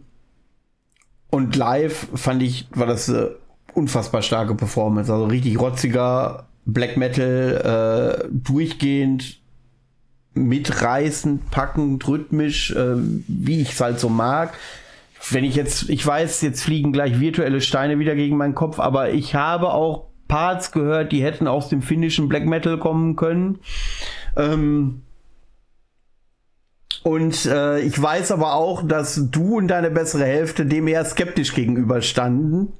[1.30, 3.28] und live fand ich, war das äh,
[3.74, 5.12] unfassbar starke Performance.
[5.12, 9.40] Also richtig rotziger Black Metal, äh, durchgehend
[10.34, 14.54] mitreißend, packend, rhythmisch, äh, wie ich es halt so mag.
[15.30, 19.10] Wenn ich jetzt, ich weiß, jetzt fliegen gleich virtuelle Steine wieder gegen meinen Kopf, aber
[19.10, 23.60] ich habe auch Parts gehört, die hätten aus dem finnischen Black Metal kommen können.
[24.36, 25.02] Ähm,
[27.02, 31.54] und äh, ich weiß aber auch, dass du und deine bessere Hälfte dem eher skeptisch
[31.54, 32.72] gegenüberstanden.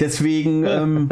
[0.00, 1.08] Deswegen ähm,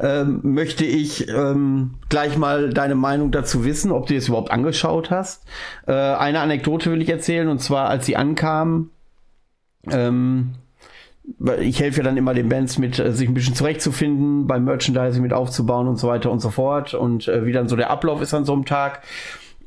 [0.00, 5.10] ähm, möchte ich ähm, gleich mal deine Meinung dazu wissen, ob du es überhaupt angeschaut
[5.10, 5.44] hast.
[5.86, 8.90] Äh, eine Anekdote will ich erzählen, und zwar als sie ankamen,
[9.90, 10.54] ähm,
[11.60, 15.22] ich helfe ja dann immer den Bands mit, äh, sich ein bisschen zurechtzufinden, beim Merchandising
[15.22, 16.94] mit aufzubauen und so weiter und so fort.
[16.94, 19.02] Und äh, wie dann so der Ablauf ist an so einem Tag.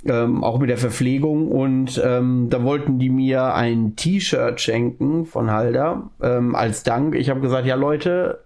[0.03, 5.51] Ähm, auch mit der Verpflegung und ähm, da wollten die mir ein T-Shirt schenken von
[5.51, 7.14] Halder ähm, als Dank.
[7.14, 8.39] Ich habe gesagt, ja Leute,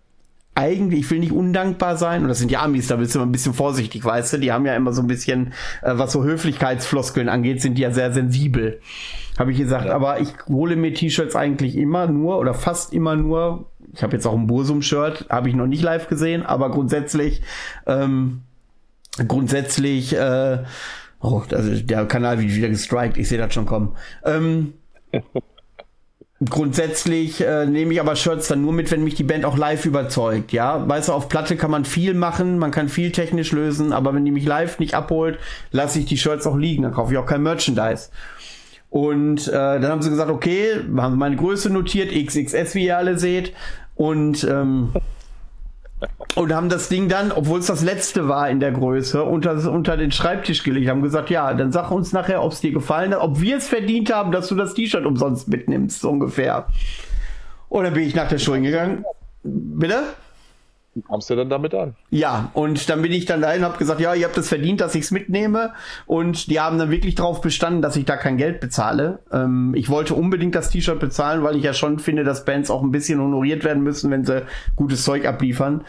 [0.56, 3.28] eigentlich, ich will nicht undankbar sein, und das sind ja Amis, da bist du immer
[3.28, 6.24] ein bisschen vorsichtig, weißt du, die haben ja immer so ein bisschen, äh, was so
[6.24, 8.80] Höflichkeitsfloskeln angeht, sind die ja sehr sensibel,
[9.38, 9.96] habe ich gesagt, ja.
[9.96, 14.26] aber ich hole mir T-Shirts eigentlich immer nur oder fast immer nur, ich habe jetzt
[14.26, 17.42] auch ein Bursum-Shirt, habe ich noch nicht live gesehen, aber grundsätzlich,
[17.86, 18.42] ähm,
[19.28, 20.64] grundsätzlich, äh,
[21.20, 23.96] oh, also der Kanal wird wieder gestrikt, ich sehe das schon kommen.
[24.24, 24.74] Ähm,
[26.50, 29.86] Grundsätzlich äh, nehme ich aber Shirts dann nur mit, wenn mich die Band auch live
[29.86, 30.88] überzeugt, ja.
[30.88, 34.26] Weißt du, auf Platte kann man viel machen, man kann viel technisch lösen, aber wenn
[34.26, 35.40] die mich live nicht abholt,
[35.72, 38.10] lasse ich die Shirts auch liegen, dann kaufe ich auch kein Merchandise.
[38.90, 43.18] Und äh, dann haben sie gesagt, okay, haben meine Größe notiert, XXS, wie ihr alle
[43.18, 43.54] seht.
[43.96, 44.94] Und ähm,
[46.36, 49.98] und haben das Ding dann, obwohl es das letzte war in der Größe, unter, unter
[49.98, 50.90] den Schreibtisch gelegt.
[50.90, 53.68] Haben gesagt, ja, dann sag uns nachher, ob es dir gefallen hat, ob wir es
[53.68, 56.68] verdient haben, dass du das T-Shirt umsonst mitnimmst, so ungefähr.
[57.70, 59.06] Und dann bin ich nach der Schule gegangen.
[59.44, 60.04] Bitte?
[61.08, 61.94] Kamst du dann damit an?
[62.10, 64.80] Ja, und dann bin ich dann dahin und habe gesagt, ja, ihr habt es verdient,
[64.80, 65.74] dass ich es mitnehme.
[66.06, 69.20] Und die haben dann wirklich darauf bestanden, dass ich da kein Geld bezahle.
[69.32, 72.82] Ähm, ich wollte unbedingt das T-Shirt bezahlen, weil ich ja schon finde, dass Bands auch
[72.82, 74.46] ein bisschen honoriert werden müssen, wenn sie
[74.78, 75.84] gutes Zeug abliefern.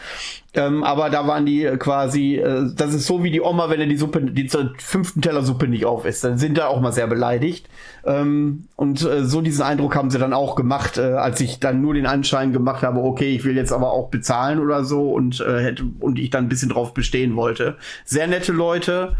[0.57, 3.85] Ähm, aber da waren die quasi, äh, das ist so wie die Oma, wenn er
[3.85, 4.49] die Suppe, die
[4.79, 6.23] fünften Teller Suppe nicht auf ist.
[6.23, 7.69] Dann sind da auch mal sehr beleidigt.
[8.05, 11.81] Ähm, und äh, so diesen Eindruck haben sie dann auch gemacht, äh, als ich dann
[11.81, 15.39] nur den Anschein gemacht habe, okay, ich will jetzt aber auch bezahlen oder so und
[15.41, 17.77] äh, hätte und ich dann ein bisschen drauf bestehen wollte.
[18.03, 19.15] Sehr nette Leute,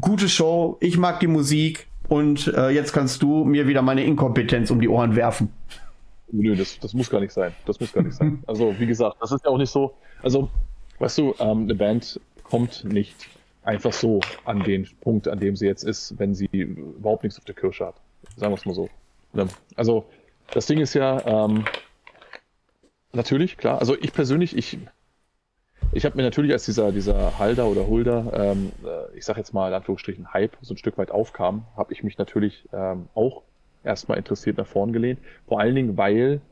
[0.00, 4.72] gute Show, ich mag die Musik und äh, jetzt kannst du mir wieder meine Inkompetenz
[4.72, 5.52] um die Ohren werfen.
[6.32, 7.52] Nö, das, das muss gar nicht sein.
[7.66, 8.42] Das muss gar nicht sein.
[8.46, 9.94] Also, wie gesagt, das ist ja auch nicht so.
[10.22, 10.48] Also,
[11.00, 13.16] Weißt du, ähm, eine Band kommt nicht
[13.62, 17.44] einfach so an den Punkt, an dem sie jetzt ist, wenn sie überhaupt nichts auf
[17.46, 17.94] der Kirsche hat.
[18.36, 18.90] Sagen wir es mal so.
[19.76, 20.04] Also,
[20.52, 21.64] das Ding ist ja, ähm,
[23.12, 23.78] natürlich, klar.
[23.78, 24.78] Also, ich persönlich, ich,
[25.92, 29.54] ich habe mir natürlich, als dieser, dieser Halder oder Hulder, ähm, äh, ich sag jetzt
[29.54, 33.42] mal in Anführungsstrichen Hype, so ein Stück weit aufkam, habe ich mich natürlich ähm, auch
[33.84, 35.18] erstmal interessiert nach vorn gelehnt.
[35.46, 36.42] Vor allen Dingen, weil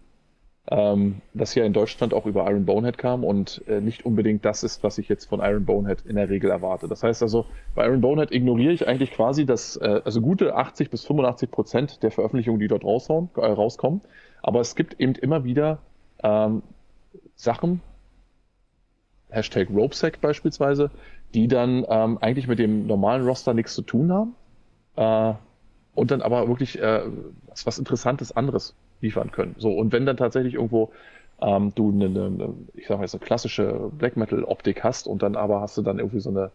[0.70, 4.62] ähm, das ja in Deutschland auch über Iron Bonehead kam und äh, nicht unbedingt das
[4.62, 6.88] ist, was ich jetzt von Iron Bonehead in der Regel erwarte.
[6.88, 10.90] Das heißt also, bei Iron Bonehead ignoriere ich eigentlich quasi das, äh, also gute 80
[10.90, 14.02] bis 85 Prozent der Veröffentlichungen, die dort raushauen, äh, rauskommen.
[14.42, 15.78] Aber es gibt eben immer wieder
[16.22, 16.62] ähm,
[17.34, 17.80] Sachen,
[19.30, 20.90] Hashtag RopeSec beispielsweise,
[21.34, 24.34] die dann ähm, eigentlich mit dem normalen Roster nichts zu tun haben.
[24.96, 25.34] Äh,
[25.94, 27.02] und dann aber wirklich äh,
[27.48, 29.54] was, was Interessantes anderes liefern können.
[29.58, 30.92] So, und wenn dann tatsächlich irgendwo
[31.40, 35.22] ähm, du eine, eine, ich sag mal jetzt eine klassische Black Metal Optik hast und
[35.22, 36.50] dann aber hast du dann irgendwie so eine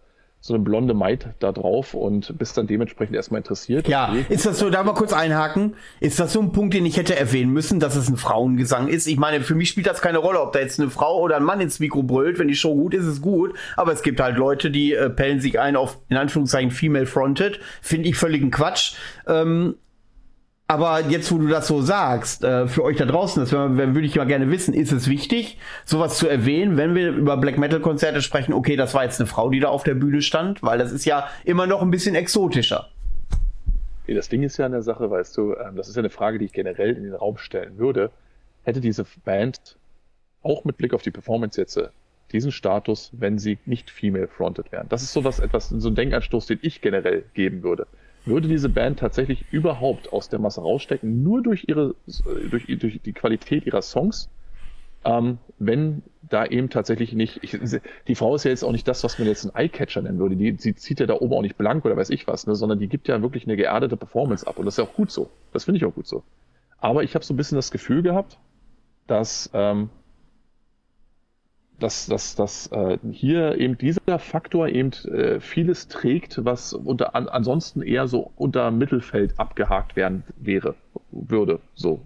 [0.46, 3.88] so eine blonde Maid da drauf und bist dann dementsprechend erstmal interessiert.
[3.88, 4.26] Ja, okay.
[4.28, 7.16] ist das so, da mal kurz einhaken, ist das so ein Punkt, den ich hätte
[7.16, 9.08] erwähnen müssen, dass es ein Frauengesang ist?
[9.08, 11.44] Ich meine, für mich spielt das keine Rolle, ob da jetzt eine Frau oder ein
[11.44, 14.36] Mann ins Mikro brüllt, wenn die Show gut ist, ist gut, aber es gibt halt
[14.36, 18.96] Leute, die äh, pellen sich ein auf, in Anführungszeichen, female fronted, finde ich völligen Quatsch.
[19.26, 19.76] Ähm,
[20.74, 24.16] aber jetzt, wo du das so sagst, äh, für euch da draußen, das würde ich
[24.16, 28.24] mal gerne wissen, ist es wichtig, sowas zu erwähnen, wenn wir über Black Metal Konzerte
[28.24, 30.92] sprechen, okay, das war jetzt eine Frau, die da auf der Bühne stand, weil das
[30.92, 32.90] ist ja immer noch ein bisschen exotischer.
[34.08, 36.40] Das Ding ist ja an der Sache, weißt du, ähm, das ist ja eine Frage,
[36.40, 38.10] die ich generell in den Raum stellen würde.
[38.64, 39.78] Hätte diese Band
[40.42, 41.90] auch mit Blick auf die Performance jetzt äh,
[42.32, 44.90] diesen Status, wenn sie nicht female-fronted wären?
[44.90, 47.86] Das ist so was, etwas, so ein Denkanstoß, den ich generell geben würde.
[48.26, 51.96] Würde diese Band tatsächlich überhaupt aus der Masse rausstecken, nur durch ihre,
[52.50, 54.30] durch, durch die Qualität ihrer Songs,
[55.04, 57.58] ähm, wenn da eben tatsächlich nicht, ich,
[58.08, 60.38] die Frau ist ja jetzt auch nicht das, was man jetzt ein Eyecatcher nennen würde.
[60.38, 62.80] Die, sie zieht ja da oben auch nicht blank oder weiß ich was, ne, sondern
[62.80, 65.30] die gibt ja wirklich eine geerdete Performance ab und das ist ja auch gut so.
[65.52, 66.24] Das finde ich auch gut so.
[66.78, 68.40] Aber ich habe so ein bisschen das Gefühl gehabt,
[69.08, 69.90] dass, ähm,
[71.84, 77.28] dass, dass, dass äh, hier eben dieser Faktor eben äh, vieles trägt, was unter an,
[77.28, 80.76] ansonsten eher so unter Mittelfeld abgehakt werden wäre,
[81.12, 81.60] würde.
[81.76, 82.02] So.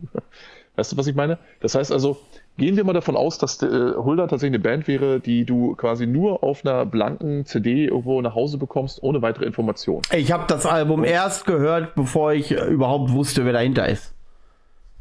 [0.76, 1.38] Weißt du, was ich meine?
[1.60, 2.18] Das heißt also,
[2.58, 6.08] Gehen wir mal davon aus, dass äh, Hulda tatsächlich eine Band wäre, die du quasi
[6.08, 10.02] nur auf einer blanken CD irgendwo nach Hause bekommst, ohne weitere Informationen.
[10.12, 14.16] Ich habe das Album erst gehört, bevor ich äh, überhaupt wusste, wer dahinter ist.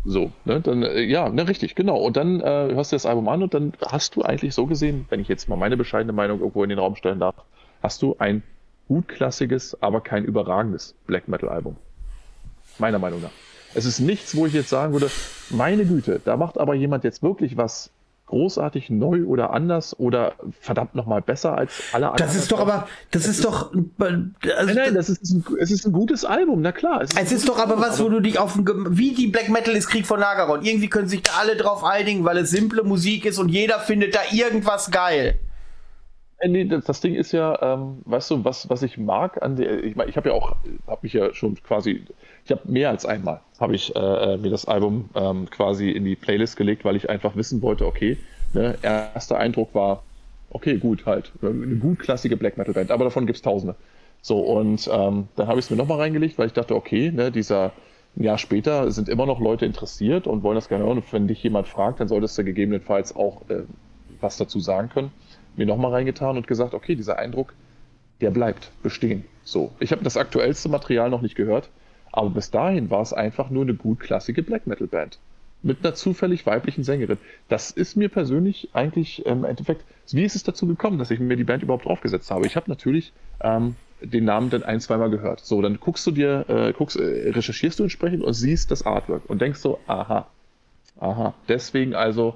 [0.09, 1.97] So, ne, dann, äh, ja, ne, richtig, genau.
[1.99, 5.05] Und dann äh, hörst du das Album an und dann hast du eigentlich so gesehen,
[5.11, 7.35] wenn ich jetzt mal meine bescheidene Meinung irgendwo in den Raum stellen darf,
[7.83, 8.45] hast du ein
[8.87, 11.77] gutklassiges, aber kein überragendes Black Metal Album.
[12.79, 13.33] Meiner Meinung nach.
[13.75, 15.11] Es ist nichts, wo ich jetzt sagen würde,
[15.51, 17.91] meine Güte, da macht aber jemand jetzt wirklich was
[18.27, 22.27] großartig neu oder anders oder verdammt nochmal besser als alle anderen.
[22.27, 23.72] Das ist doch aber, das ist doch.
[23.72, 27.03] Also nein, nein, das ist ein, es ist ein gutes Album, na klar.
[27.03, 29.74] Es ist, es ist doch aber was, wo du dich auf wie die Black Metal
[29.74, 30.62] ist Krieg von Nagaron.
[30.62, 34.14] Irgendwie können sich da alle drauf einigen, weil es simple Musik ist und jeder findet
[34.14, 35.39] da irgendwas geil.
[36.39, 39.57] Äh, nee, das, das Ding ist ja, ähm, weißt du, was, was ich mag an
[39.57, 40.57] der, ich meine, ich habe ja auch,
[40.87, 42.05] habe mich ja schon quasi,
[42.45, 43.99] ich habe mehr als einmal, habe ich äh,
[44.34, 47.87] äh, mir das Album ähm, quasi in die Playlist gelegt, weil ich einfach wissen wollte,
[47.87, 48.18] okay,
[48.53, 50.05] ne, erster Eindruck war,
[50.51, 53.76] okay, gut, halt, eine gut klassische Black Metal Band, aber davon gibt es tausende.
[54.20, 57.30] So, und ähm, dann habe ich es mir nochmal reingelegt, weil ich dachte, okay, ne,
[57.32, 57.72] dieser,
[58.16, 60.99] ein Jahr später sind immer noch Leute interessiert und wollen das gerne hören.
[60.99, 63.62] Und wenn dich jemand fragt, dann solltest du gegebenenfalls auch äh,
[64.20, 65.12] was dazu sagen können
[65.59, 67.55] mir nochmal reingetan und gesagt, okay, dieser Eindruck,
[68.21, 69.25] der bleibt bestehen.
[69.45, 71.69] So, ich habe das aktuellste Material noch nicht gehört,
[72.13, 75.19] aber bis dahin war es einfach nur eine gut klassische Black Metal Band
[75.63, 77.19] mit einer zufällig weiblichen Sängerin.
[77.49, 81.19] Das ist mir persönlich eigentlich ähm, im Endeffekt, wie ist es dazu gekommen, dass ich
[81.19, 82.47] mir die Band überhaupt aufgesetzt habe?
[82.47, 85.41] Ich habe natürlich ähm, den Namen dann ein, zweimal gehört.
[85.41, 89.29] So, dann guckst du dir, äh, guckst, äh, recherchierst du entsprechend und siehst das Artwork
[89.29, 90.29] und denkst so, aha,
[91.01, 92.35] aha, deswegen also,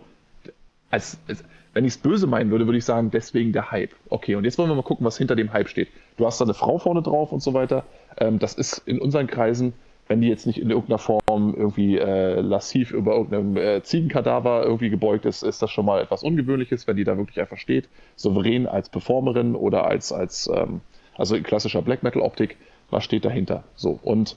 [0.90, 3.94] als, als wenn ich es böse meinen würde, würde ich sagen, deswegen der Hype.
[4.08, 5.88] Okay, und jetzt wollen wir mal gucken, was hinter dem Hype steht.
[6.16, 7.84] Du hast da eine Frau vorne drauf und so weiter.
[8.18, 9.72] Ähm, das ist in unseren Kreisen,
[10.08, 14.90] wenn die jetzt nicht in irgendeiner Form irgendwie äh, lassiv über irgendeinem äh, Ziegenkadaver irgendwie
[14.90, 18.66] gebeugt ist, ist das schon mal etwas Ungewöhnliches, wenn die da wirklich einfach steht, souverän
[18.66, 20.80] als Performerin oder als, als ähm,
[21.16, 22.56] also in klassischer Black Metal Optik,
[22.90, 23.62] was steht dahinter?
[23.76, 24.36] So, und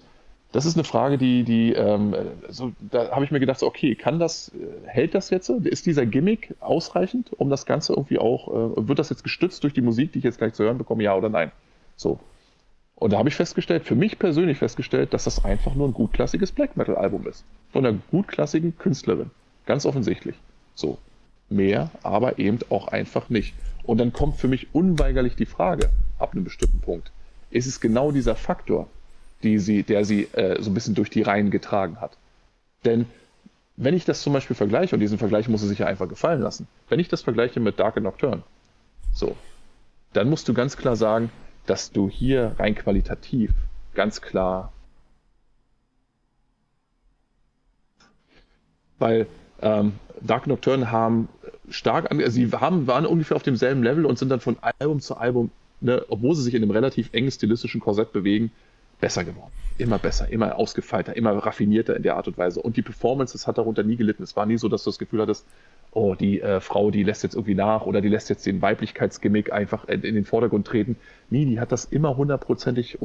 [0.54, 2.16] das ist eine Frage, die, die ähm,
[2.48, 5.50] so, da habe ich mir gedacht, okay, kann das, äh, hält das jetzt?
[5.50, 8.48] Ist dieser Gimmick ausreichend, um das Ganze irgendwie auch,
[8.78, 11.04] äh, wird das jetzt gestützt durch die Musik, die ich jetzt gleich zu hören bekomme,
[11.04, 11.52] ja oder nein?
[11.96, 12.20] So.
[12.96, 16.52] Und da habe ich festgestellt, für mich persönlich festgestellt, dass das einfach nur ein gutklassiges
[16.52, 17.44] Black Metal Album ist.
[17.72, 19.32] Von einer gutklassigen Künstlerin.
[19.66, 20.36] Ganz offensichtlich.
[20.76, 21.00] So.
[21.50, 23.56] Mehr, aber eben auch einfach nicht.
[23.84, 25.90] Und dann kommt für mich unweigerlich die Frage,
[26.20, 27.12] ab einem bestimmten Punkt.
[27.50, 28.88] Ist es genau dieser Faktor,
[29.44, 32.18] die sie, der sie äh, so ein bisschen durch die Reihen getragen hat.
[32.86, 33.06] Denn
[33.76, 36.42] wenn ich das zum Beispiel vergleiche, und diesen Vergleich muss sie sich ja einfach gefallen
[36.42, 38.44] lassen, wenn ich das vergleiche mit Dark and Nocturne,
[39.14, 39.36] so,
[40.14, 41.32] dann musst du ganz klar sagen,
[41.66, 43.52] dass du hier rein qualitativ
[43.94, 44.72] ganz klar,
[49.00, 49.28] weil
[49.62, 51.28] ähm, Dark Nocturne haben
[51.70, 55.18] stark, also sie haben, waren ungefähr auf demselben Level und sind dann von Album zu
[55.18, 58.52] Album, ne, obwohl sie sich in einem relativ engen stilistischen Korsett bewegen,
[59.04, 59.52] besser geworden.
[59.78, 62.62] Immer besser, immer ausgefeilter, immer raffinierter in der Art und Weise.
[62.62, 64.24] Und die Performance, das hat darunter nie gelitten.
[64.24, 65.46] Es war nie so, dass du das Gefühl hattest,
[65.92, 69.52] oh, die äh, Frau, die lässt jetzt irgendwie nach oder die lässt jetzt den Weiblichkeitsgimmick
[69.52, 70.96] einfach in, in den Vordergrund treten.
[71.30, 72.98] Nie, die hat das immer hundertprozentig.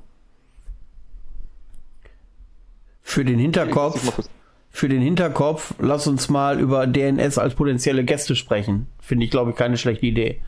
[3.02, 4.28] Für den Hinterkopf.
[4.70, 8.86] Für den Hinterkopf, lass uns mal über DNS als potenzielle Gäste sprechen.
[9.00, 10.40] Finde ich, glaube ich, keine schlechte Idee.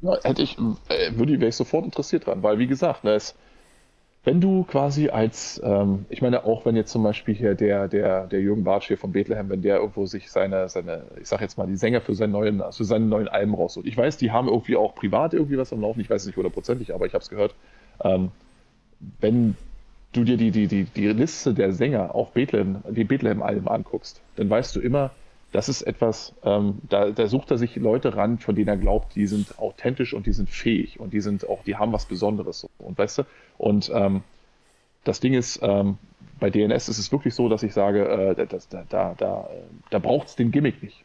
[0.00, 0.58] Ja, hätte ich,
[0.88, 3.36] äh, würde, wäre ich sofort interessiert dran, weil wie gesagt, ne, es,
[4.26, 8.26] wenn du quasi als, ähm, ich meine auch wenn jetzt zum Beispiel hier der, der,
[8.26, 11.56] der Jürgen Bartsch hier von Bethlehem, wenn der irgendwo sich seine, seine, ich sag jetzt
[11.56, 13.86] mal, die Sänger für seinen neuen, für seinen neuen Alben rausholt.
[13.86, 16.36] Ich weiß, die haben irgendwie auch privat irgendwie was am Laufen, ich weiß es nicht
[16.36, 17.54] hundertprozentig, aber ich habe es gehört.
[18.02, 18.32] Ähm,
[19.20, 19.54] wenn
[20.12, 24.50] du dir die, die, die, die Liste der Sänger auf Bethlehem, die Bethlehem-Alben anguckst, dann
[24.50, 25.12] weißt du immer,
[25.52, 29.14] das ist etwas, ähm, da, da sucht er sich Leute ran, von denen er glaubt,
[29.14, 32.68] die sind authentisch und die sind fähig und die sind auch, die haben was Besonderes.
[32.78, 33.22] Und weißt du,
[33.58, 34.22] und ähm,
[35.04, 35.98] das Ding ist, ähm,
[36.40, 39.48] bei DNS ist es wirklich so, dass ich sage, äh, das, da, da, da,
[39.90, 41.04] da braucht es den Gimmick nicht.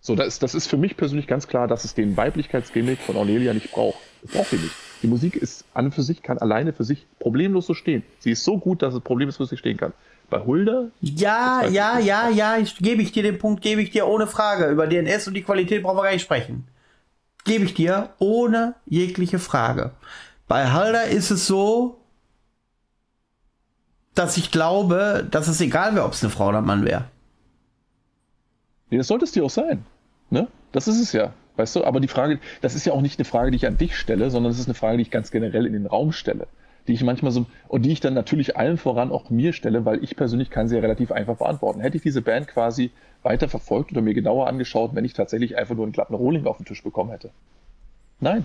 [0.00, 3.54] So, das, das ist für mich persönlich ganz klar, dass es den Weiblichkeitsgimmick von Aurelia
[3.54, 3.98] nicht braucht.
[4.24, 4.74] Es braucht ihn nicht.
[5.02, 8.02] Die Musik ist an und für sich, kann alleine für sich problemlos so stehen.
[8.18, 9.92] Sie ist so gut, dass es problemlos für sich stehen kann.
[10.32, 10.86] Bei Hulda?
[11.02, 14.64] Ja, ja, ja, ja, ich, gebe ich dir den Punkt, gebe ich dir ohne Frage.
[14.70, 16.66] Über DNS und die Qualität brauchen wir gar nicht sprechen.
[17.44, 19.90] Gebe ich dir ohne jegliche Frage.
[20.48, 22.00] Bei Hulda ist es so,
[24.14, 27.04] dass ich glaube, dass es egal wäre, ob es eine Frau oder ein Mann wäre.
[28.88, 29.84] Nee, das sollte es dir auch sein.
[30.30, 30.48] Ne?
[30.72, 31.34] Das ist es ja.
[31.56, 33.76] Weißt du, aber die Frage, das ist ja auch nicht eine Frage, die ich an
[33.76, 36.46] dich stelle, sondern es ist eine Frage, die ich ganz generell in den Raum stelle.
[36.88, 40.02] Die ich manchmal so, und die ich dann natürlich allen voran auch mir stelle, weil
[40.02, 41.80] ich persönlich kann sie ja relativ einfach beantworten.
[41.80, 42.90] Hätte ich diese Band quasi
[43.22, 46.56] weiter verfolgt oder mir genauer angeschaut, wenn ich tatsächlich einfach nur einen glatten Rohling auf
[46.56, 47.30] den Tisch bekommen hätte?
[48.20, 48.44] Nein.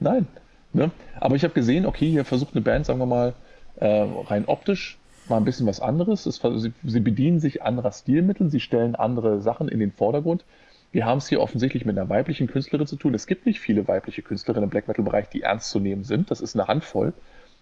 [0.00, 0.26] Nein.
[0.72, 0.90] Ne?
[1.20, 3.34] Aber ich habe gesehen, okay, hier versucht eine Band, sagen wir mal,
[3.76, 4.98] äh, rein optisch
[5.28, 6.26] mal ein bisschen was anderes.
[6.26, 10.44] Es, sie, sie bedienen sich anderer Stilmittel, sie stellen andere Sachen in den Vordergrund.
[10.90, 13.14] Wir haben es hier offensichtlich mit einer weiblichen Künstlerin zu tun.
[13.14, 16.30] Es gibt nicht viele weibliche Künstlerinnen im Black Metal-Bereich, die ernst zu nehmen sind.
[16.30, 17.12] Das ist eine Handvoll.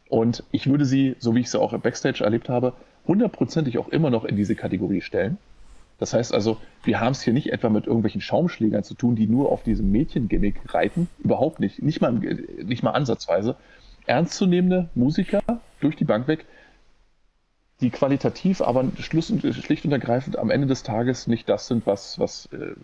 [0.08, 2.74] Und ich würde sie, so wie ich sie auch im Backstage erlebt habe,
[3.06, 5.38] hundertprozentig auch immer noch in diese Kategorie stellen.
[5.98, 9.26] Das heißt also, wir haben es hier nicht etwa mit irgendwelchen Schaumschlägern zu tun, die
[9.26, 11.08] nur auf diesem Mädchengimmick reiten.
[11.18, 11.82] Überhaupt nicht.
[11.82, 13.56] Nicht mal, nicht mal ansatzweise.
[14.04, 15.42] Ernstzunehmende Musiker
[15.80, 16.44] durch die Bank weg,
[17.80, 22.46] die qualitativ aber schlicht und ergreifend am Ende des Tages nicht das sind, was, was
[22.52, 22.74] äh,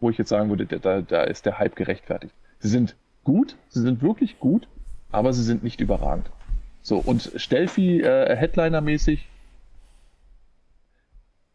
[0.00, 2.34] wo ich jetzt sagen würde, da, da ist der Hype gerechtfertigt.
[2.58, 4.66] Sie sind gut, sie sind wirklich gut,
[5.12, 6.30] aber sie sind nicht überragend.
[6.82, 9.28] So, und Stelfi äh, Headliner-mäßig,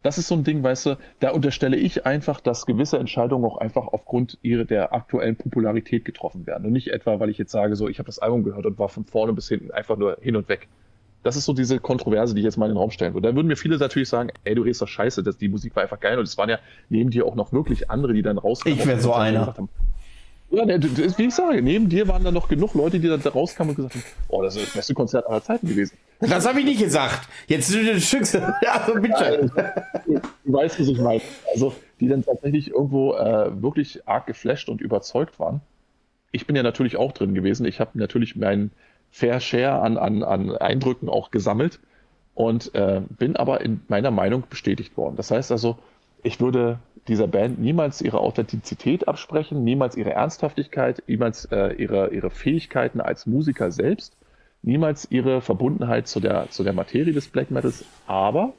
[0.03, 3.58] das ist so ein Ding, weißt du, da unterstelle ich einfach, dass gewisse Entscheidungen auch
[3.58, 6.66] einfach aufgrund ihrer der aktuellen Popularität getroffen werden.
[6.66, 8.88] Und nicht etwa, weil ich jetzt sage, so, ich habe das Album gehört und war
[8.88, 10.70] von vorne bis hinten einfach nur hin und weg.
[11.24, 13.28] Das ist so diese Kontroverse, die ich jetzt mal in den Raum stellen würde.
[13.28, 15.84] Da würden mir viele natürlich sagen, ey, du redest doch scheiße, das, die Musik war
[15.84, 16.18] einfach geil.
[16.18, 18.80] Und es waren ja neben dir auch noch wirklich andere, die dann rauskamen.
[18.80, 19.53] Ich wäre so einer.
[20.50, 23.76] Ja, wie ich sage, neben dir waren da noch genug Leute, die da rauskamen und
[23.76, 25.98] gesagt haben, oh, das ist das beste Konzert aller Zeiten gewesen.
[26.22, 27.28] Das habe ich nicht gesagt.
[27.48, 27.86] Jetzt sind
[28.34, 28.39] du.
[28.64, 29.52] Ja, bitte.
[30.06, 31.22] Du weißt, was ich meine.
[31.54, 35.62] Also, die dann tatsächlich irgendwo äh, wirklich arg geflasht und überzeugt waren.
[36.32, 37.66] Ich bin ja natürlich auch drin gewesen.
[37.66, 38.72] Ich habe natürlich meinen
[39.12, 41.80] Fair Share an, an, an Eindrücken auch gesammelt
[42.36, 45.18] und äh, bin aber in meiner Meinung bestätigt worden.
[45.18, 45.78] Das heißt also,
[46.24, 52.30] ich würde dieser Band niemals ihre Authentizität absprechen, niemals ihre Ernsthaftigkeit, niemals äh, ihre, ihre
[52.30, 54.18] Fähigkeiten als Musiker selbst,
[54.61, 57.86] niemals ihre Verbundenheit zu der, zu der Materie des Black Metals.
[58.07, 58.53] Aber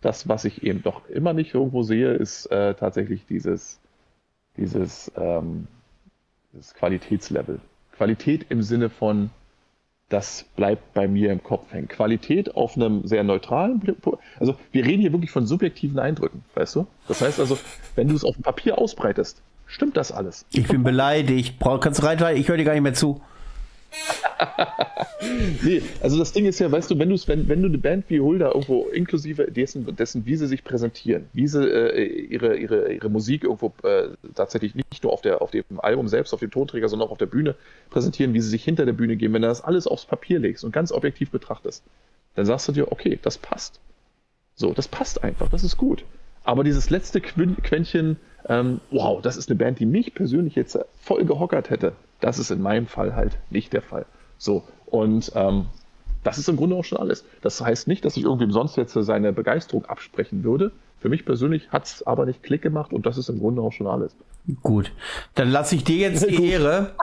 [0.00, 3.80] das, was ich eben doch immer nicht irgendwo sehe, ist äh, tatsächlich dieses,
[4.56, 5.66] dieses, ähm,
[6.52, 7.60] dieses Qualitätslevel.
[7.92, 9.30] Qualität im Sinne von
[10.08, 11.88] das bleibt bei mir im Kopf hängen.
[11.88, 13.82] Qualität auf einem sehr neutralen,
[14.38, 16.86] also wir reden hier wirklich von subjektiven Eindrücken, weißt du?
[17.08, 17.58] Das heißt also,
[17.96, 20.46] wenn du es auf dem Papier ausbreitest, stimmt das alles.
[20.52, 21.56] Ich bin beleidigt.
[21.80, 23.20] Kannst du rein, ich höre dir gar nicht mehr zu.
[25.62, 28.20] nee, also das Ding ist ja, weißt du, wenn, wenn, wenn du eine Band wie
[28.20, 33.08] Hulda irgendwo inklusive dessen, dessen wie sie sich präsentieren, wie sie äh, ihre, ihre, ihre
[33.08, 36.88] Musik irgendwo äh, tatsächlich nicht nur auf, der, auf dem Album selbst, auf dem Tonträger,
[36.88, 37.54] sondern auch auf der Bühne
[37.90, 40.64] präsentieren, wie sie sich hinter der Bühne gehen, wenn du das alles aufs Papier legst
[40.64, 41.82] und ganz objektiv betrachtest,
[42.34, 43.80] dann sagst du dir, okay, das passt.
[44.56, 46.04] So, das passt einfach, das ist gut.
[46.44, 48.18] Aber dieses letzte Quäntchen,
[48.48, 52.50] ähm, wow, das ist eine Band, die mich persönlich jetzt voll gehockert hätte, das ist
[52.50, 54.06] in meinem Fall halt nicht der Fall.
[54.38, 55.66] So, und ähm,
[56.22, 57.24] das ist im Grunde auch schon alles.
[57.42, 60.72] Das heißt nicht, dass ich irgendwem sonst jetzt seine Begeisterung absprechen würde.
[60.98, 63.72] Für mich persönlich hat es aber nicht Klick gemacht und das ist im Grunde auch
[63.72, 64.16] schon alles.
[64.62, 64.90] Gut,
[65.34, 66.94] dann lasse ich dir jetzt die Ehre.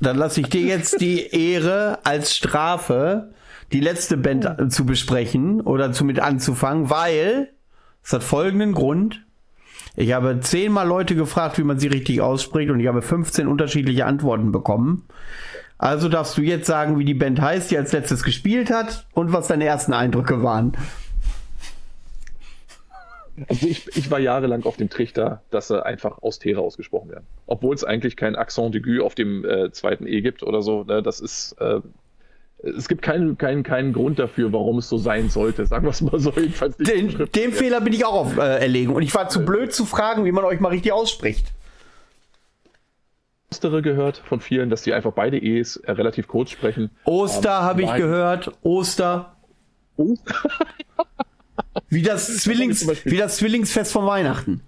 [0.00, 3.34] Dann lasse ich dir jetzt die Ehre als Strafe,
[3.72, 7.50] die letzte Band zu besprechen oder zu mit anzufangen, weil
[8.02, 9.26] es hat folgenden Grund.
[9.96, 14.06] Ich habe zehnmal Leute gefragt, wie man sie richtig ausspricht und ich habe 15 unterschiedliche
[14.06, 15.06] Antworten bekommen.
[15.78, 19.32] Also darfst du jetzt sagen, wie die Band heißt, die als letztes gespielt hat und
[19.32, 20.76] was deine ersten Eindrücke waren.
[23.48, 27.26] Also ich, ich war jahrelang auf dem Trichter, dass sie einfach Austera ausgesprochen werden.
[27.46, 30.84] Obwohl es eigentlich kein Accent d'aigu auf dem äh, zweiten E gibt oder so.
[30.84, 31.02] Ne?
[31.02, 31.80] Das ist, äh,
[32.62, 35.66] es gibt keinen, keinen, keinen Grund dafür, warum es so sein sollte.
[35.66, 36.32] Sagen wir es mal so.
[36.32, 38.92] Jedenfalls den, dem Fehler bin ich auch auf äh, erlegen.
[38.92, 41.46] Und ich war zu blöd zu fragen, wie man euch mal richtig ausspricht.
[43.50, 46.90] Ostere gehört von vielen, dass die einfach beide E's äh, relativ kurz sprechen.
[47.04, 48.52] Oster ähm, habe ich gehört.
[48.62, 49.36] Oster.
[49.96, 50.34] Oster?
[51.88, 54.62] wie, das Zwillings, wie das Zwillingsfest von Weihnachten.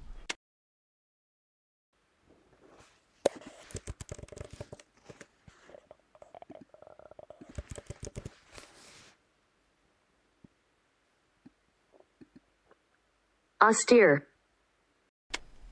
[13.62, 14.22] Austere.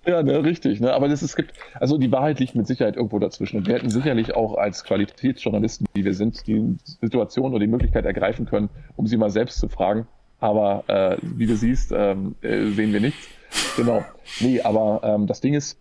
[0.06, 0.80] Ja, ne, richtig.
[0.80, 0.94] Ne?
[0.94, 3.58] Aber das, es gibt, also die Wahrheit liegt mit Sicherheit irgendwo dazwischen.
[3.58, 8.06] Und wir hätten sicherlich auch als Qualitätsjournalisten, die wir sind, die Situation oder die Möglichkeit
[8.06, 10.06] ergreifen können, um sie mal selbst zu fragen.
[10.38, 13.28] Aber äh, wie du siehst, ähm, äh, sehen wir nichts.
[13.76, 14.04] Genau.
[14.40, 15.78] Nee, aber ähm, das Ding ist,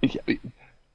[0.00, 0.20] ich,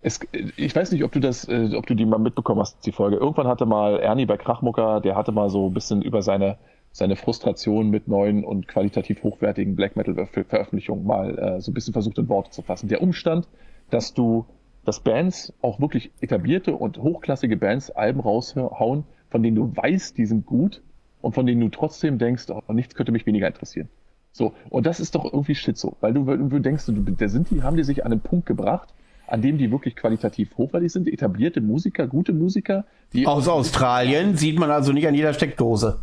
[0.01, 0.19] es,
[0.55, 3.17] ich weiß nicht, ob du das, äh, ob du die mal mitbekommen hast, die Folge.
[3.17, 6.57] Irgendwann hatte mal Ernie bei Krachmucker, der hatte mal so ein bisschen über seine
[6.91, 11.93] seine Frustration mit neuen und qualitativ hochwertigen Black Metal Veröffentlichungen mal äh, so ein bisschen
[11.93, 12.89] versucht in Worte zu fassen.
[12.89, 13.47] Der Umstand,
[13.89, 14.45] dass du,
[14.83, 20.25] dass Bands, auch wirklich etablierte und hochklassige Bands Alben raushauen, von denen du weißt, die
[20.25, 20.81] sind gut
[21.21, 23.87] und von denen du trotzdem denkst, oh, nichts könnte mich weniger interessieren.
[24.33, 27.51] So, und das ist doch irgendwie shit so, weil du, weil denkst, du, da sind
[27.51, 28.93] die, haben die sich an einen Punkt gebracht,
[29.27, 33.27] an dem die wirklich qualitativ hochwertig sind, etablierte Musiker, gute Musiker, die.
[33.27, 36.01] Aus Australien sieht man also nicht an jeder Steckdose.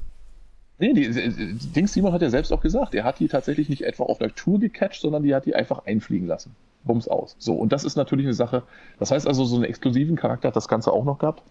[0.78, 3.82] Nee, die, die, Dings Simon hat ja selbst auch gesagt, er hat die tatsächlich nicht
[3.82, 6.54] etwa auf einer Tour gecatcht, sondern die hat die einfach einfliegen lassen.
[6.84, 7.34] Bums aus.
[7.38, 8.62] So, und das ist natürlich eine Sache.
[9.00, 11.42] Das heißt also, so einen exklusiven Charakter hat das Ganze auch noch gehabt.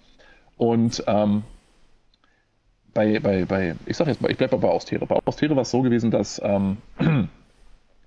[0.56, 1.44] Und ähm,
[2.94, 5.06] bei, bei, bei, ich sag jetzt mal, ich bleibe bei Austere.
[5.06, 6.78] Bei Austere war es so gewesen, dass, ähm,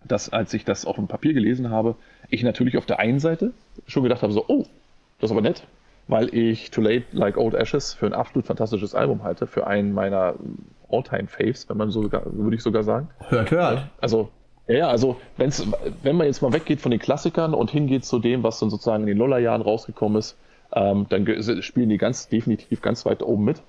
[0.04, 1.96] dass als ich das auf dem Papier gelesen habe,
[2.30, 3.52] ich natürlich auf der einen Seite
[3.86, 4.64] schon gedacht habe, so, oh,
[5.20, 5.64] das ist aber nett,
[6.08, 9.92] weil ich Too Late Like Old Ashes für ein absolut fantastisches Album halte, für einen
[9.92, 10.34] meiner
[10.90, 13.08] All-Time-Faves, wenn man so würde ich sogar sagen.
[13.28, 13.86] Hört, hört.
[14.00, 14.30] Also,
[14.66, 15.66] ja, also wenn's,
[16.02, 19.02] wenn man jetzt mal weggeht von den Klassikern und hingeht zu dem, was dann sozusagen
[19.02, 20.36] in den Lollerjahren rausgekommen ist,
[20.72, 21.26] ähm, dann
[21.62, 23.62] spielen die ganz definitiv ganz weit oben mit.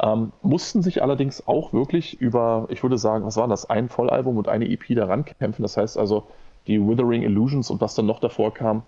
[0.00, 4.36] Ähm, mussten sich allerdings auch wirklich über, ich würde sagen, was war das, ein Vollalbum
[4.36, 5.62] und eine EP daran kämpfen.
[5.62, 6.28] Das heißt also,
[6.66, 8.82] die Withering Illusions und was dann noch davor kam,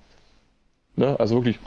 [0.96, 1.58] ne, also wirklich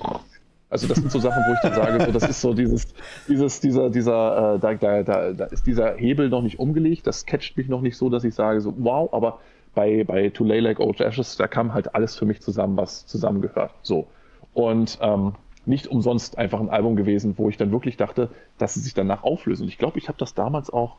[0.74, 2.88] also das sind so Sachen, wo ich dann sage, so, das ist so dieses,
[3.28, 7.28] dieses, dieser, dieser, äh, da, da, da, da ist dieser Hebel noch nicht umgelegt, das
[7.28, 9.40] catcht mich noch nicht so, dass ich sage, so, wow, aber
[9.76, 13.06] bei, bei To Lay Like Old Ashes, da kam halt alles für mich zusammen, was
[13.06, 13.72] zusammengehört.
[13.84, 14.08] So.
[14.54, 15.34] Und ähm,
[15.66, 19.24] nicht umsonst einfach ein Album gewesen, wo ich dann wirklich dachte, dass sie sich danach
[19.24, 19.64] auflösen.
[19.64, 20.98] Und ich glaube, ich habe das damals auch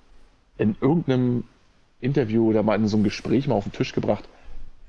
[0.56, 1.44] in irgendeinem
[2.00, 4.28] Interview oder mal in so einem Gespräch mal auf den Tisch gebracht,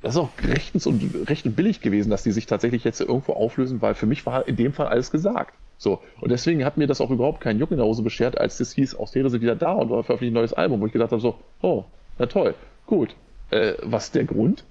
[0.06, 3.34] das ist auch rechtens und recht und billig gewesen, dass die sich tatsächlich jetzt irgendwo
[3.34, 5.56] auflösen, weil für mich war in dem Fall alles gesagt.
[5.80, 6.00] So.
[6.22, 8.72] Und deswegen hat mir das auch überhaupt keinen Juck in der Hose beschert, als das
[8.74, 11.40] hieß, Austere sind wieder da und veröffentlichen ein neues Album, wo ich gedacht habe, so,
[11.64, 11.86] oh,
[12.20, 12.54] na toll,
[12.86, 13.16] gut.
[13.50, 14.64] Äh, was ist der Grund?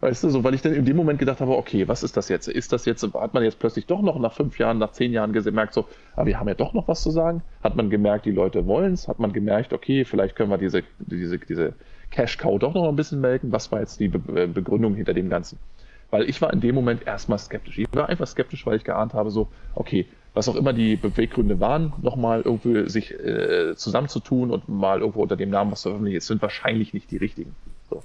[0.00, 2.28] Weißt du, so, weil ich dann in dem Moment gedacht habe, okay, was ist das
[2.28, 2.46] jetzt?
[2.46, 5.32] Ist das jetzt, hat man jetzt plötzlich doch noch nach fünf Jahren, nach zehn Jahren
[5.32, 7.42] gemerkt, so, aber ah, wir haben ja doch noch was zu sagen?
[7.64, 9.08] Hat man gemerkt, die Leute wollen es?
[9.08, 11.72] Hat man gemerkt, okay, vielleicht können wir diese, diese, diese
[12.12, 13.50] Cash Cow doch noch ein bisschen melken.
[13.50, 15.58] Was war jetzt die Be äh, Begründung hinter dem Ganzen?
[16.10, 17.78] Weil ich war in dem Moment erstmal skeptisch.
[17.78, 21.58] Ich war einfach skeptisch, weil ich geahnt habe, so, okay, was auch immer die Beweggründe
[21.58, 26.14] waren, nochmal irgendwie sich äh, zusammenzutun und mal irgendwo unter dem Namen was zu veröffentlichen,
[26.14, 27.54] jetzt sind wahrscheinlich nicht die richtigen.
[27.88, 28.02] So.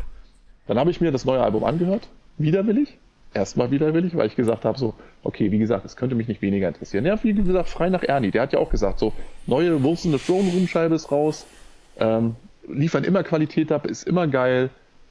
[0.67, 2.97] Dann habe ich mir das neue Album angehört, widerwillig,
[3.33, 4.93] erstmal widerwillig, weil ich gesagt habe, so,
[5.23, 7.05] okay, wie gesagt, es könnte mich nicht weniger interessieren.
[7.05, 9.13] Ja, wie gesagt, frei nach Ernie, der hat ja auch gesagt, so,
[9.45, 11.45] neue Wilson the Throne Room Scheibe ist raus,
[11.97, 12.35] ähm,
[12.67, 14.69] liefern immer Qualität ab, ist immer geil.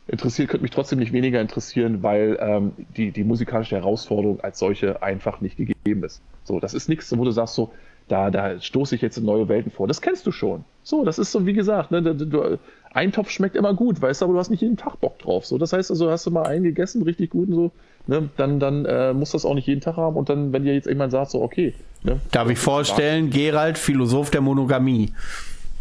[0.08, 5.02] Interessiert, könnte mich trotzdem nicht weniger interessieren, weil ähm, die, die musikalische Herausforderung als solche
[5.02, 6.22] einfach nicht gegeben ist.
[6.44, 7.72] So, das ist nichts, wo du sagst so,
[8.08, 9.88] da, da stoße ich jetzt in neue Welten vor.
[9.88, 10.64] Das kennst du schon.
[10.84, 12.58] So, das ist so, wie gesagt, ne, du,
[12.92, 15.44] ein Topf schmeckt immer gut, weißt du, aber du hast nicht jeden Tag Bock drauf.
[15.44, 17.72] So, das heißt also, hast du mal einen gegessen, richtig gut und so,
[18.06, 20.62] ne, dann, dann äh, musst du das auch nicht jeden Tag haben und dann, wenn
[20.62, 21.74] dir jetzt jemand sagt, so, okay.
[22.04, 25.12] Ne, Darf ich vorstellen, Gerald, Philosoph der Monogamie.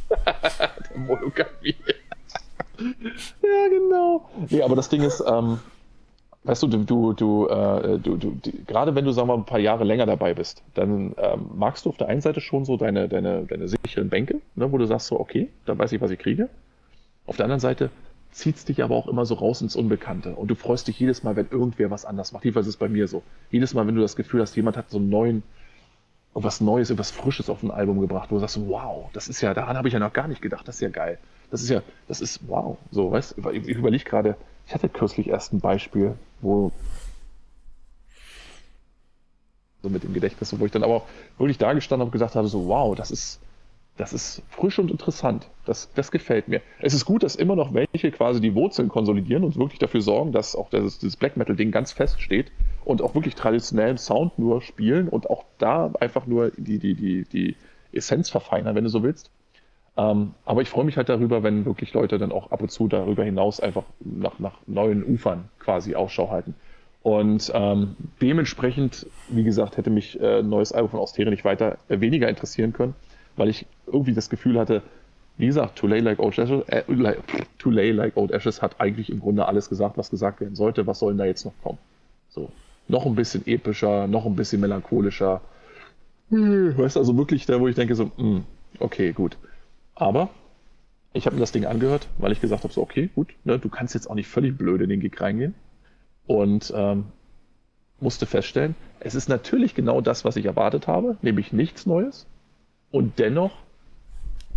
[0.90, 1.76] der Monogamie.
[2.78, 4.30] ja, genau.
[4.50, 5.60] Nee, aber das Ding ist, ähm,
[6.44, 9.46] weißt du, du, du, äh, du, du die, gerade wenn du, sagen wir mal, ein
[9.46, 12.78] paar Jahre länger dabei bist, dann ähm, magst du auf der einen Seite schon so
[12.78, 16.12] deine, deine, deine sicheren Bänke, ne, wo du sagst so, okay, da weiß ich, was
[16.12, 16.50] ich kriege.
[17.26, 17.90] Auf der anderen Seite
[18.36, 20.36] zieht es dich aber auch immer so raus ins Unbekannte.
[20.36, 22.44] Und du freust dich jedes Mal, wenn irgendwer was anders macht.
[22.44, 23.24] Jedenfalls ist es bei mir so.
[23.50, 25.44] Jedes Mal, wenn du das Gefühl hast, jemand hat so einen neuen,
[26.44, 29.54] was Neues, etwas Frisches auf ein Album gebracht, wo du sagst, wow, das ist ja,
[29.54, 31.18] daran habe ich ja noch gar nicht gedacht, das ist ja geil.
[31.50, 32.78] Das ist ja, das ist wow.
[32.92, 34.36] So, weißt du, ich, ich überlege gerade,
[34.68, 36.72] ich hatte kürzlich erst ein Beispiel, wo
[39.82, 41.06] so mit dem Gedächtnis, wo ich dann aber auch
[41.38, 43.40] wirklich da gestanden habe und gesagt habe, so wow, das ist,
[43.98, 45.48] das ist frisch und interessant.
[45.66, 46.62] Das, das gefällt mir.
[46.80, 50.32] Es ist gut, dass immer noch welche quasi die Wurzeln konsolidieren und wirklich dafür sorgen,
[50.32, 52.52] dass auch das, das Black Metal-Ding ganz fest steht
[52.84, 57.24] und auch wirklich traditionellen Sound nur spielen und auch da einfach nur die, die, die,
[57.24, 57.56] die
[57.94, 59.32] Essenz verfeinern, wenn du so willst.
[59.98, 62.90] Ähm, aber ich freue mich halt darüber, wenn wirklich Leute dann auch ab und zu
[62.90, 66.56] darüber hinaus einfach nach, nach neuen Ufern quasi Ausschau halten.
[67.02, 72.02] Und ähm, dementsprechend, wie gesagt, hätte mich äh, neues Album von Austere nicht weiter äh,
[72.02, 72.96] weniger interessieren können,
[73.36, 74.82] weil ich irgendwie das Gefühl hatte,
[75.38, 76.84] wie gesagt, To Lay Like Old Ashes, äh,
[77.60, 80.88] To Lay Like Old Ashes hat eigentlich im Grunde alles gesagt, was gesagt werden sollte.
[80.88, 81.78] Was soll denn da jetzt noch kommen?
[82.30, 82.50] So,
[82.88, 85.42] noch ein bisschen epischer, noch ein bisschen melancholischer.
[86.30, 88.44] Hm, weißt du, also wirklich da, wo ich denke so, mh, hm,
[88.80, 89.38] okay, gut.
[89.94, 90.30] Aber
[91.14, 93.70] ich habe mir das Ding angehört, weil ich gesagt habe, so, okay, gut, ne, du
[93.70, 95.54] kannst jetzt auch nicht völlig blöd in den Gig reingehen.
[96.28, 97.06] Und ähm,
[98.00, 102.26] musste feststellen, es ist natürlich genau das, was ich erwartet habe, nämlich nichts Neues.
[102.96, 103.52] Und dennoch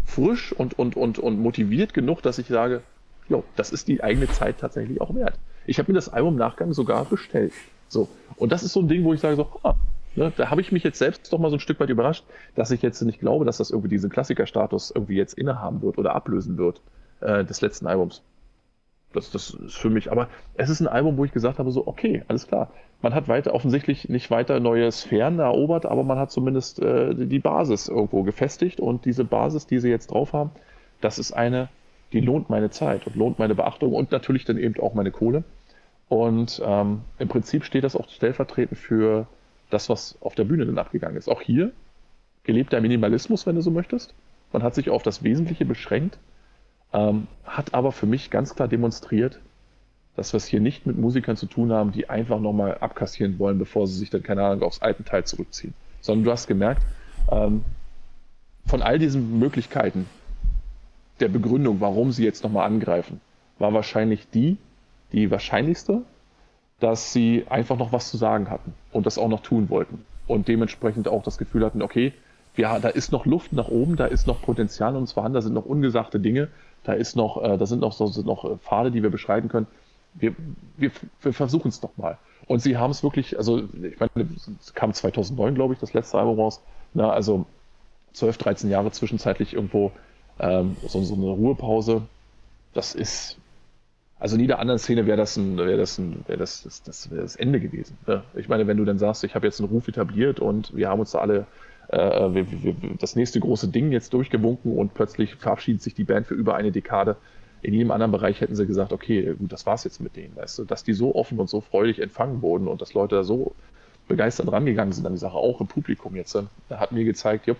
[0.04, 2.82] frisch und, und, und, und motiviert genug, dass ich sage,
[3.28, 5.34] jo, das ist die eigene Zeit tatsächlich auch wert.
[5.66, 7.52] Ich habe mir das Album Nachgang sogar bestellt.
[7.88, 8.08] So.
[8.36, 9.74] Und das ist so ein Ding, wo ich sage so, ah,
[10.14, 12.22] ne, da habe ich mich jetzt selbst doch mal so ein Stück weit überrascht,
[12.54, 16.14] dass ich jetzt nicht glaube, dass das irgendwie diesen Klassikerstatus irgendwie jetzt innehaben wird oder
[16.14, 16.80] ablösen wird
[17.18, 18.22] äh, des letzten Albums.
[19.12, 21.86] Das, das ist für mich, aber es ist ein Album, wo ich gesagt habe, so,
[21.86, 22.70] okay, alles klar.
[23.00, 27.38] Man hat weiter offensichtlich nicht weiter neue Sphären erobert, aber man hat zumindest äh, die
[27.38, 30.50] Basis irgendwo gefestigt und diese Basis, die sie jetzt drauf haben,
[31.00, 31.68] das ist eine,
[32.12, 35.44] die lohnt meine Zeit und lohnt meine Beachtung und natürlich dann eben auch meine Kohle.
[36.08, 39.26] Und ähm, im Prinzip steht das auch stellvertretend für
[39.70, 41.28] das, was auf der Bühne dann abgegangen ist.
[41.28, 41.72] Auch hier
[42.44, 44.14] gelebter Minimalismus, wenn du so möchtest.
[44.52, 46.18] Man hat sich auf das Wesentliche beschränkt
[46.92, 49.40] ähm, hat aber für mich ganz klar demonstriert,
[50.16, 53.58] dass wir es hier nicht mit Musikern zu tun haben, die einfach nochmal abkassieren wollen,
[53.58, 55.74] bevor sie sich dann, keine Ahnung, aufs alten Teil zurückziehen.
[56.00, 56.82] Sondern du hast gemerkt,
[57.30, 57.64] ähm,
[58.66, 60.06] von all diesen Möglichkeiten
[61.20, 63.20] der Begründung, warum sie jetzt nochmal angreifen,
[63.58, 64.56] war wahrscheinlich die,
[65.12, 66.02] die wahrscheinlichste,
[66.80, 70.04] dass sie einfach noch was zu sagen hatten und das auch noch tun wollten.
[70.26, 72.12] Und dementsprechend auch das Gefühl hatten, okay,
[72.56, 75.54] ja, da ist noch Luft nach oben, da ist noch Potenzial und zwar da sind
[75.54, 76.48] noch ungesagte Dinge,
[76.88, 79.50] da ist noch, äh, da sind noch, so, sind noch äh, Pfade, die wir beschreiten
[79.50, 79.66] können.
[80.14, 80.34] Wir,
[80.78, 82.16] wir, wir versuchen es doch mal.
[82.46, 84.26] Und sie haben es wirklich, also ich meine,
[84.58, 86.62] es kam 2009, glaube ich, das letzte Album raus.
[86.94, 87.44] Na, also
[88.14, 89.92] 12, 13 Jahre zwischenzeitlich irgendwo
[90.40, 92.00] ähm, so, so eine Ruhepause.
[92.72, 93.36] Das ist,
[94.18, 97.36] also in jeder anderen Szene wäre das ein, das ein, das, das, das, wär das
[97.36, 97.98] Ende gewesen.
[98.06, 98.22] Ne?
[98.34, 101.00] Ich meine, wenn du dann sagst, ich habe jetzt einen Ruf etabliert und wir haben
[101.00, 101.46] uns da alle
[101.88, 106.26] äh, wir, wir, das nächste große Ding jetzt durchgewunken und plötzlich verabschiedet sich die Band
[106.26, 107.16] für über eine Dekade.
[107.62, 110.58] In jedem anderen Bereich hätten sie gesagt, okay, gut, das war's jetzt mit denen, weißt
[110.58, 113.54] du, dass die so offen und so freudig empfangen wurden und dass Leute da so
[114.06, 117.58] begeistert rangegangen sind an die Sache, auch im Publikum jetzt, äh, hat mir gezeigt, jupp,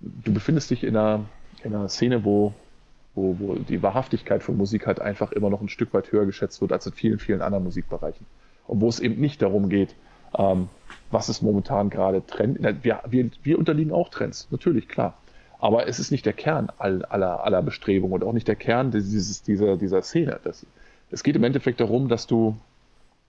[0.00, 1.24] du befindest dich in einer,
[1.64, 2.54] in einer Szene, wo,
[3.14, 6.60] wo, wo die Wahrhaftigkeit von Musik halt einfach immer noch ein Stück weit höher geschätzt
[6.60, 8.26] wird als in vielen, vielen anderen Musikbereichen.
[8.66, 9.94] Und wo es eben nicht darum geht,
[10.36, 10.68] ähm,
[11.10, 12.58] was ist momentan gerade Trend.
[12.82, 15.14] Wir, wir, wir unterliegen auch Trends, natürlich, klar.
[15.58, 19.42] Aber es ist nicht der Kern aller, aller Bestrebungen und auch nicht der Kern dieses,
[19.42, 20.38] dieser, dieser Szene.
[20.44, 20.66] Das,
[21.10, 22.56] es geht im Endeffekt darum, dass du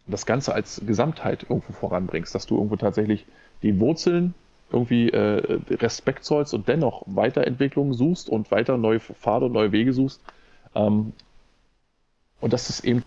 [0.08, 3.26] das Ganze als Gesamtheit irgendwo voranbringst, dass du irgendwo tatsächlich
[3.62, 4.34] die Wurzeln
[4.72, 9.94] irgendwie äh, Respekt zollst und dennoch Weiterentwicklungen suchst und weiter neue Pfade und neue Wege
[9.94, 10.22] suchst.
[10.76, 11.14] Ähm,
[12.42, 13.04] und dass es eben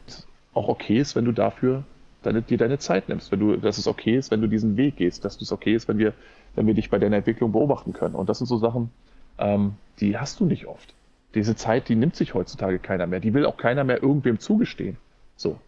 [0.55, 1.84] auch okay ist, wenn du dafür
[2.22, 4.96] deine, dir deine Zeit nimmst, wenn du, dass es okay ist, wenn du diesen Weg
[4.96, 6.12] gehst, dass es okay ist, wenn wir,
[6.54, 8.14] wenn wir dich bei deiner Entwicklung beobachten können.
[8.14, 8.90] Und das sind so Sachen,
[9.38, 10.94] ähm, die hast du nicht oft.
[11.34, 13.20] Diese Zeit, die nimmt sich heutzutage keiner mehr.
[13.20, 14.96] Die will auch keiner mehr irgendwem zugestehen.
[15.36, 15.58] So.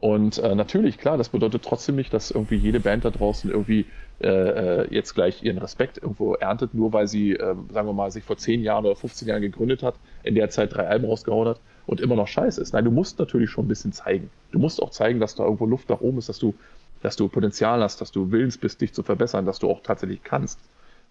[0.00, 3.84] Und äh, natürlich, klar, das bedeutet trotzdem nicht, dass irgendwie jede Band da draußen irgendwie
[4.22, 8.10] äh, äh jetzt gleich ihren Respekt irgendwo erntet, nur weil sie, äh, sagen wir mal,
[8.10, 11.48] sich vor 10 Jahren oder 15 Jahren gegründet hat, in der Zeit drei Alben rausgehauen
[11.48, 12.72] hat und immer noch scheiße ist.
[12.72, 14.30] Nein, du musst natürlich schon ein bisschen zeigen.
[14.52, 16.54] Du musst auch zeigen, dass da irgendwo Luft nach oben ist, dass du,
[17.02, 20.22] dass du Potenzial hast, dass du willens bist, dich zu verbessern, dass du auch tatsächlich
[20.22, 20.58] kannst.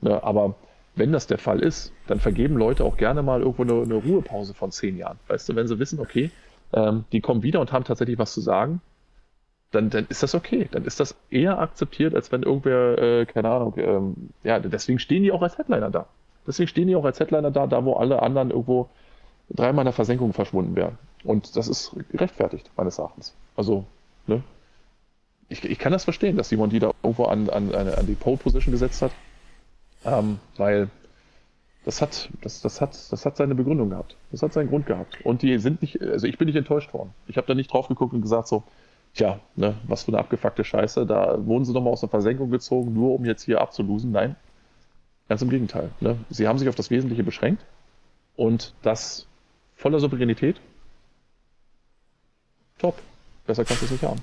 [0.02, 0.24] Ne?
[0.24, 0.56] Aber
[0.96, 4.54] wenn das der Fall ist, dann vergeben Leute auch gerne mal irgendwo eine, eine Ruhepause
[4.54, 5.20] von zehn Jahren.
[5.28, 6.32] Weißt du, wenn sie wissen, okay,
[6.74, 8.82] ähm, die kommen wieder und haben tatsächlich was zu sagen,
[9.72, 10.68] dann, dann ist das okay.
[10.72, 15.24] Dann ist das eher akzeptiert, als wenn irgendwer, äh, keine Ahnung, ähm, ja, deswegen stehen
[15.24, 16.08] die auch als Headliner da.
[16.48, 18.90] Deswegen stehen die auch als Headliner da, da wo alle anderen irgendwo
[19.50, 20.97] dreimal in der Versenkung verschwunden wären.
[21.24, 23.34] Und das ist gerechtfertigt, meines Erachtens.
[23.56, 23.86] Also,
[24.28, 24.43] ne?
[25.50, 28.38] Ich, ich kann das verstehen, dass Simon die da irgendwo an, an, an die Pole
[28.38, 29.12] Position gesetzt hat.
[30.06, 30.89] Ähm, weil
[31.86, 34.16] das hat, das, das, hat, das hat seine Begründung gehabt.
[34.32, 35.26] Das hat seinen Grund gehabt.
[35.26, 37.14] Und die sind nicht, also ich bin nicht enttäuscht worden.
[37.28, 38.64] Ich habe da nicht drauf geguckt und gesagt so,
[39.16, 42.93] tja, ne, was für eine abgefuckte Scheiße, da wurden sie nochmal aus der Versenkung gezogen,
[42.93, 44.12] nur um jetzt hier abzulosen.
[44.12, 44.36] Nein,
[45.28, 45.89] ganz im Gegenteil.
[46.00, 46.18] Ne?
[46.30, 47.66] Sie haben sich auf das Wesentliche beschränkt
[48.36, 49.28] und das
[49.80, 50.58] voller Souveränität.
[52.78, 53.02] Top.
[53.48, 54.22] Besser kannst du es nicht haben.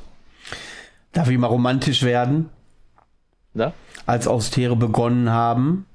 [1.12, 2.50] Darf ich mal romantisch werden?
[3.54, 3.72] Na?
[4.04, 5.86] Als Austere begonnen haben.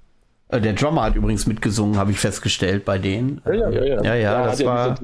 [0.49, 3.41] Äh, der Drummer hat übrigens mitgesungen, habe ich festgestellt bei denen.
[3.45, 3.83] Ja, ja, ja.
[3.85, 4.99] Ja, ja, ja das war.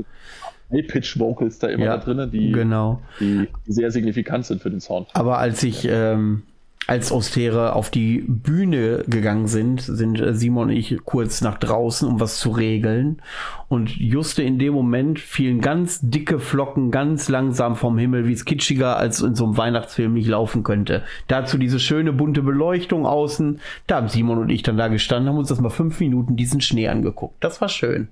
[0.71, 3.01] High-Pitch-Vocals da immer ja, da drin, die, genau.
[3.21, 5.07] die sehr signifikant sind für den Sound.
[5.13, 6.43] Aber als ich ähm,
[6.87, 12.07] als Austere auf die Bühne gegangen sind, sind äh, Simon und ich kurz nach draußen,
[12.07, 13.21] um was zu regeln.
[13.67, 18.45] Und juste in dem Moment fielen ganz dicke Flocken ganz langsam vom Himmel, wie es
[18.45, 21.03] kitschiger als in so einem Weihnachtsfilm nicht laufen könnte.
[21.27, 23.59] Dazu diese schöne bunte Beleuchtung außen.
[23.87, 26.61] Da haben Simon und ich dann da gestanden, haben uns das mal fünf Minuten diesen
[26.61, 27.35] Schnee angeguckt.
[27.41, 28.07] Das war schön.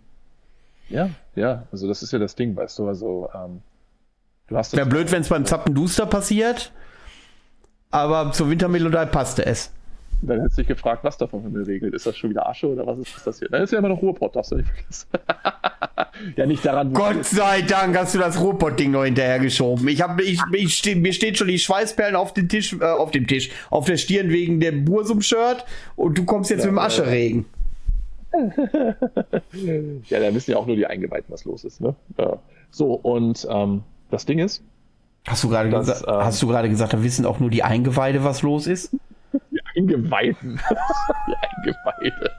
[0.89, 3.61] Ja, ja, also das ist ja das Ding, weißt du, also ähm,
[4.47, 6.73] du hast Wäre blöd, wenn es beim Zappenduster passiert
[7.91, 9.71] aber zur Wintermelodie passte es.
[10.21, 11.93] Dann hättest du dich gefragt, was da vom Himmel regelt.
[11.93, 13.49] Ist das schon wieder Asche oder was ist das hier?
[13.49, 15.07] Dann ist ja immer noch Ruhrpott, darfst du nicht vergessen.
[16.37, 16.93] ja, nicht daran.
[16.93, 19.87] Gott sei Dank hast du das Ruhrpott-Ding noch hinterhergeschoben.
[19.87, 23.11] Ich hab, ich, ich steh, mir steht schon die Schweißperlen auf dem Tisch, äh, auf
[23.11, 25.65] dem Tisch, auf der Stirn wegen dem Bursum-Shirt
[25.95, 27.45] und du kommst jetzt ja, mit dem Ascheregen.
[30.09, 31.81] ja, da wissen ja auch nur die Eingeweihten, was los ist.
[31.81, 31.95] Ne?
[32.17, 32.39] Ja.
[32.71, 34.63] So, und ähm, das Ding ist,
[35.27, 38.23] Hast du gerade gesagt, ähm, hast du gerade gesagt, da wissen auch nur die Eingeweide,
[38.23, 38.91] was los ist?
[39.75, 40.59] Die Eingeweiden.
[41.27, 42.31] die Eingeweide.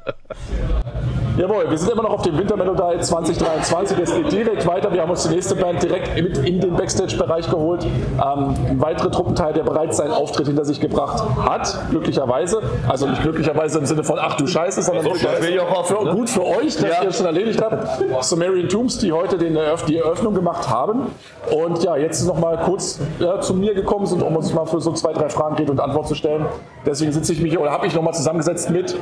[1.36, 3.98] Jawohl, wir sind immer noch auf dem Wintermelodie 2023.
[3.98, 4.90] Es geht direkt weiter.
[4.90, 7.84] Wir haben uns die nächste Band direkt mit in den Backstage-Bereich geholt.
[7.84, 12.62] Ähm, ein weiterer Truppenteil, der bereits seinen Auftritt hinter sich gebracht hat, glücklicherweise.
[12.88, 16.14] Also nicht glücklicherweise im Sinne von, ach du Scheiße, sondern so, für, auch für, ne?
[16.14, 17.02] gut für euch, dass ja.
[17.02, 18.24] ihr es schon erledigt habt.
[18.24, 19.58] Sumerian Tombs, die heute den,
[19.88, 21.08] die Eröffnung gemacht haben.
[21.50, 24.80] Und ja, jetzt noch mal kurz ja, zu mir gekommen sind, um uns mal für
[24.80, 26.46] so zwei, drei Fragen Rede und Antwort zu stellen.
[26.86, 28.96] Deswegen sitze ich mich oder habe ich noch mal zusammengesetzt mit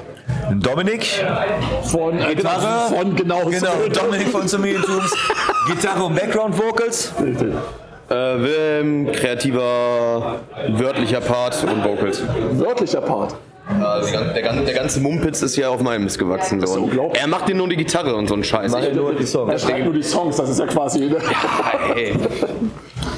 [0.55, 1.07] Dominik
[1.83, 5.15] von Gitarre von genau, genau Dominik von Sumerientums,
[5.69, 7.13] Gitarre und Background Vocals.
[8.09, 12.23] Äh, Wilhelm, kreativer, wörtlicher Part und Vocals.
[12.53, 13.35] Wörtlicher Part?
[13.67, 16.65] Also der, der, ganze Mumpitz ist ja auf meinem Mist gewachsen.
[16.67, 16.91] So.
[17.15, 18.73] Er macht dir nur die Gitarre und so einen Scheiß.
[18.73, 19.53] Nein, nur die Songs.
[19.53, 21.01] Er schreibt nur die Songs, das ist ja quasi.
[21.01, 21.17] Ne?
[21.17, 22.15] Ja, ey.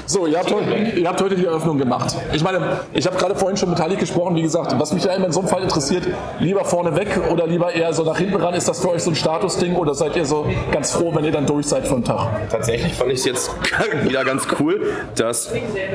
[0.07, 2.14] So, ihr habt, heute, ihr habt heute die Eröffnung gemacht.
[2.32, 5.12] Ich meine, ich habe gerade vorhin schon mit Heilig gesprochen, wie gesagt, was mich ja
[5.14, 6.05] immer in so einem Fall interessiert,
[6.39, 9.10] lieber vorne weg oder lieber eher so nach hinten ran, ist das für euch so
[9.10, 12.05] ein Statusding oder seid ihr so ganz froh, wenn ihr dann durch seid für einen
[12.05, 12.48] Tag?
[12.51, 13.51] Tatsächlich fand ich es jetzt
[14.05, 14.81] wieder ganz cool,
[15.15, 15.52] dass,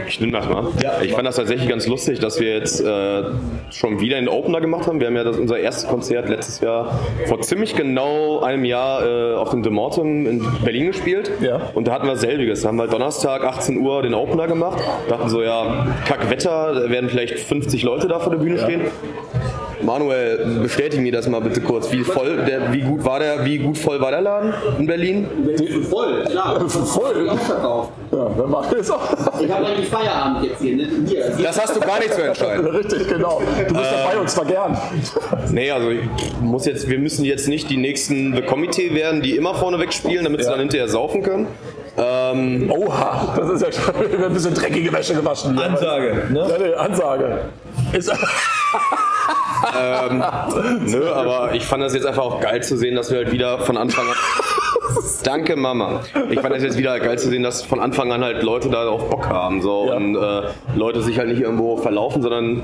[0.08, 0.68] ich nehme das mal,
[1.02, 3.24] ich fand das tatsächlich ganz lustig, dass wir jetzt äh,
[3.70, 5.00] schon wieder den Opener gemacht haben.
[5.00, 9.36] Wir haben ja das, unser erstes Konzert letztes Jahr vor ziemlich genau einem Jahr äh,
[9.36, 11.62] auf dem Demortem in Berlin gespielt ja.
[11.74, 12.62] und da hatten wir selbiges.
[12.62, 14.82] Da haben wir Donnerstag 18 Uhr den Opener gemacht.
[15.10, 18.82] Dachten so, ja, Kackwetter, da werden vielleicht 50 Leute da vor der Bühne stehen.
[19.84, 21.92] Manuel, bestätige mir das mal bitte kurz.
[21.92, 25.28] Wie voll, der, wie gut war der, wie gut voll war der Laden in Berlin?
[25.90, 26.62] Voll, klar.
[26.70, 27.26] Voll.
[27.26, 29.02] Ja, dann macht es auch.
[29.40, 30.88] Ich habe eigentlich Feierabend jetzt hier, ne?
[31.06, 31.32] Hier.
[31.42, 32.66] Das hast du gar nicht zu entscheiden.
[32.76, 33.42] Richtig, genau.
[33.68, 34.78] Du bist äh, dabei und zwar gern.
[35.52, 35.90] Nee, also
[36.42, 40.24] muss jetzt, wir müssen jetzt nicht die nächsten The Committee werden, die immer vorneweg spielen,
[40.24, 40.46] damit ja.
[40.46, 41.48] sie dann hinterher saufen können.
[41.98, 45.58] Ähm, Oha, das ist ja schon ein bisschen dreckige Wäsche gewaschen.
[45.58, 46.48] Ansage, ne?
[46.50, 47.40] Ja, nee, Ansage.
[47.92, 48.10] Ist
[49.80, 50.24] ähm,
[50.86, 53.60] nö, aber ich fand das jetzt einfach auch geil zu sehen, dass wir halt wieder
[53.60, 54.16] von Anfang an.
[55.24, 56.02] Danke, Mama.
[56.30, 58.88] Ich fand das jetzt wieder geil zu sehen, dass von Anfang an halt Leute da
[58.88, 59.96] auch Bock haben so ja.
[59.96, 60.44] und äh,
[60.76, 62.64] Leute sich halt nicht irgendwo verlaufen, sondern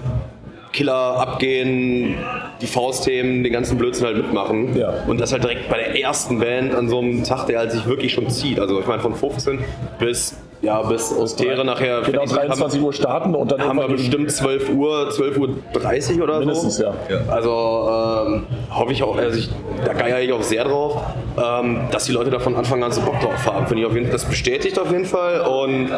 [0.77, 2.15] Killer abgehen,
[2.61, 4.77] die Faustthemen, den ganzen Blödsinn halt mitmachen.
[4.77, 4.93] Ja.
[5.07, 7.87] Und das halt direkt bei der ersten Band an so einem Tag, der halt sich
[7.87, 8.59] wirklich schon zieht.
[8.59, 9.59] Also ich meine von 15
[9.97, 12.01] bis ja, bis Austere nachher.
[12.01, 16.39] Genau, 23 Uhr starten und dann haben wir bestimmt 12 Uhr, 12 Uhr 30 oder
[16.39, 16.85] mindestens, so.
[16.85, 17.33] Mindestens, ja.
[17.33, 19.49] Also ähm, hoffe ich auch, also ich,
[19.85, 20.99] da geiere ich auch sehr drauf,
[21.37, 23.67] ähm, dass die Leute da von Anfang an so Bock drauf haben.
[23.67, 25.89] Finde ich auf jeden Fall, das bestätigt auf jeden Fall und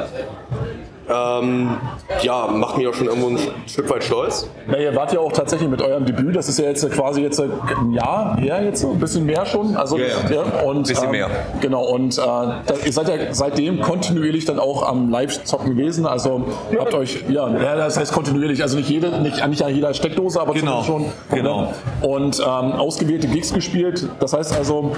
[1.10, 1.78] ähm,
[2.22, 4.48] ja, macht mich auch schon irgendwo ein Stück weit stolz.
[4.68, 7.42] Na, ihr wart ja auch tatsächlich mit eurem Debüt, das ist ja jetzt quasi jetzt
[7.42, 9.76] ein Jahr her, jetzt ein bisschen mehr schon.
[9.76, 10.36] Also, ja, ja.
[10.36, 11.30] ja und, ein bisschen ähm, mehr.
[11.62, 16.06] Genau, und äh, da, ihr seid ja seitdem kontinuierlich dann auch am Live-Zocken gewesen.
[16.06, 16.46] Also
[16.78, 20.40] habt euch, ja, ja, das heißt kontinuierlich, also nicht jede, nicht, nicht an jeder Steckdose,
[20.40, 20.84] aber genau.
[20.84, 21.06] schon.
[21.32, 21.74] Genau.
[22.02, 24.08] Und ähm, ausgewählte Gigs gespielt.
[24.20, 24.92] Das heißt also,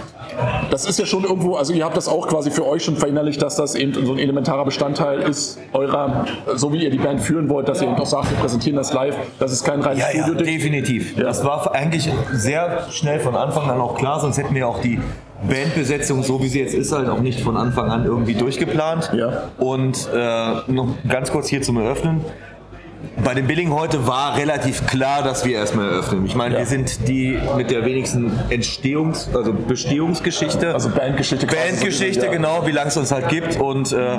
[0.69, 3.41] das ist ja schon irgendwo, also ihr habt das auch quasi für euch schon verinnerlicht,
[3.41, 6.00] dass das eben so ein elementarer Bestandteil ist eurer
[6.55, 8.93] so wie ihr die Band führen wollt, dass ihr eben auch sagt, wir präsentieren das
[8.93, 10.45] live, das ist kein reines ja, Studio.
[10.45, 11.17] Ja, definitiv.
[11.17, 11.23] Ja.
[11.23, 14.99] Das war eigentlich sehr schnell von Anfang an auch klar, sonst hätten wir auch die
[15.47, 19.11] Bandbesetzung, so wie sie jetzt ist, halt auch nicht von Anfang an irgendwie durchgeplant.
[19.13, 19.43] Ja.
[19.57, 22.23] Und äh, noch ganz kurz hier zum Eröffnen.
[23.23, 26.25] Bei dem Billing heute war relativ klar, dass wir erstmal eröffnen.
[26.25, 26.59] Ich meine, ja.
[26.59, 30.73] wir sind die mit der wenigsten Entstehungs-, also Bestehungsgeschichte.
[30.73, 31.47] Also Bandgeschichte.
[31.47, 32.31] Bandgeschichte, ja.
[32.31, 33.59] genau, wie lange es uns halt gibt.
[33.59, 34.17] Und äh,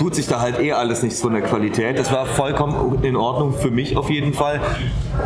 [0.00, 1.98] tut sich da halt eh alles nichts von der Qualität.
[1.98, 4.58] Das war vollkommen in Ordnung für mich auf jeden Fall.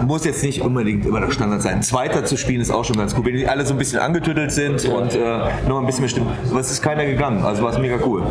[0.05, 1.81] Muss jetzt nicht unbedingt immer der Standard sein.
[1.81, 3.25] Zweiter zu spielen ist auch schon ganz cool.
[3.25, 5.39] Wenn die alle so ein bisschen angetüttelt sind und äh,
[5.69, 6.33] noch ein bisschen mehr stimmen.
[6.51, 7.45] Aber es ist keiner gegangen.
[7.45, 8.25] Also war es mega cool.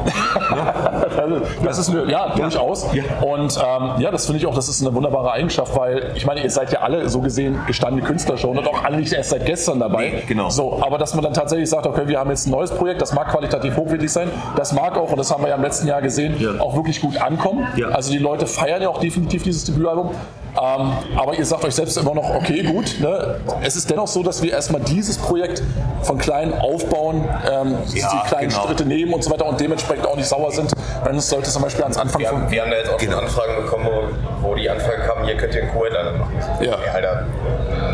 [0.51, 0.91] ja?
[1.17, 2.85] Also, das ist eine, ja, durchaus.
[3.21, 6.43] Und ähm, ja, das finde ich auch, das ist eine wunderbare Eigenschaft, weil ich meine,
[6.43, 9.45] ihr seid ja alle so gesehen gestandene Künstler schon und auch alle nicht erst seit
[9.45, 10.09] gestern dabei.
[10.09, 10.49] Nee, genau.
[10.49, 13.13] So, aber dass man dann tatsächlich sagt, okay, wir haben jetzt ein neues Projekt, das
[13.13, 16.01] mag qualitativ hochwertig sein, das mag auch, und das haben wir ja im letzten Jahr
[16.01, 17.67] gesehen, auch wirklich gut ankommen.
[17.75, 17.89] Ja.
[17.89, 20.11] Also die Leute feiern ja auch definitiv dieses Debütalbum.
[20.61, 22.99] Ähm, aber ihr sagt euch selbst immer noch, okay, gut.
[22.99, 23.39] Ne?
[23.63, 25.63] Es ist dennoch so, dass wir erstmal dieses Projekt
[26.03, 28.67] von klein aufbauen, ähm, Ja, die kleinen genau.
[28.67, 30.71] Schritte nehmen und so weiter und dementsprechend auch nicht sauer sind,
[31.03, 33.17] wenn es Leute zum Beispiel ans Anfang Wir haben, wir haben da jetzt auch Genau.
[33.17, 33.87] Anfragen bekommen,
[34.41, 36.33] wo, die Anfragen kamen, hier könnt ihr einen Co-Headliner machen.
[36.61, 36.77] Ja.
[36.77, 37.25] Nee, Alter,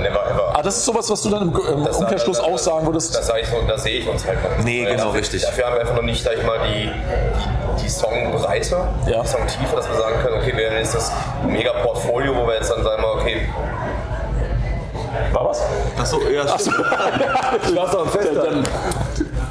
[0.01, 0.53] never ever.
[0.55, 3.15] Ah, das ist sowas, was du dann im, im Das- Umkehrschluss das- auch sagen würdest.
[3.15, 4.65] Das sage ich so und das sehe ich uns halt noch nicht.
[4.65, 5.41] Nee, genau, dafür, richtig.
[5.43, 8.77] Dafür haben wir einfach noch nicht, sag ich mal, die, die, die Songbreite,
[9.07, 9.21] Ja.
[9.21, 11.11] die Songtiefe, dass wir sagen können, okay, wir haben jetzt das
[11.45, 13.47] mega Portfolio, wo wir jetzt dann sagen, okay,
[15.33, 15.61] War was?
[15.97, 16.71] Achso, ja, Achso.
[17.63, 18.29] ich lasse am Fest.
[18.35, 18.63] Dann,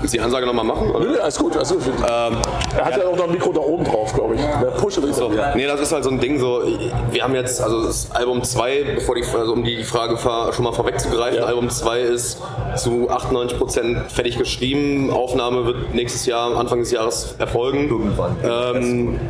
[0.01, 0.91] willst du die Ansage nochmal machen?
[0.91, 1.05] Oder?
[1.05, 1.57] nö, alles gut.
[1.57, 1.77] Also,
[2.07, 4.41] er hat ja auch noch ein Mikro da oben drauf, glaube ich.
[4.41, 6.62] Der Pushe will So, nee, das ist halt so ein Ding, so,
[7.11, 10.19] wir haben jetzt, also das Album 2, bevor die, also um die Frage
[10.53, 11.47] schon mal vorwegzugreifen, Ja.
[11.47, 12.41] Album 2 ist
[12.77, 17.89] zu 98% fertig geschrieben, Aufnahme wird nächstes Jahr, Anfang des Jahres erfolgen.
[17.89, 18.37] Irgendwann.
[18.45, 19.20] Ähm,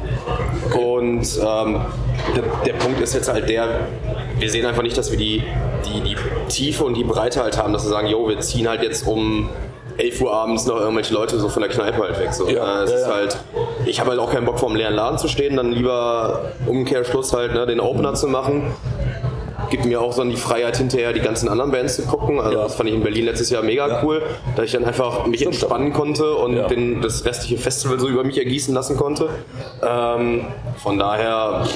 [0.78, 1.80] und ähm,
[2.36, 3.80] der, der Punkt ist jetzt halt der,
[4.38, 5.42] wir sehen einfach nicht, dass wir die,
[5.84, 6.16] die, die
[6.48, 9.48] Tiefe und die Breite halt haben, dass wir sagen, jo, wir ziehen halt jetzt um
[9.98, 12.32] 11 Uhr abends noch irgendwelche Leute so von der Kneipe halt weg.
[12.32, 12.48] So.
[12.48, 13.14] Ja, Äh, es ja, ist ja.
[13.14, 13.36] halt,
[13.84, 17.32] ich habe halt auch keinen Bock vor einem leeren Laden zu stehen, dann lieber Umkehrschluss
[17.32, 18.72] halt ne, den Opener zu machen.
[19.70, 22.40] Gibt mir auch so die Freiheit hinterher, die ganzen anderen Bands zu gucken.
[22.40, 24.22] Also das fand ich in Berlin letztes Jahr mega cool,
[24.56, 28.38] dass ich dann einfach mich entspannen konnte und den, das restliche Festival so über mich
[28.38, 29.28] ergießen lassen konnte.
[29.82, 30.46] Ähm,
[30.82, 31.66] von daher,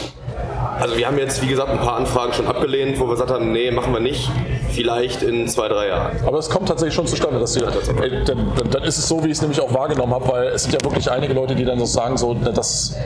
[0.80, 3.52] also wir haben jetzt wie gesagt ein paar Anfragen schon abgelehnt, wo wir gesagt haben,
[3.52, 4.30] nee, machen wir nicht.
[4.72, 6.16] Vielleicht in zwei, drei Jahren.
[6.26, 9.22] Aber es kommt tatsächlich schon zustande, dass die, äh, dann, dann, dann ist es so,
[9.22, 11.64] wie ich es nämlich auch wahrgenommen habe, weil es sind ja wirklich einige Leute, die
[11.64, 12.96] dann so sagen, so, dass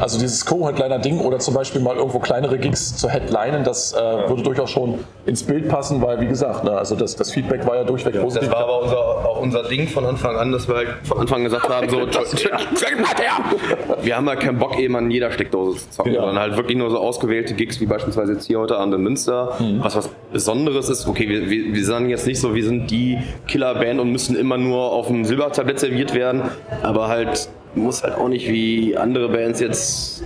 [0.00, 3.96] also dieses Co-Headliner-Ding oder zum Beispiel mal irgendwo kleinere Gigs zu headlinen, das äh,
[4.28, 7.76] würde durchaus schon ins Bild passen, weil wie gesagt, ne, also das, das Feedback war
[7.76, 8.48] ja durchweg positiv.
[8.48, 11.38] Das war aber unser, auch unser Ding von Anfang an, dass wir halt von Anfang
[11.38, 11.98] an gesagt haben, so,
[14.02, 16.20] wir haben halt keinen Bock eben an jeder Steckdose zu zocken, Ja.
[16.20, 19.54] sondern halt wirklich nur so ausgewählte Gigs, wie beispielsweise jetzt hier heute Abend in Münster,
[19.58, 19.82] Mhm.
[19.82, 21.06] was was Besonderes ist.
[21.08, 24.58] Okay, wir, wir, wir sagen jetzt nicht so, wir sind die Killerband und müssen immer
[24.58, 26.42] nur auf dem Silbertablett serviert werden,
[26.82, 30.24] aber halt muss halt auch nicht wie andere Bands jetzt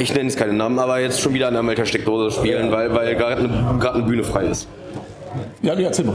[0.00, 2.92] ich nenne es keine Namen, aber jetzt schon wieder an der Melter Steckdose spielen, weil,
[2.94, 4.66] weil gerade eine, gerade eine Bühne frei ist.
[5.62, 6.14] Ja, nee, erzähl mal.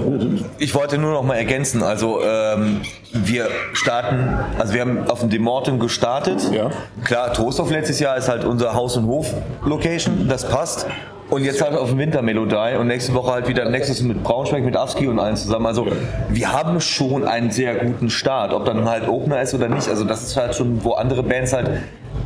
[0.60, 2.82] Ich wollte nur noch mal ergänzen, also ähm,
[3.14, 6.50] wir starten, also wir haben auf dem Demortem gestartet.
[6.52, 6.70] Ja.
[7.04, 10.86] Klar, Trostorf letztes Jahr ist halt unser Haus- und Hof-Location, das passt.
[11.30, 14.78] Und jetzt halt auf dem Wintermelodie und nächste Woche halt wieder Nexus mit Braunschweig, mit
[14.78, 15.66] Avski und allen zusammen.
[15.66, 15.86] Also
[16.30, 19.90] wir haben schon einen sehr guten Start, ob dann halt Opener ist oder nicht.
[19.90, 21.70] Also das ist halt schon, wo andere Bands halt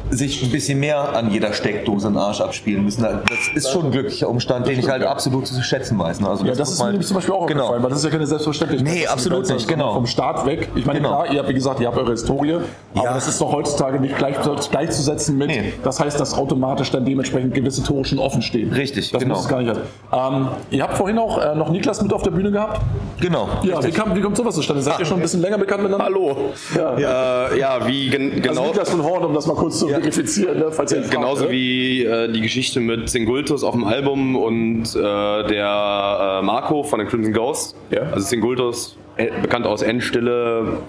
[0.10, 3.02] sich ein bisschen mehr an jeder Steckdose den Arsch abspielen müssen.
[3.04, 3.22] Das
[3.56, 6.20] ist schon ein glücklicher Umstand, den ich halt absolut zu schätzen weiß.
[6.20, 6.30] ne?
[6.30, 7.62] Also Ja, das ist mir nämlich zum Beispiel auch genau.
[7.64, 8.94] aufgefallen, weil das ist ja keine Selbstverständlichkeit.
[8.94, 9.94] Nee, absolut nicht, also genau.
[9.94, 10.70] Vom Start weg.
[10.76, 11.10] Ich meine, Genau.
[11.22, 12.56] klar, ihr habt, wie gesagt, ihr habt eure Historie,
[12.94, 13.14] aber Ja.
[13.14, 14.36] das ist doch heutzutage nicht gleich,
[14.70, 15.74] gleichzusetzen mit, Nee.
[15.84, 18.72] das heißt, dass automatisch dann dementsprechend gewisse Tore schon offen stehen.
[18.74, 19.36] Richtig, das genau.
[19.36, 19.76] muss es gar nicht.
[20.12, 22.82] Ähm, ihr habt vorhin auch äh, noch Niklas mit auf der Bühne gehabt.
[23.20, 23.48] Genau.
[23.64, 24.82] Ja, wie, kam, wie kommt sowas zustande?
[24.82, 26.06] Seid ihr schon ein bisschen länger bekannt miteinander?
[26.06, 26.36] Hallo.
[26.76, 27.48] Ja.
[27.50, 28.66] Äh, ja, wie gen Also genau.
[28.68, 31.46] Niklas von Horn, um das mal kurz zu verifizieren, ne, falls ihr ihn fragt, Genauso
[31.46, 31.52] ne?
[31.52, 35.00] wie äh, die Geschichte mit Singultus auf dem Album und äh,
[35.48, 37.76] der äh, Marco von den Crimson Ghosts.
[37.90, 38.04] Ja.
[38.12, 40.80] Also Singultus, äh, bekannt aus Endstille,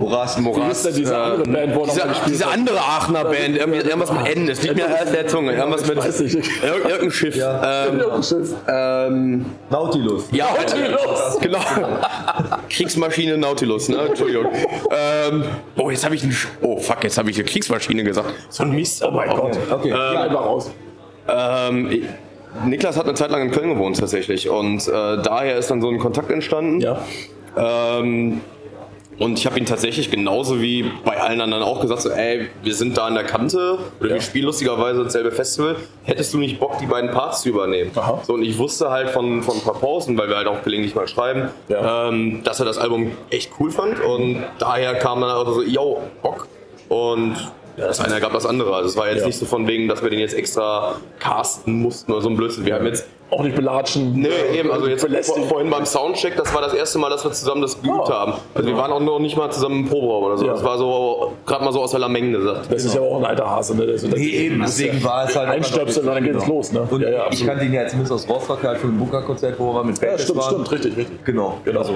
[0.00, 0.78] Horaz, Moraz.
[0.78, 4.46] ist denn diese andere Band, wo diese, diese andere Aachener Band, irgendwie, irgendwas mit N,
[4.48, 5.52] das liegt mir erst der Zunge.
[5.54, 6.34] Irgendwas mit weiß nicht.
[6.34, 7.36] Ir irgendein Schiff.
[7.36, 8.48] Ähm, Ja, Schiff.
[8.66, 10.24] ähm, Nautilus.
[10.32, 11.38] ja, Nautilus.
[11.40, 11.58] Genau.
[12.70, 13.98] Kriegsmaschine Nautilus, ne?
[14.08, 14.46] Entschuldigung.
[14.90, 15.44] Ähm,
[15.76, 16.30] oh, jetzt habe ich ein.
[16.32, 18.32] Sch- Oh, fuck, jetzt habe ich eine Kriegsmaschine gesagt.
[18.48, 19.04] So ein Mist.
[19.04, 19.56] Oh mein Gott.
[19.70, 19.90] Okay.
[19.90, 20.70] Ja, einfach raus.
[21.28, 22.02] Ähm, ich-
[22.66, 24.90] Niklas hat eine Zeit lang in Köln gewohnt tatsächlich und äh,
[25.22, 26.80] daher ist dann so ein Kontakt entstanden.
[26.80, 26.98] Ja.
[27.56, 28.40] Ähm,
[29.18, 32.74] und ich habe ihn tatsächlich genauso wie bei allen anderen auch gesagt, so, ey, wir
[32.74, 35.76] sind da an der Kante, oder wir spielen lustigerweise dasselbe Festival.
[36.04, 37.90] Hättest du nicht Bock, die beiden Parts zu übernehmen?
[37.94, 38.20] Aha.
[38.24, 40.94] So, und ich wusste halt von, von ein paar Pausen, weil wir halt auch gelegentlich
[40.94, 42.08] mal schreiben, Ja.
[42.08, 44.00] ähm, dass er das Album echt cool fand.
[44.00, 46.48] Und daher kam dann auch so, yo, Bock.
[46.88, 47.34] Und
[47.76, 48.74] ja, das eine gab das andere.
[48.74, 49.26] Also es war jetzt Ja.
[49.26, 52.64] nicht so von wegen, dass wir den jetzt extra casten mussten oder so ein Blödsinn.
[52.66, 54.12] Wir haben jetzt Auch nicht belatschen.
[54.14, 54.28] Nee,
[54.58, 57.62] eben, also jetzt vor, vorhin beim Soundcheck, das war das erste Mal, dass wir zusammen
[57.62, 58.10] das geübt Oh.
[58.10, 58.34] haben.
[58.54, 60.46] Also wir waren auch noch nicht mal zusammen im Proberaum oder so.
[60.46, 60.52] Ja.
[60.52, 62.72] Das war so gerade mal so aus der Lameng gesagt.
[62.72, 63.86] Das ist ja auch ein alter Hase, ne?
[63.86, 65.48] Das, das Nee, eben, deswegen war es halt.
[65.48, 66.86] Einstöpseln, dann geht's los, ne?
[66.90, 69.72] Und ja, ja, ich kannte ihn ja zumindest aus Rostock halt von dem Bunkerkonzert, wo
[69.74, 70.50] wir mit Ja, Bands stimmt, waren.
[70.50, 71.24] stimmt, richtig, richtig.
[71.24, 71.58] Genau.
[71.64, 71.80] Genau.
[71.80, 71.92] Also,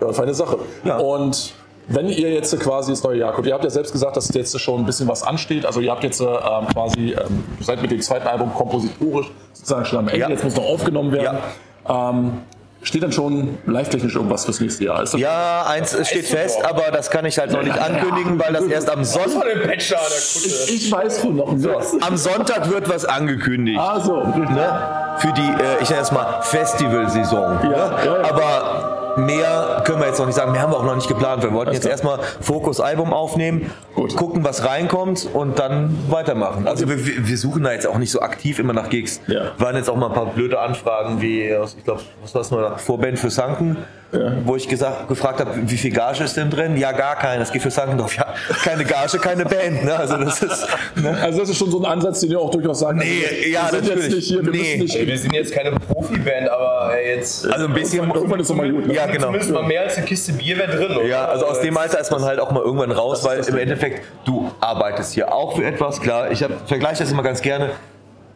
[0.00, 0.58] Ja, feine Sache.
[0.84, 0.96] Ja.
[0.98, 1.52] Und
[1.88, 4.58] wenn ihr jetzt quasi das neue Jahr kommt, ihr habt ja selbst gesagt, dass jetzt
[4.60, 5.64] schon ein bisschen was ansteht.
[5.66, 6.28] Also ihr habt jetzt ähm,
[6.72, 10.28] quasi, ähm, seid mit dem zweiten Album kompositorisch sozusagen schon am Ende, Ja.
[10.28, 11.38] jetzt muss noch aufgenommen werden.
[11.88, 12.32] Ähm,
[12.82, 15.02] steht dann schon live-technisch irgendwas fürs nächste Jahr?
[15.16, 18.90] Ja, eins steht fest, aber das kann ich halt noch nicht ankündigen, weil das erst
[18.90, 19.44] am Sonntag.
[19.76, 21.96] Ich weiß von noch nichts.
[22.00, 23.78] Am Sonntag wird was angekündigt.
[23.80, 24.22] Ah, so.
[24.22, 24.80] Ne?
[25.18, 27.58] Für die, äh, ich nenne es mal Festivalsaison.
[27.64, 27.74] Ja, ne?
[28.04, 28.30] ja, ja.
[28.30, 28.87] Aber
[29.18, 30.52] mehr können wir jetzt noch nicht sagen.
[30.52, 31.42] Mehr haben wir auch noch nicht geplant.
[31.42, 31.92] Wir wollten jetzt klar.
[31.92, 34.16] erstmal Fokus-Album aufnehmen, Gut.
[34.16, 36.66] gucken, was reinkommt und dann weitermachen.
[36.66, 39.20] Also wir, wir suchen da jetzt auch nicht so aktiv immer nach Gigs.
[39.26, 39.52] Ja.
[39.58, 42.78] Waren jetzt auch mal ein paar blöde Anfragen wie, ich glaube, was war es nur,
[42.78, 43.76] Vorband für Sanken,
[44.44, 46.78] wo ich gesagt, gefragt habe, wie viel Gage ist denn drin?
[46.78, 47.40] Ja, gar keine.
[47.40, 48.16] Das geht für Sankendorf.
[48.16, 49.84] Ja, keine Gage, keine Band.
[49.84, 49.94] Ne?
[49.94, 50.66] Also das ist...
[50.96, 51.16] Ne?
[51.20, 53.68] Also das ist schon so ein Ansatz, den ihr auch durchaus sagen Nee, also, ja,
[53.70, 54.14] wir sind jetzt natürlich.
[54.14, 54.76] nicht hier, wir Nee.
[54.78, 57.46] nicht Wir sind jetzt keine Profiband, aber äh, jetzt.
[57.52, 58.10] Also ein bisschen...
[58.10, 58.86] Irgendwann ist doch mal gut.
[58.86, 58.94] Ne?
[58.94, 59.26] Ja, genau.
[59.26, 61.04] Zumindest mal mehr als eine Kiste Bier wäre drin, oder?
[61.06, 63.56] Ja, also aus dem Alter ist man halt auch mal irgendwann raus, weil im Ding.
[63.58, 66.30] Endeffekt, du arbeitest hier auch für etwas, klar.
[66.30, 67.72] Ich vergleiche das immer ganz gerne.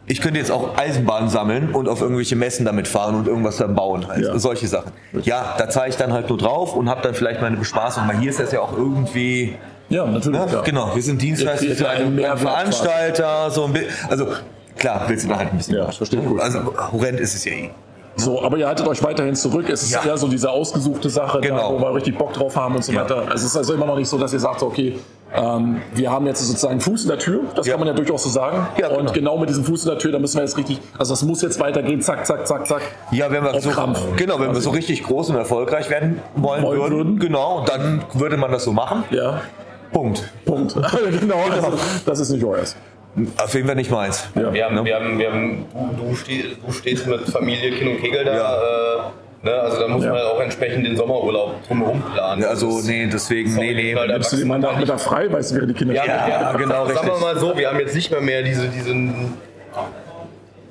[0.05, 3.73] Ich könnte jetzt auch Eisenbahnen sammeln und auf irgendwelche Messen damit fahren und irgendwas dann
[3.73, 4.25] bauen halt.
[4.25, 4.37] Ja.
[4.37, 4.91] Solche Sachen.
[5.23, 8.03] Ja, da zahle ich dann halt nur drauf und habe dann vielleicht meine Bespaßung.
[8.07, 9.55] Weil hier ist das ja auch irgendwie.
[9.89, 10.39] Ja, natürlich.
[10.39, 10.47] Ne?
[10.51, 10.61] Ja.
[10.61, 13.49] Genau, wir sind Dienstleister für einen einen, Veranstalter.
[13.51, 13.77] So ein
[14.09, 14.27] also
[14.77, 15.77] klar, willst du da halt ein bisschen.
[15.77, 16.41] Ja, ich verstehe gut.
[16.41, 16.59] Also
[16.91, 17.69] horrend ist es ja eh.
[18.15, 19.69] So, aber ihr haltet euch weiterhin zurück.
[19.69, 20.03] Es ist Ja.
[20.05, 21.73] eher so diese ausgesuchte Sache, da, Genau.
[21.73, 23.01] wo wir richtig Bock drauf haben und so Ja.
[23.01, 23.23] weiter.
[23.33, 24.99] Es ist also immer noch nicht so, dass ihr sagt, okay,
[25.35, 27.41] ähm, wir haben jetzt sozusagen Fuß in der Tür.
[27.55, 27.73] Das Ja.
[27.73, 28.67] kann man ja durchaus so sagen.
[28.79, 28.99] Ja, genau.
[28.99, 31.23] Und genau mit diesem Fuß in der Tür, da müssen wir jetzt richtig, also das
[31.23, 32.81] muss jetzt weitergehen, zack, zack, zack, zack.
[33.11, 33.99] Ja, wenn wir so, Krampf.
[34.17, 37.19] genau, wenn wir so richtig groß und erfolgreich werden wollen, Wollen würden, würden.
[37.19, 39.03] genau, dann würde man das so machen.
[39.11, 39.41] Ja,
[39.91, 40.23] Punkt.
[40.45, 40.75] Punkt.
[41.19, 41.73] genau, also,
[42.05, 42.75] das ist nicht euers.
[43.37, 44.27] Auf jeden Fall nicht meins.
[44.33, 44.51] Ja.
[44.51, 44.85] Wir haben, Ne?
[44.85, 45.65] wir haben, wir haben,
[45.99, 48.33] du, du, steh, du stehst mit Familie, Kind und Kegel da.
[48.35, 48.55] Ja.
[48.55, 48.99] Äh,
[49.43, 49.51] ne?
[49.53, 50.11] Also da muss Ja.
[50.13, 52.43] man auch entsprechend den Sommerurlaub drumherum planen.
[52.43, 53.93] Also, Das- nee, deswegen, nee, Sorry, nee.
[53.95, 56.17] da- Nimmst du den Mann Nachmittag frei, weißt du, wäre die Kinder Ja, spielen.
[56.29, 57.21] ja, genau, Sagen wir richtig.
[57.21, 59.33] mal so, wir haben jetzt nicht mehr mehr diese, diesen,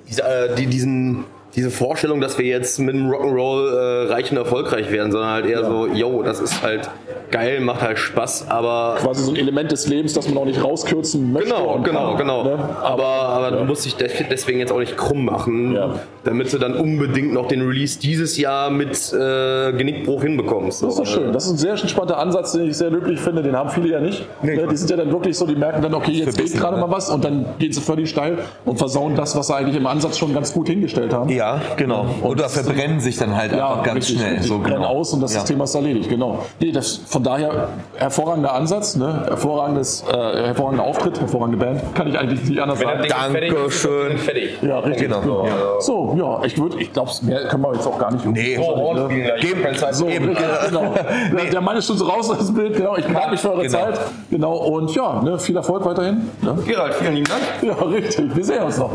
[0.09, 1.25] diese, äh, die, diesen,
[1.55, 5.47] diese Vorstellung, dass wir jetzt mit dem Rock'n'Roll äh, reich und erfolgreich werden, sondern halt
[5.47, 6.89] eher so, yo, das ist halt
[7.31, 10.63] geil, macht halt Spaß, aber Quasi so ein Element des Lebens, das man auch nicht
[10.63, 11.49] rauskürzen möchte.
[11.51, 12.45] Genau, genau, kann, genau.
[12.45, 12.59] ne?
[12.83, 15.95] Aber, aber du musst dich des- deswegen jetzt auch nicht krumm machen, Ja.
[16.25, 20.83] damit du dann unbedingt noch den Release dieses Jahr mit äh, Genickbruch hinbekommst.
[20.83, 21.33] Das ist doch schön.
[21.33, 23.43] Das ist ein sehr entspannter Ansatz, den ich sehr löblich finde.
[23.43, 24.27] Den haben viele ja nicht.
[24.43, 26.83] Ne, Die sind ja dann wirklich so, die merken dann, okay, jetzt geht gerade ne?
[26.87, 29.87] mal was und dann gehen sie völlig steil und versauen das, was sie eigentlich im
[29.87, 31.31] Ansatz schon ganz gut hingestellt haben.
[31.31, 31.42] Ja,
[31.77, 32.07] genau.
[32.23, 34.31] Oder das ist verbrennen sich dann halt einfach ganz richtig, schnell.
[34.33, 34.49] richtig.
[34.49, 34.89] So, brennen genau.
[34.89, 35.43] aus und das ja.
[35.43, 36.39] Thema ist erledigt, genau.
[36.61, 39.25] Nee, das, von daher hervorragender Ansatz, ne?
[39.29, 40.13] hervorragendes, äh,
[40.47, 43.03] hervorragender Auftritt, hervorragende Band, kann ich eigentlich nicht anders sagen.
[43.09, 44.19] Dankeschön.
[44.19, 44.59] Fertig.
[44.63, 45.09] Ja, richtig.
[45.11, 45.47] Genau.
[45.47, 45.53] Ja.
[45.81, 48.25] So, ja, ich würde, ich glaube, mehr können wir jetzt auch gar nicht.
[48.27, 49.41] Nee, So, gleich.
[49.41, 49.63] Geben-.
[49.93, 50.37] So, richtig,
[50.69, 50.95] genau.
[51.37, 52.97] Der- Der Mann ist schon so raus aus dem Bild, genau.
[52.97, 53.79] Ich bedanke mich für eure Genau.
[53.79, 54.01] Zeit.
[54.31, 56.31] Genau, und ja, ne, viel Erfolg weiterhin.
[56.41, 56.57] Ne?
[56.67, 57.43] Gerald, vielen lieben Dank.
[57.79, 58.35] Ja, richtig.
[58.35, 58.91] Wir sehen uns noch.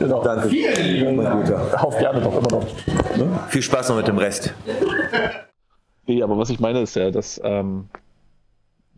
[0.00, 0.24] Genau.
[0.24, 0.48] Danke.
[1.14, 1.84] Mein Guter.
[1.84, 3.16] Auf gerne doch, immer noch.
[3.16, 3.38] Ne?
[3.48, 4.54] Viel Spaß noch mit dem Rest.
[6.06, 7.84] Nee, aber was ich meine ist ja, dass ähm,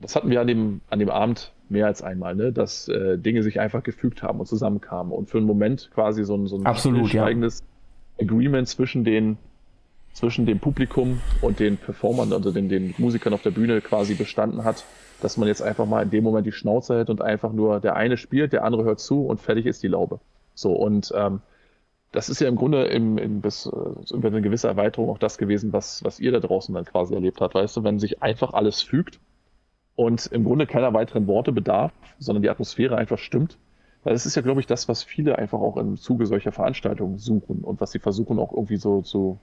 [0.01, 2.53] das hatten wir an dem, an dem Abend mehr als einmal, ne?
[2.53, 6.37] dass äh, Dinge sich einfach gefügt haben und zusammenkamen und für einen Moment quasi so
[6.37, 7.27] ein, so ein Absolut, ja.
[8.21, 9.39] Agreement zwischen den
[10.13, 14.63] zwischen dem Publikum und den Performern, also den, den Musikern auf der Bühne quasi bestanden
[14.63, 14.85] hat,
[15.23, 17.97] dass man jetzt einfach mal in dem Moment die Schnauze hält und einfach nur der
[17.97, 20.21] eine spielt, der andere hört zu und fertig ist die Laube.
[20.55, 21.41] So und ähm,
[22.13, 25.39] das ist ja im Grunde im, im, bis, äh, über eine gewisse Erweiterung auch das
[25.39, 28.53] gewesen, was, was ihr da draußen dann quasi erlebt habt, weißt du, wenn sich einfach
[28.53, 29.19] alles fügt
[29.97, 33.59] und im Grunde keiner weiteren Worte bedarf, sondern die Atmosphäre einfach stimmt.
[34.05, 37.19] Weil das ist ja, glaube ich, das, was viele einfach auch im Zuge solcher Veranstaltungen
[37.19, 39.39] suchen und was sie versuchen auch irgendwie so so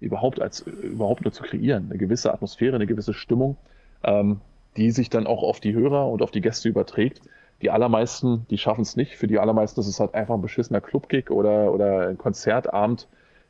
[0.00, 3.56] überhaupt als überhaupt nur zu kreieren, eine gewisse Atmosphäre, eine gewisse Stimmung,
[4.04, 4.40] ähm,
[4.76, 7.20] die sich dann auch auf die Hörer und auf die Gäste überträgt.
[7.62, 9.16] Die allermeisten, die schaffen es nicht.
[9.16, 13.08] Für die allermeisten ist es halt einfach ein beschissener Clubgig oder, oder ein Konzertabend,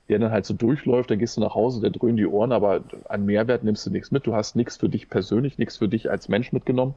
[0.09, 2.83] der dann halt so durchläuft, dann gehst du nach Hause, der dröhnen die Ohren, aber
[3.09, 4.27] an Mehrwert nimmst du nichts mit.
[4.27, 6.95] Du hast nichts für dich persönlich, nichts für dich als Mensch mitgenommen.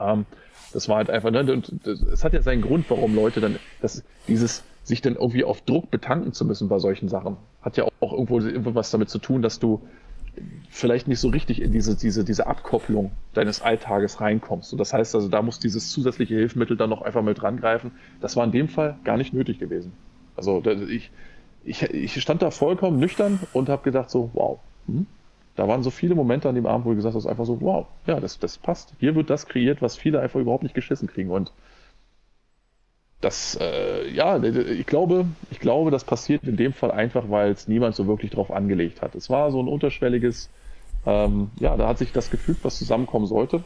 [0.00, 0.24] Ähm,
[0.72, 4.02] das war halt einfach, ne, und es hat ja seinen Grund, warum Leute dann, das,
[4.26, 8.12] dieses, sich dann irgendwie auf Druck betanken zu müssen bei solchen Sachen, hat ja auch
[8.12, 9.82] irgendwo, irgendwo was damit zu tun, dass du
[10.70, 14.72] vielleicht nicht so richtig in diese, diese, diese Abkopplung deines Alltages reinkommst.
[14.72, 17.92] Und das heißt also, da muss dieses zusätzliche Hilfsmittel dann noch einfach mit rangreifen.
[18.20, 19.92] Das war in dem Fall gar nicht nötig gewesen.
[20.36, 21.10] Also ich,
[21.64, 24.58] ich, ich stand da vollkommen nüchtern und habe gedacht so, wow.
[24.86, 25.06] Hm?
[25.56, 27.86] Da waren so viele Momente an dem Abend, wo du gesagt hast, einfach so, wow,
[28.06, 28.92] ja, das, das passt.
[28.98, 31.30] Hier wird das kreiert, was viele einfach überhaupt nicht geschissen kriegen.
[31.30, 31.52] Und
[33.20, 37.68] das, äh, ja, ich glaube, ich glaube, das passiert in dem Fall einfach, weil es
[37.68, 39.14] niemand so wirklich drauf angelegt hat.
[39.14, 40.50] Es war so ein unterschwelliges,
[41.06, 43.64] ähm, ja, da hat sich das gefügt, was zusammenkommen sollte.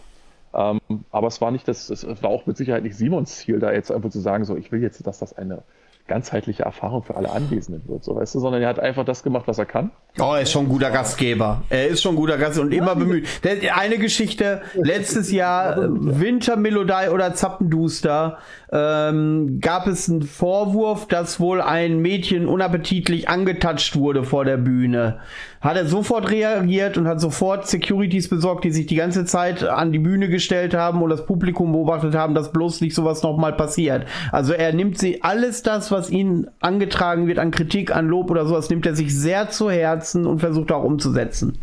[0.55, 0.81] Ähm,
[1.11, 3.91] aber es war nicht das, es war auch mit Sicherheit nicht Simons Ziel, da jetzt
[3.91, 5.63] einfach zu sagen, so, ich will jetzt, dass das eine
[6.09, 9.45] ganzheitliche Erfahrung für alle Anwesenden wird, so weißt du, sondern er hat einfach das gemacht,
[9.47, 9.91] was er kann.
[10.19, 11.63] Oh, er ist schon ein guter Gastgeber.
[11.69, 13.29] Er ist schon ein guter Gastgeber und immer bemüht.
[13.75, 18.39] Eine Geschichte, letztes Jahr Wintermelodie oder Zappenduster,
[18.73, 25.21] ähm, gab es einen Vorwurf, dass wohl ein Mädchen unappetitlich angetatscht wurde vor der Bühne.
[25.61, 29.93] Hat er sofort reagiert und hat sofort Securities besorgt, die sich die ganze Zeit an
[29.93, 34.07] die Bühne gestellt haben und das Publikum beobachtet haben, dass bloß nicht sowas nochmal passiert.
[34.31, 38.47] Also er nimmt sie alles das, was ihnen angetragen wird an Kritik, an Lob oder
[38.47, 41.59] sowas, nimmt er sich sehr zu Herzen und versucht auch umzusetzen.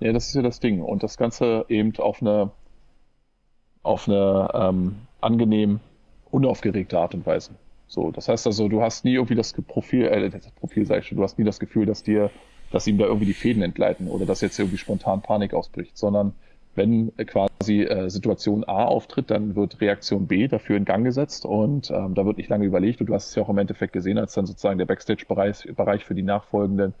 [0.00, 0.80] Ja, das ist ja das Ding.
[0.80, 2.50] Und das Ganze eben auf eine,
[3.82, 5.80] auf eine ähm, angenehm
[6.30, 7.50] unaufgeregte Art und Weise.
[7.88, 11.06] So, das heißt also, du hast nie irgendwie das Profil, äh, das Profil sag ich
[11.06, 12.30] schon, du hast nie das Gefühl, dass dir,
[12.70, 16.34] dass ihm da irgendwie die Fäden entgleiten oder dass jetzt irgendwie spontan Panik ausbricht, sondern
[16.74, 21.90] wenn quasi äh, Situation A auftritt, dann wird Reaktion B dafür in Gang gesetzt und
[21.90, 24.18] ähm, da wird nicht lange überlegt und du hast es ja auch im Endeffekt gesehen,
[24.18, 26.94] als dann sozusagen der Backstage-Bereich Bereich für die nachfolgenden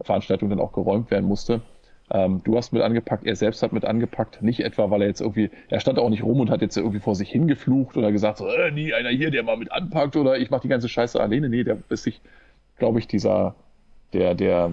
[0.00, 1.62] Veranstaltungen dann auch geräumt werden musste,
[2.10, 5.22] ähm, du hast mit angepackt, er selbst hat mit angepackt, nicht etwa, weil er jetzt
[5.22, 8.38] irgendwie, er stand auch nicht rum und hat jetzt irgendwie vor sich hingeflucht oder gesagt,
[8.38, 11.18] so, äh, nie einer hier, der mal mit anpackt oder ich mach die ganze Scheiße
[11.18, 11.48] alleine.
[11.48, 12.20] Nee, der ist sich,
[12.76, 13.54] glaube ich, dieser,
[14.12, 14.72] der, der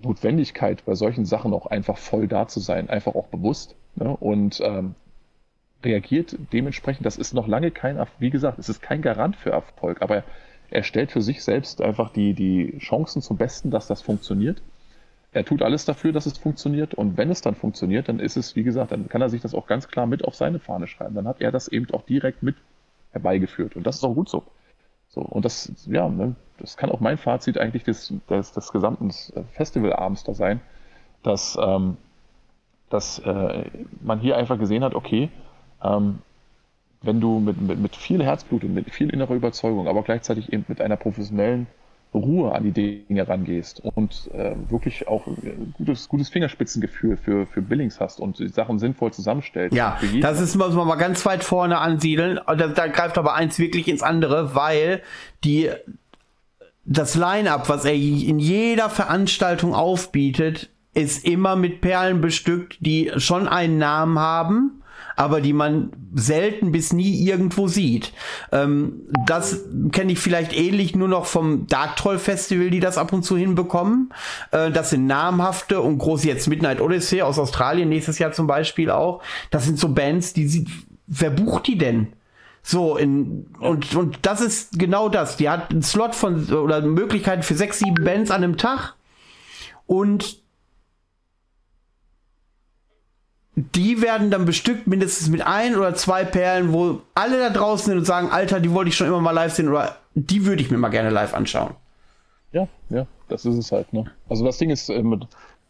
[0.00, 4.16] Notwendigkeit bei solchen Sachen auch einfach voll da zu sein, einfach auch bewusst ne?
[4.16, 4.94] und ähm,
[5.82, 7.06] reagiert dementsprechend.
[7.06, 10.24] Das ist noch lange kein, wie gesagt, es ist kein Garant für Erfolg, aber
[10.70, 14.60] er stellt für sich selbst einfach die, die Chancen zum Besten, dass das funktioniert
[15.36, 16.94] er tut alles dafür, dass es funktioniert.
[16.94, 19.54] Und wenn es dann funktioniert, dann ist es, wie gesagt, dann kann er sich das
[19.54, 21.14] auch ganz klar mit auf seine Fahne schreiben.
[21.14, 22.56] Dann hat er das eben auch direkt mit
[23.12, 23.76] herbeigeführt.
[23.76, 24.44] Und das ist auch gut so.
[25.08, 29.10] So, und das, ja, ne, das kann auch mein Fazit eigentlich des, des, des gesamten
[29.52, 30.60] Festivalabends da sein,
[31.22, 31.96] dass, ähm,
[32.90, 33.64] dass äh,
[34.00, 35.30] man hier einfach gesehen hat, okay,
[35.82, 36.20] ähm,
[37.02, 40.64] wenn du mit, mit, mit viel Herzblut und mit viel innerer Überzeugung, aber gleichzeitig eben
[40.68, 41.66] mit einer professionellen
[42.14, 47.60] Ruhe an die Dinge rangehst und äh, wirklich auch ein gutes, gutes Fingerspitzengefühl für, für
[47.60, 49.76] Billings hast und die Sachen sinnvoll zusammenstellst.
[49.76, 52.40] Ja, das ist, muss man mal ganz weit vorne ansiedeln.
[52.46, 55.02] Da, da greift aber eins wirklich ins andere, weil
[55.44, 55.70] die
[56.86, 63.48] das Line-up, was er in jeder Veranstaltung aufbietet, ist immer mit Perlen bestückt, die schon
[63.48, 64.82] einen Namen haben
[65.16, 68.12] aber die man selten bis nie irgendwo sieht.
[68.52, 73.12] Ähm, das kenne ich vielleicht ähnlich nur noch vom Dark Troll Festival, die das ab
[73.12, 74.12] und zu hinbekommen.
[74.52, 78.90] Äh, das sind namhafte und große jetzt Midnight Odyssey aus Australien nächstes Jahr zum Beispiel
[78.90, 79.22] auch.
[79.50, 80.66] Das sind so Bands, die sie,
[81.06, 82.08] wer bucht die denn?
[82.68, 85.36] So, in, und, und das ist genau das.
[85.36, 88.96] Die hat einen Slot von, oder Möglichkeiten für sechs, sieben Bands an einem Tag.
[89.86, 90.42] Und
[93.54, 97.98] die werden dann bestückt mindestens mit ein oder zwei Perlen, wo alle da draußen sind
[97.98, 100.68] und sagen, Alter, die wollte ich schon immer mal live sehen oder die würde ich
[100.68, 101.76] mir mal gerne live anschauen.
[102.50, 103.92] Ja, ja, das ist es halt.
[103.92, 104.10] Ne?
[104.28, 105.20] Also das Ding ist, ähm,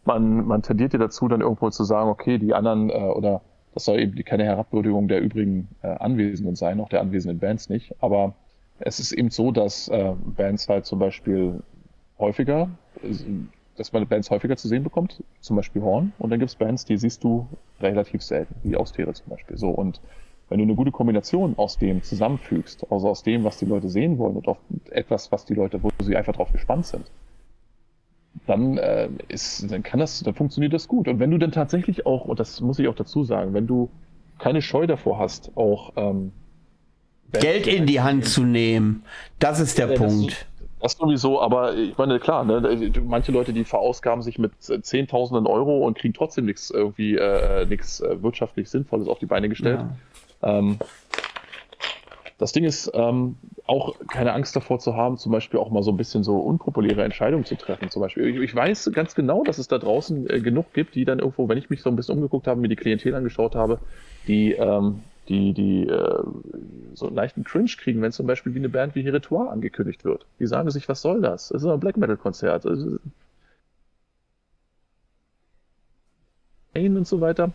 [0.06, 3.42] man, man tendiert ja dazu, dann irgendwo zu sagen, okay, die anderen äh, oder
[3.76, 7.94] das soll eben keine Herabwürdigung der übrigen äh, Anwesenden sein, auch der anwesenden Bands nicht.
[8.00, 8.34] Aber
[8.78, 11.62] es ist eben so, dass äh, Bands halt zum Beispiel
[12.18, 12.70] häufiger
[13.76, 16.12] dass man Bands häufiger zu sehen bekommt, zum Beispiel Horn.
[16.18, 17.46] Und dann gibt es Bands, die siehst du
[17.80, 19.58] relativ selten, wie Austere zum Beispiel.
[19.58, 20.00] So und
[20.48, 24.16] wenn du eine gute Kombination aus dem zusammenfügst, also aus dem, was die Leute sehen
[24.18, 24.58] wollen und auf
[24.90, 27.10] etwas, was die Leute, wo sie einfach drauf gespannt sind,
[28.46, 31.08] dann äh, ist, dann kann das, dann funktioniert das gut.
[31.08, 33.90] Und wenn du dann tatsächlich auch, und das muss ich auch dazu sagen, wenn du
[34.38, 36.32] keine Scheu davor hast, auch ähm,
[37.32, 39.02] Geld in die Hand zu nehmen,
[39.38, 40.46] das ist der ja, Punkt.
[40.80, 45.84] Das sowieso, aber ich meine, klar, ne, manche Leute, die verausgaben sich mit Zehntausenden Euro
[45.86, 49.80] und kriegen trotzdem nichts irgendwie, äh, nichts äh, wirtschaftlich Sinnvolles auf die Beine gestellt.
[50.42, 50.58] Ja.
[50.58, 50.78] Ähm,
[52.38, 53.36] das Ding ist, ähm,
[53.66, 57.02] auch keine Angst davor zu haben, zum Beispiel auch mal so ein bisschen so unpopuläre
[57.02, 57.90] Entscheidungen zu treffen.
[57.90, 61.04] Zum Beispiel, ich, ich weiß ganz genau, dass es da draußen äh, genug gibt, die
[61.04, 63.78] dann irgendwo, wenn ich mich so ein bisschen umgeguckt habe, mir die Klientel angeschaut habe,
[64.28, 66.22] die ähm, die, die äh,
[66.94, 70.26] so einen leichten Cringe kriegen, wenn zum Beispiel wie eine Band wie Heritoire angekündigt wird.
[70.38, 71.48] Die sagen sich, was soll das?
[71.48, 72.64] Das ist ein Black Metal Konzert.
[72.64, 73.00] Und
[77.06, 77.52] so weiter.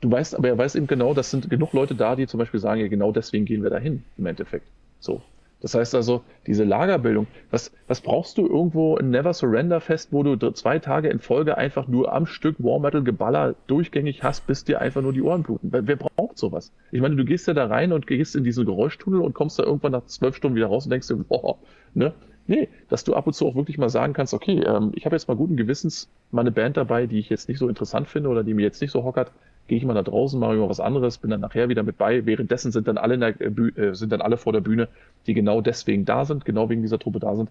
[0.00, 2.60] Du weißt, aber er weiß eben genau, das sind genug Leute da, die zum Beispiel
[2.60, 4.66] sagen, ja, genau deswegen gehen wir dahin, im Endeffekt.
[5.00, 5.22] So.
[5.60, 10.22] Das heißt also, diese Lagerbildung, was, was brauchst du irgendwo ein Never Surrender Fest, wo
[10.22, 14.64] du zwei Tage in Folge einfach nur am Stück War Metal Geballer durchgängig hast, bis
[14.64, 15.70] dir einfach nur die Ohren bluten?
[15.72, 16.72] Wer braucht sowas?
[16.92, 19.62] Ich meine, du gehst ja da rein und gehst in diesen Geräuschtunnel und kommst da
[19.62, 21.56] irgendwann nach zwölf Stunden wieder raus und denkst dir, boah,
[21.94, 22.12] ne?
[22.48, 25.16] Nee, dass du ab und zu auch wirklich mal sagen kannst, okay, ähm, ich habe
[25.16, 28.28] jetzt mal guten Gewissens mal eine Band dabei, die ich jetzt nicht so interessant finde
[28.28, 29.32] oder die mir jetzt nicht so hockert,
[29.68, 31.98] gehe ich mal da draußen, mache ich mal was anderes, bin dann nachher wieder mit
[31.98, 32.26] bei.
[32.26, 34.88] Währenddessen sind dann alle in der, äh, sind dann alle vor der Bühne,
[35.26, 37.50] die genau deswegen da sind, genau wegen dieser Truppe da sind.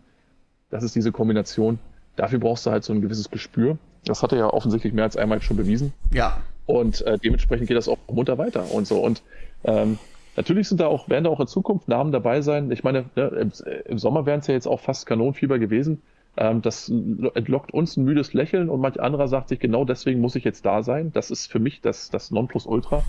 [0.70, 1.80] Das ist diese Kombination.
[2.16, 3.78] Dafür brauchst du halt so ein gewisses Gespür.
[4.06, 5.94] Das hat er ja offensichtlich mehr als einmal schon bewiesen.
[6.14, 6.38] Ja.
[6.66, 9.00] Und äh, dementsprechend geht das auch munter weiter und so.
[9.00, 9.22] Und
[9.66, 9.98] ähm,
[10.36, 12.72] natürlich sind da auch, werden da auch in Zukunft Namen dabei sein.
[12.72, 13.52] Ich meine, ne, im,
[13.86, 16.02] im, Sommer wären es ja jetzt auch fast Kanonenfieber gewesen.
[16.38, 20.36] Ähm, das entlockt uns ein müdes Lächeln und manch anderer sagt sich, genau deswegen muss
[20.36, 21.12] ich jetzt da sein.
[21.14, 23.04] Das ist für mich das, das Nonplusultra.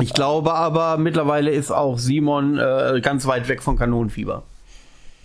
[0.00, 4.42] Ich glaube aber, mittlerweile ist auch Simon äh, ganz weit weg von Kanonenfieber.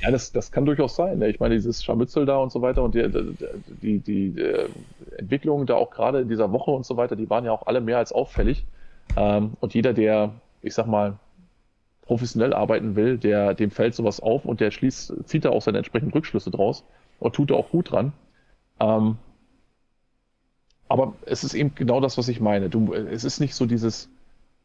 [0.01, 1.17] Ja, das, das kann durchaus sein.
[1.17, 1.29] Ne?
[1.29, 3.09] Ich meine, dieses Scharmützel da und so weiter und die,
[3.81, 4.69] die, die, die äh,
[5.17, 7.81] Entwicklungen da auch gerade in dieser Woche und so weiter, die waren ja auch alle
[7.81, 8.65] mehr als auffällig.
[9.15, 11.17] Ähm, und jeder, der, ich sag mal,
[12.03, 15.79] professionell arbeiten will, der, dem fällt sowas auf und der schließt, zieht da auch seine
[15.79, 16.84] entsprechenden Rückschlüsse draus
[17.19, 18.14] und tut auch gut dran.
[18.80, 19.18] Ähm,
[20.89, 22.69] aber es ist eben genau das, was ich meine.
[22.69, 24.10] Du, es ist nicht so dieses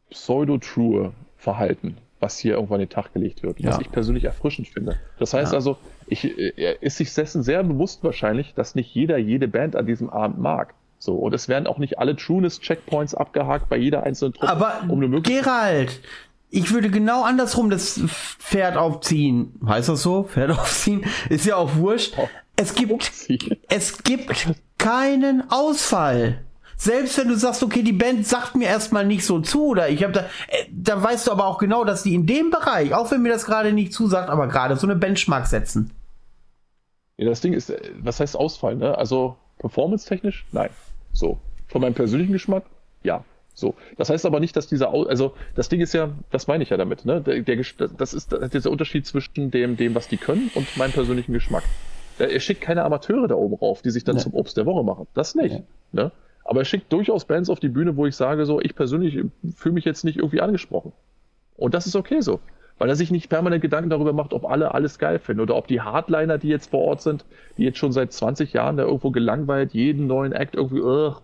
[0.09, 3.71] pseudo-true Verhalten, was hier irgendwann in den Tag gelegt wird, ja.
[3.71, 4.97] was ich persönlich erfrischend finde.
[5.19, 5.57] Das heißt ja.
[5.57, 5.77] also,
[6.07, 10.09] ich, er ist sich dessen sehr bewusst wahrscheinlich, dass nicht jeder jede Band an diesem
[10.09, 10.73] Abend mag.
[10.99, 14.49] So, und es werden auch nicht alle Trueness-Checkpoints abgehakt bei jeder einzelnen Truppe.
[14.49, 15.99] Aber um Gerald,
[16.49, 19.59] ich würde genau andersrum das Pferd aufziehen.
[19.67, 20.23] Heißt das so?
[20.23, 21.03] Pferd aufziehen?
[21.27, 22.15] Ist ja auch wurscht.
[22.55, 23.11] Es gibt,
[23.69, 24.31] es gibt
[24.77, 26.43] keinen Ausfall.
[26.75, 30.03] Selbst wenn du sagst, okay, die Band sagt mir erstmal nicht so zu, oder ich
[30.03, 33.09] habe da, äh, da weißt du aber auch genau, dass die in dem Bereich, auch
[33.11, 35.91] wenn mir das gerade nicht zusagt, aber gerade so eine Benchmark setzen.
[37.17, 38.97] Ja, das Ding ist, äh, was heißt Ausfall, ne?
[38.97, 40.45] Also performance-technisch?
[40.51, 40.71] Nein.
[41.13, 41.39] So.
[41.67, 42.63] Von meinem persönlichen Geschmack?
[43.03, 43.23] Ja.
[43.53, 43.75] So.
[43.97, 46.69] Das heißt aber nicht, dass dieser, Au also das Ding ist ja, das meine ich
[46.69, 47.21] ja damit, ne?
[47.21, 47.63] Der, der,
[47.97, 51.63] das ist dieser Unterschied zwischen dem, dem, was die können und meinem persönlichen Geschmack.
[52.19, 54.21] Er schickt keine Amateure da oben rauf, die sich dann nee.
[54.21, 55.07] zum Obst der Woche machen.
[55.13, 55.55] Das nicht.
[55.91, 56.01] Nee.
[56.03, 56.11] Ne?
[56.45, 59.19] Aber er schickt durchaus Bands auf die Bühne, wo ich sage, so, ich persönlich
[59.55, 60.91] fühle mich jetzt nicht irgendwie angesprochen.
[61.55, 62.39] Und das ist okay so.
[62.79, 65.67] Weil er sich nicht permanent Gedanken darüber macht, ob alle alles geil finden oder ob
[65.67, 67.23] die Hardliner, die jetzt vor Ort sind,
[67.57, 71.15] die jetzt schon seit 20 Jahren da irgendwo gelangweilt, jeden neuen Act irgendwie,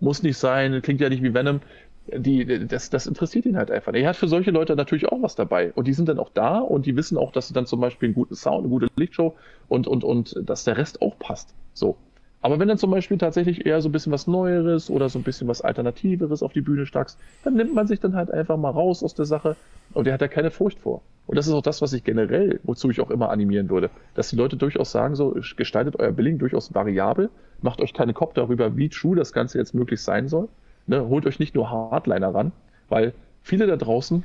[0.00, 1.60] muss nicht sein, klingt ja nicht wie Venom,
[2.06, 3.92] die, das, das interessiert ihn halt einfach.
[3.92, 5.72] Er hat für solche Leute natürlich auch was dabei.
[5.74, 8.08] Und die sind dann auch da und die wissen auch, dass sie dann zum Beispiel
[8.08, 9.36] einen guten Sound, eine gute Lichtshow
[9.68, 11.54] und, und, und dass der Rest auch passt.
[11.74, 11.96] So.
[12.42, 15.22] Aber wenn dann zum Beispiel tatsächlich eher so ein bisschen was Neueres oder so ein
[15.22, 18.70] bisschen was Alternativeres auf die Bühne stackst, dann nimmt man sich dann halt einfach mal
[18.70, 19.56] raus aus der Sache
[19.92, 21.02] und der hat da keine Furcht vor.
[21.26, 24.30] Und das ist auch das, was ich generell, wozu ich auch immer animieren würde, dass
[24.30, 27.28] die Leute durchaus sagen, so gestaltet euer Billing durchaus variabel,
[27.60, 30.48] macht euch keine Kopf darüber, wie true das Ganze jetzt möglich sein soll.
[30.90, 31.08] Ne?
[31.08, 32.52] Holt euch nicht nur Hardliner ran,
[32.88, 34.24] weil viele da draußen,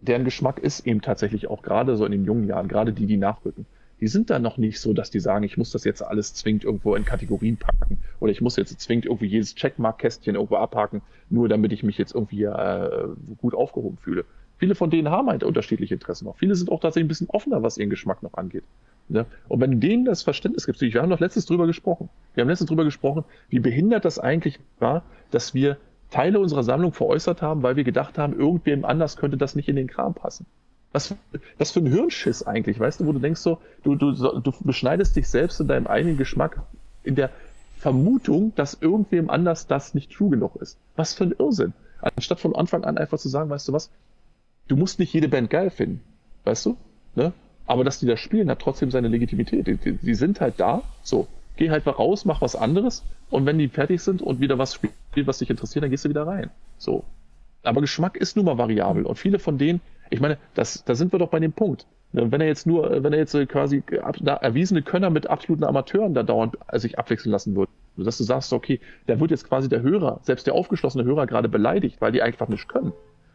[0.00, 3.16] deren Geschmack ist eben tatsächlich auch gerade so in den jungen Jahren, gerade die, die
[3.16, 3.66] nachrücken
[4.00, 6.64] die sind da noch nicht so, dass die sagen, ich muss das jetzt alles zwingend
[6.64, 11.48] irgendwo in Kategorien packen oder ich muss jetzt zwingend irgendwie jedes Checkmark-Kästchen irgendwo abhaken, nur
[11.48, 13.08] damit ich mich jetzt irgendwie äh,
[13.38, 14.24] gut aufgehoben fühle.
[14.58, 16.36] Viele von denen haben halt unterschiedliche Interessen noch.
[16.36, 18.64] Viele sind auch tatsächlich ein bisschen offener, was ihren Geschmack noch angeht.
[19.08, 19.26] Ne?
[19.48, 22.68] Und wenn denen das Verständnis gibt, wir haben noch letztens drüber gesprochen, wir haben letztens
[22.68, 25.78] drüber gesprochen, wie behindert das eigentlich war, dass wir
[26.10, 29.76] Teile unserer Sammlung veräußert haben, weil wir gedacht haben, irgendwem anders könnte das nicht in
[29.76, 30.46] den Kram passen.
[30.92, 31.14] Was,
[31.58, 35.16] was für ein Hirnschiss eigentlich, weißt du, wo du denkst so, du, du, du beschneidest
[35.16, 36.62] dich selbst in deinem eigenen Geschmack
[37.02, 37.30] in der
[37.76, 40.78] Vermutung, dass irgendwem anders das nicht true genug ist.
[40.96, 41.74] Was für ein Irrsinn.
[42.00, 43.90] Anstatt von Anfang an einfach zu sagen, weißt du was,
[44.68, 46.00] du musst nicht jede Band geil finden,
[46.44, 46.76] weißt du?
[47.14, 47.32] Ne?
[47.68, 49.66] Aber dass die da spielen, hat trotzdem seine Legitimität.
[49.66, 53.46] Die, die, die sind halt da, so, geh halt mal raus, mach was anderes und
[53.46, 54.94] wenn die fertig sind und wieder was spielt,
[55.26, 56.50] was dich interessiert, dann gehst du wieder rein.
[56.78, 57.04] So.
[57.62, 59.80] Aber Geschmack ist nun mal variabel und viele von denen
[60.10, 61.86] ich meine, das, da sind wir doch bei dem Punkt.
[62.12, 63.82] Wenn er jetzt nur, wenn er jetzt quasi
[64.24, 68.80] erwiesene Könner mit absoluten Amateuren da dauernd sich abwechseln lassen würde, dass du sagst, okay,
[69.06, 72.48] da wird jetzt quasi der Hörer, selbst der aufgeschlossene Hörer gerade beleidigt, weil die einfach
[72.48, 72.92] nicht können,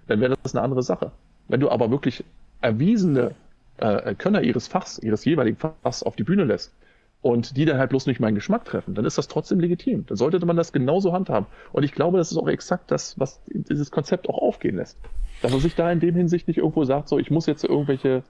[0.08, 1.12] dann wäre das eine andere Sache.
[1.48, 2.24] Wenn du aber wirklich
[2.62, 3.36] erwiesene
[3.84, 6.74] äh, Könner ihres Fachs, ihres jeweiligen Fachs auf die Bühne lässt,
[7.22, 10.06] und die dann halt bloß nicht meinen Geschmack treffen, dann ist das trotzdem legitim.
[10.06, 11.48] Dann sollte man das genauso handhaben.
[11.72, 14.98] Und ich glaube, das ist auch exakt das, was dieses Konzept auch aufgehen lässt.
[15.42, 18.24] Dass er sich da in dem Hinsicht nicht irgendwo sagt, so ich muss jetzt irgendwelche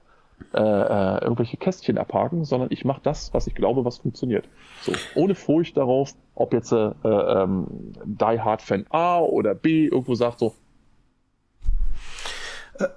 [0.54, 4.48] äh, äh, irgendwelche Kästchen abhaken, sondern ich mache das, was ich glaube, was funktioniert.
[4.82, 7.66] So, ohne Furcht darauf, ob jetzt äh, ähm,
[8.04, 10.54] Die Hard Fan A oder B irgendwo sagt so,
[12.80, 12.88] äh,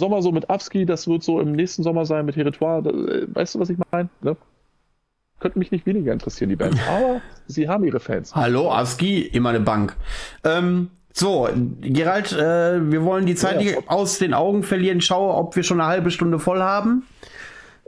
[0.00, 3.54] Sommer so mit Avski, das wird so im nächsten Sommer sein mit Heritoire, äh, weißt
[3.54, 4.08] du, was ich meine?
[4.22, 4.36] Ne?
[5.40, 6.78] könnten mich nicht weniger interessieren, die Bands.
[6.88, 8.34] Aber sie haben ihre Fans.
[8.34, 9.96] Hallo, ASCII, immer eine Bank.
[10.44, 11.48] Ähm, so,
[11.80, 15.00] Gerald, äh, wir wollen die Zeit ja, nicht aus den Augen verlieren.
[15.00, 17.06] Schaue, ob wir schon eine halbe Stunde voll haben.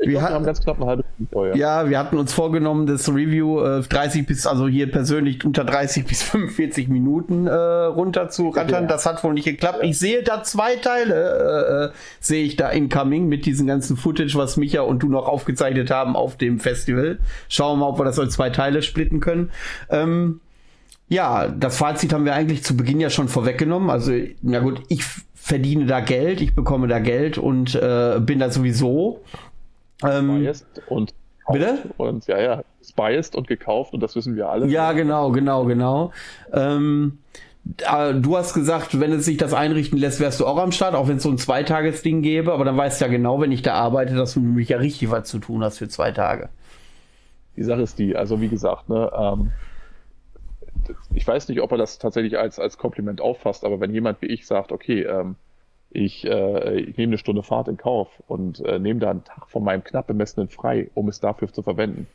[0.03, 1.57] Wir glaub, wir haben ganz knapp eine halbe Stunde vorher.
[1.57, 6.07] Ja, wir hatten uns vorgenommen, das Review äh, 30 bis, also hier persönlich unter 30
[6.07, 8.89] bis 45 Minuten äh, runter zu rattern.
[8.89, 9.79] Das hat wohl nicht geklappt.
[9.83, 14.35] Ich sehe da zwei Teile, äh, äh, sehe ich da incoming mit diesem ganzen Footage,
[14.37, 17.19] was Micha und du noch aufgezeichnet haben auf dem Festival.
[17.49, 19.51] Schauen wir mal, ob wir das in zwei Teile splitten können.
[19.91, 20.41] Ähm,
[21.09, 23.91] ja, das Fazit haben wir eigentlich zu Beginn ja schon vorweggenommen.
[23.91, 25.05] Also, na gut, ich
[25.35, 29.23] verdiene da Geld, ich bekomme da Geld und äh, bin da sowieso.
[30.05, 31.15] Ähm, Biased und
[31.51, 31.79] Bitte?
[31.97, 32.65] Und ja, ja,
[32.97, 34.67] biased und gekauft und das wissen wir alle.
[34.69, 36.13] Ja, genau, genau, genau.
[36.53, 37.19] Ähm,
[37.79, 40.95] äh, du hast gesagt, wenn es sich das einrichten lässt, wärst du auch am Start,
[40.95, 43.63] auch wenn es so ein Zweitagesding gäbe, aber dann weißt du ja genau, wenn ich
[43.63, 46.49] da arbeite, dass du nämlich ja richtig was zu tun hast für zwei Tage.
[47.57, 49.51] Die Sache ist die, also wie gesagt, ne, ähm,
[51.15, 54.27] ich weiß nicht, ob er das tatsächlich als, als Kompliment auffasst, aber wenn jemand wie
[54.27, 55.37] ich sagt, okay, ähm,
[55.95, 59.49] ich, äh, ich nehme eine Stunde Fahrt in Kauf und äh, nehme da einen Tag
[59.51, 62.07] von meinem knapp bemessenen frei, um es dafür zu verwenden,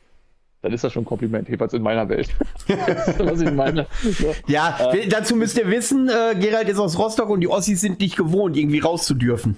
[0.64, 2.30] dann ist das schon ein Kompliment, jedenfalls in meiner Welt.
[3.20, 3.86] Was ich meine?
[4.02, 4.34] So.
[4.48, 8.00] Ja, wir- dazu müsst ihr wissen, äh, Gerald ist aus Rostock und die Ossis sind
[8.00, 9.58] nicht gewohnt, irgendwie rauszudürfen.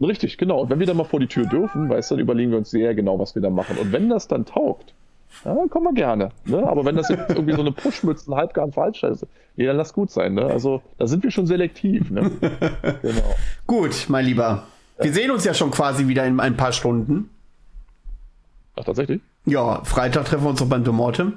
[0.00, 0.60] Richtig, genau.
[0.60, 2.70] Und wenn wir dann mal vor die Tür dürfen, weißt du, dann überlegen wir uns
[2.70, 3.78] sehr genau, was wir da machen.
[3.78, 4.92] Und wenn das dann taugt,
[5.44, 6.30] ja, kommen wir gerne.
[6.44, 6.66] Ne?
[6.66, 9.26] Aber wenn das jetzt irgendwie so eine Pushmützen halbgaren Falschheit ist,
[9.56, 10.34] ja, dann lass gut sein.
[10.34, 10.44] Ne?
[10.46, 12.10] Also da sind wir schon selektiv.
[12.10, 12.30] Ne?
[13.02, 13.34] genau.
[13.66, 14.64] Gut, mein Lieber.
[14.98, 17.30] Wir sehen uns ja schon quasi wieder in ein paar Stunden.
[18.76, 19.20] Ach, tatsächlich?
[19.44, 21.34] Ja, Freitag treffen wir uns noch beim Demortem.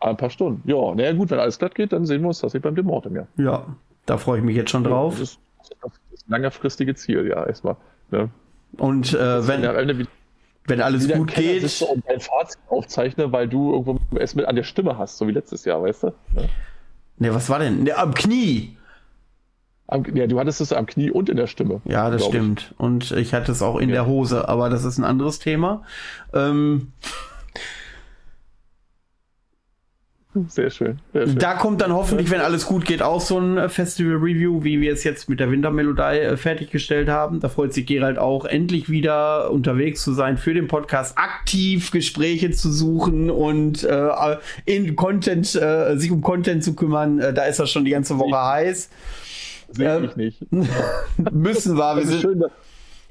[0.00, 0.68] Ein paar Stunden.
[0.68, 3.26] Ja, naja gut, wenn alles glatt geht, dann sehen wir uns tatsächlich beim Demortem, ja.
[3.36, 3.66] Ja,
[4.06, 5.14] da freue ich mich jetzt schon drauf.
[5.14, 5.38] Das ist
[5.80, 7.76] das ist ein längerfristige Ziel, ja, erstmal.
[8.10, 8.30] Ne?
[8.78, 9.72] Und äh, wenn, Ja,
[10.66, 11.62] wenn, alles gut Keller geht.
[11.62, 15.26] sitze und ein Fazit aufzeichne, weil du irgendwo es mit an der Stimme hast, so
[15.26, 16.06] wie letztes Jahr, weißt du?
[16.34, 16.48] Ne?
[17.18, 17.82] Ne, was war denn?
[17.84, 18.76] Ne, am Knie.
[19.88, 21.80] Am, ja, du hattest es am Knie und in der Stimme.
[21.84, 22.38] Ja, das glaub ich.
[22.40, 22.74] stimmt.
[22.78, 23.96] Und ich hatte es auch in Ja.
[23.96, 25.82] der Hose, aber das ist ein anderes Thema.
[26.32, 26.92] Ähm,
[30.48, 30.98] Sehr schön.
[31.12, 31.38] Sehr schön.
[31.38, 34.92] da kommt dann hoffentlich, wenn alles gut geht, auch so ein äh, Festival-Review, wie wir
[34.92, 37.40] es jetzt mit der Wintermelodie äh, fertiggestellt haben.
[37.40, 42.50] Da freut sich Gerald auch, endlich wieder unterwegs zu sein für den Podcast, aktiv Gespräche
[42.50, 44.08] zu suchen und äh,
[44.64, 47.18] in Content, äh, sich um Content zu kümmern.
[47.18, 48.88] Äh, da ist er schon die ganze Woche heiß.
[49.70, 50.46] Sehe ähm, ich nicht.
[51.32, 52.50] Müssen wir, wir Es ist, sind, schön, dass,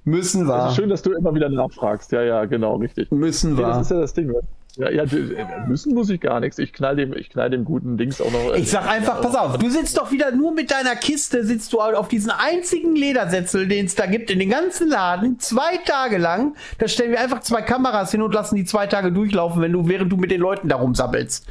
[0.06, 2.12] müssen wir, schön, dass du immer wieder nachfragst.
[2.14, 3.12] Ja, ja, genau, richtig.
[3.12, 3.82] müssen Nee, das wir.
[3.82, 4.34] ist ja das Ding.
[4.78, 6.58] Ja, ja, äh, müssen muss ich gar nichts.
[6.58, 8.54] Ich knall dem, ich knall dem guten Dings auch noch.
[8.56, 11.82] Ich sag einfach, pass auf, du sitzt doch wieder nur mit deiner Kiste, sitzt du
[11.82, 16.56] auf diesen einzigen Ledersessel, den es da gibt in den ganzen Laden, zwei Tage lang.
[16.78, 19.88] Da stellen wir einfach zwei Kameras hin und lassen die zwei Tage durchlaufen, wenn du,
[19.88, 21.46] während du mit den Leuten da rumsabbelst.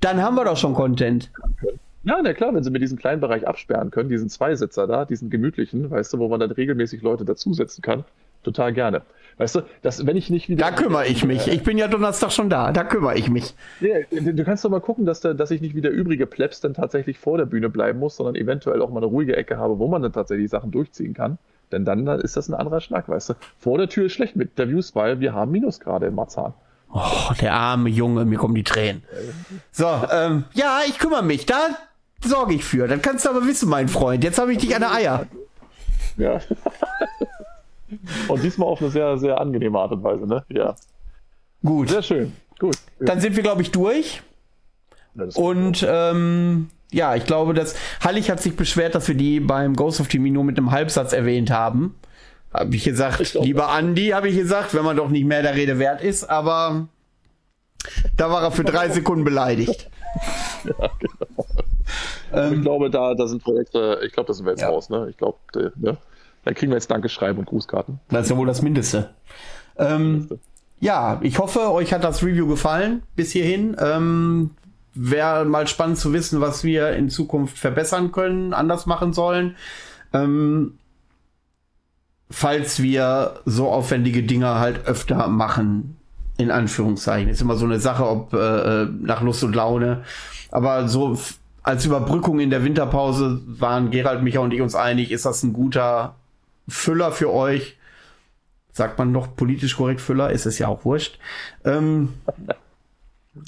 [0.00, 1.30] Dann haben wir doch schon Content.
[2.04, 5.30] Ja, na klar, wenn sie mir diesen kleinen Bereich absperren können, diesen Zweisitzer da, diesen
[5.30, 8.04] gemütlichen, weißt du, wo man dann regelmäßig Leute dazusetzen kann,
[8.42, 9.02] total gerne.
[9.38, 10.64] Weißt du, dass, wenn ich nicht wieder.
[10.64, 11.48] Da kümmere ich mich.
[11.48, 12.70] Ich bin ja Donnerstag schon da.
[12.72, 13.54] Da kümmere ich mich.
[13.80, 16.60] Ja, du kannst doch mal gucken, dass, da, dass ich nicht wie der übrige Plebs
[16.60, 19.78] dann tatsächlich vor der Bühne bleiben muss, sondern eventuell auch mal eine ruhige Ecke habe,
[19.78, 21.38] wo man dann tatsächlich Sachen durchziehen kann.
[21.72, 23.34] Denn dann ist das ein anderer Schnack, weißt du.
[23.58, 26.52] Vor der Tür ist schlecht mit Interviews, weil wir haben Minusgrade in Marzahn.
[26.92, 29.02] Oh, der arme Junge, mir kommen die Tränen.
[29.70, 31.46] So, ähm, ja, ich kümmere mich.
[31.46, 31.70] Da
[32.22, 32.86] sorge ich für.
[32.86, 34.22] Dann kannst du aber wissen, mein Freund.
[34.22, 35.26] Jetzt habe ich dich an der Eier.
[36.18, 36.40] Ja.
[38.28, 40.44] Und diesmal auf eine sehr, sehr angenehme Art und Weise, ne?
[40.48, 40.74] Ja.
[41.64, 41.90] Gut.
[41.90, 42.32] Sehr schön.
[42.58, 42.76] Gut.
[43.00, 44.22] Dann sind wir, glaube ich, durch.
[45.14, 49.76] Das Und ähm, ja, ich glaube, dass Hallig hat sich beschwert, dass wir die beim
[49.76, 51.94] Ghost of Timmy nur mit einem Halbsatz erwähnt haben.
[52.52, 55.54] Habe ich gesagt, Ich lieber Andi, habe ich gesagt, wenn man doch nicht mehr der
[55.54, 56.88] Rede wert ist, aber
[58.16, 59.88] da war er für drei Sekunden beleidigt.
[60.64, 64.68] ich glaube, da, da sind Projekte, ich glaube, da sind wir jetzt Ja.
[64.68, 65.08] raus, ne?
[65.10, 65.38] Ich glaube,
[65.76, 65.96] ne?
[66.44, 68.00] Da kriegen wir jetzt Dankeschreiben und Grußkarten.
[68.08, 69.10] Das ist ja wohl das Mindeste.
[69.76, 70.28] Ähm,
[70.80, 73.76] ja, ich hoffe, euch hat das Review gefallen bis hierhin.
[73.78, 74.50] Ähm,
[74.94, 79.56] Wäre mal spannend zu wissen, was wir in Zukunft verbessern können, anders machen sollen.
[80.12, 80.78] Ähm,
[82.30, 85.96] falls wir so aufwendige Dinge halt öfter machen,
[86.36, 87.28] in Anführungszeichen.
[87.28, 90.02] Ist immer so eine Sache, ob äh, nach Lust und Laune.
[90.50, 91.18] Aber so
[91.62, 95.52] als Überbrückung in der Winterpause waren Gerald, Micha und ich uns einig, ist das ein
[95.52, 96.16] guter
[96.72, 97.76] Füller für euch.
[98.72, 100.30] Sagt man noch politisch korrekt Füller?
[100.30, 101.18] Ist es ja auch wurscht.
[101.64, 102.14] Ähm,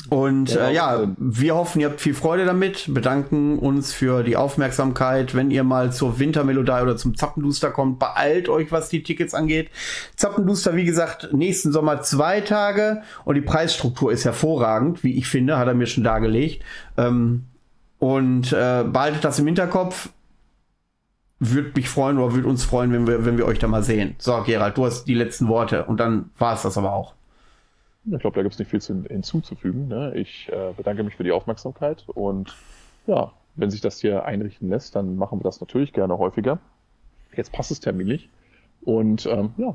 [0.08, 4.36] und Ja, äh, ja, wir hoffen, ihr habt viel Freude damit, bedanken uns für die
[4.36, 5.34] Aufmerksamkeit.
[5.34, 9.70] Wenn ihr mal zur Wintermelodie oder zum Zappenduster kommt, beeilt euch, was die Tickets angeht.
[10.16, 15.58] Zappenduster, wie gesagt, nächsten Sommer zwei Tage und die Preisstruktur ist hervorragend, wie ich finde,
[15.58, 16.62] hat er mir schon dargelegt.
[16.96, 17.44] Ähm,
[17.98, 20.08] und äh, behaltet das im Hinterkopf.
[21.40, 24.14] Würde mich freuen oder würde uns freuen, wenn wir, wenn wir euch da mal sehen.
[24.18, 27.14] So, Gerald, du hast die letzten Worte und dann war es das aber auch.
[28.04, 29.88] Ich glaube, da gibt es nicht viel zu, hinzuzufügen.
[29.88, 30.12] Ne?
[30.14, 32.54] Ich äh, bedanke mich für die Aufmerksamkeit und
[33.06, 36.58] ja, wenn sich das hier einrichten lässt, dann machen wir das natürlich gerne häufiger.
[37.34, 38.28] Jetzt passt es terminlich
[38.82, 39.74] und ähm, ja,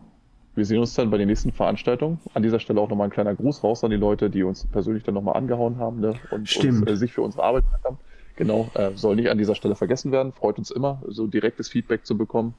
[0.55, 2.19] wir sehen uns dann bei den nächsten Veranstaltungen.
[2.33, 5.03] An dieser Stelle auch nochmal ein kleiner Gruß raus an die Leute, die uns persönlich
[5.03, 6.15] dann nochmal angehauen haben ne?
[6.31, 7.97] und uns, äh, sich für unsere Arbeit haben.
[8.39, 10.31] Genau, äh, soll nicht an dieser Stelle vergessen werden.
[10.31, 12.53] Freut uns immer, so direktes Feedback zu bekommen.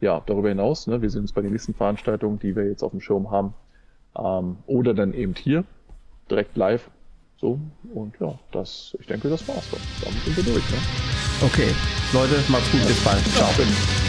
[0.00, 2.92] Ja, darüber hinaus, ne, wir sehen uns bei den nächsten Veranstaltungen, die wir jetzt auf
[2.92, 3.52] dem Schirm haben.
[4.16, 5.64] Ähm, oder dann eben hier,
[6.30, 6.88] direkt live.
[7.36, 7.60] So,
[7.92, 9.80] und ja, das, ich denke, das war's dann.
[10.02, 10.70] Damit sind wir durch.
[10.70, 10.78] Ne?
[11.42, 11.74] Okay,
[12.14, 13.22] Leute, macht's gut, bis bald.
[13.26, 13.50] Ciao.
[13.58, 14.07] Ja,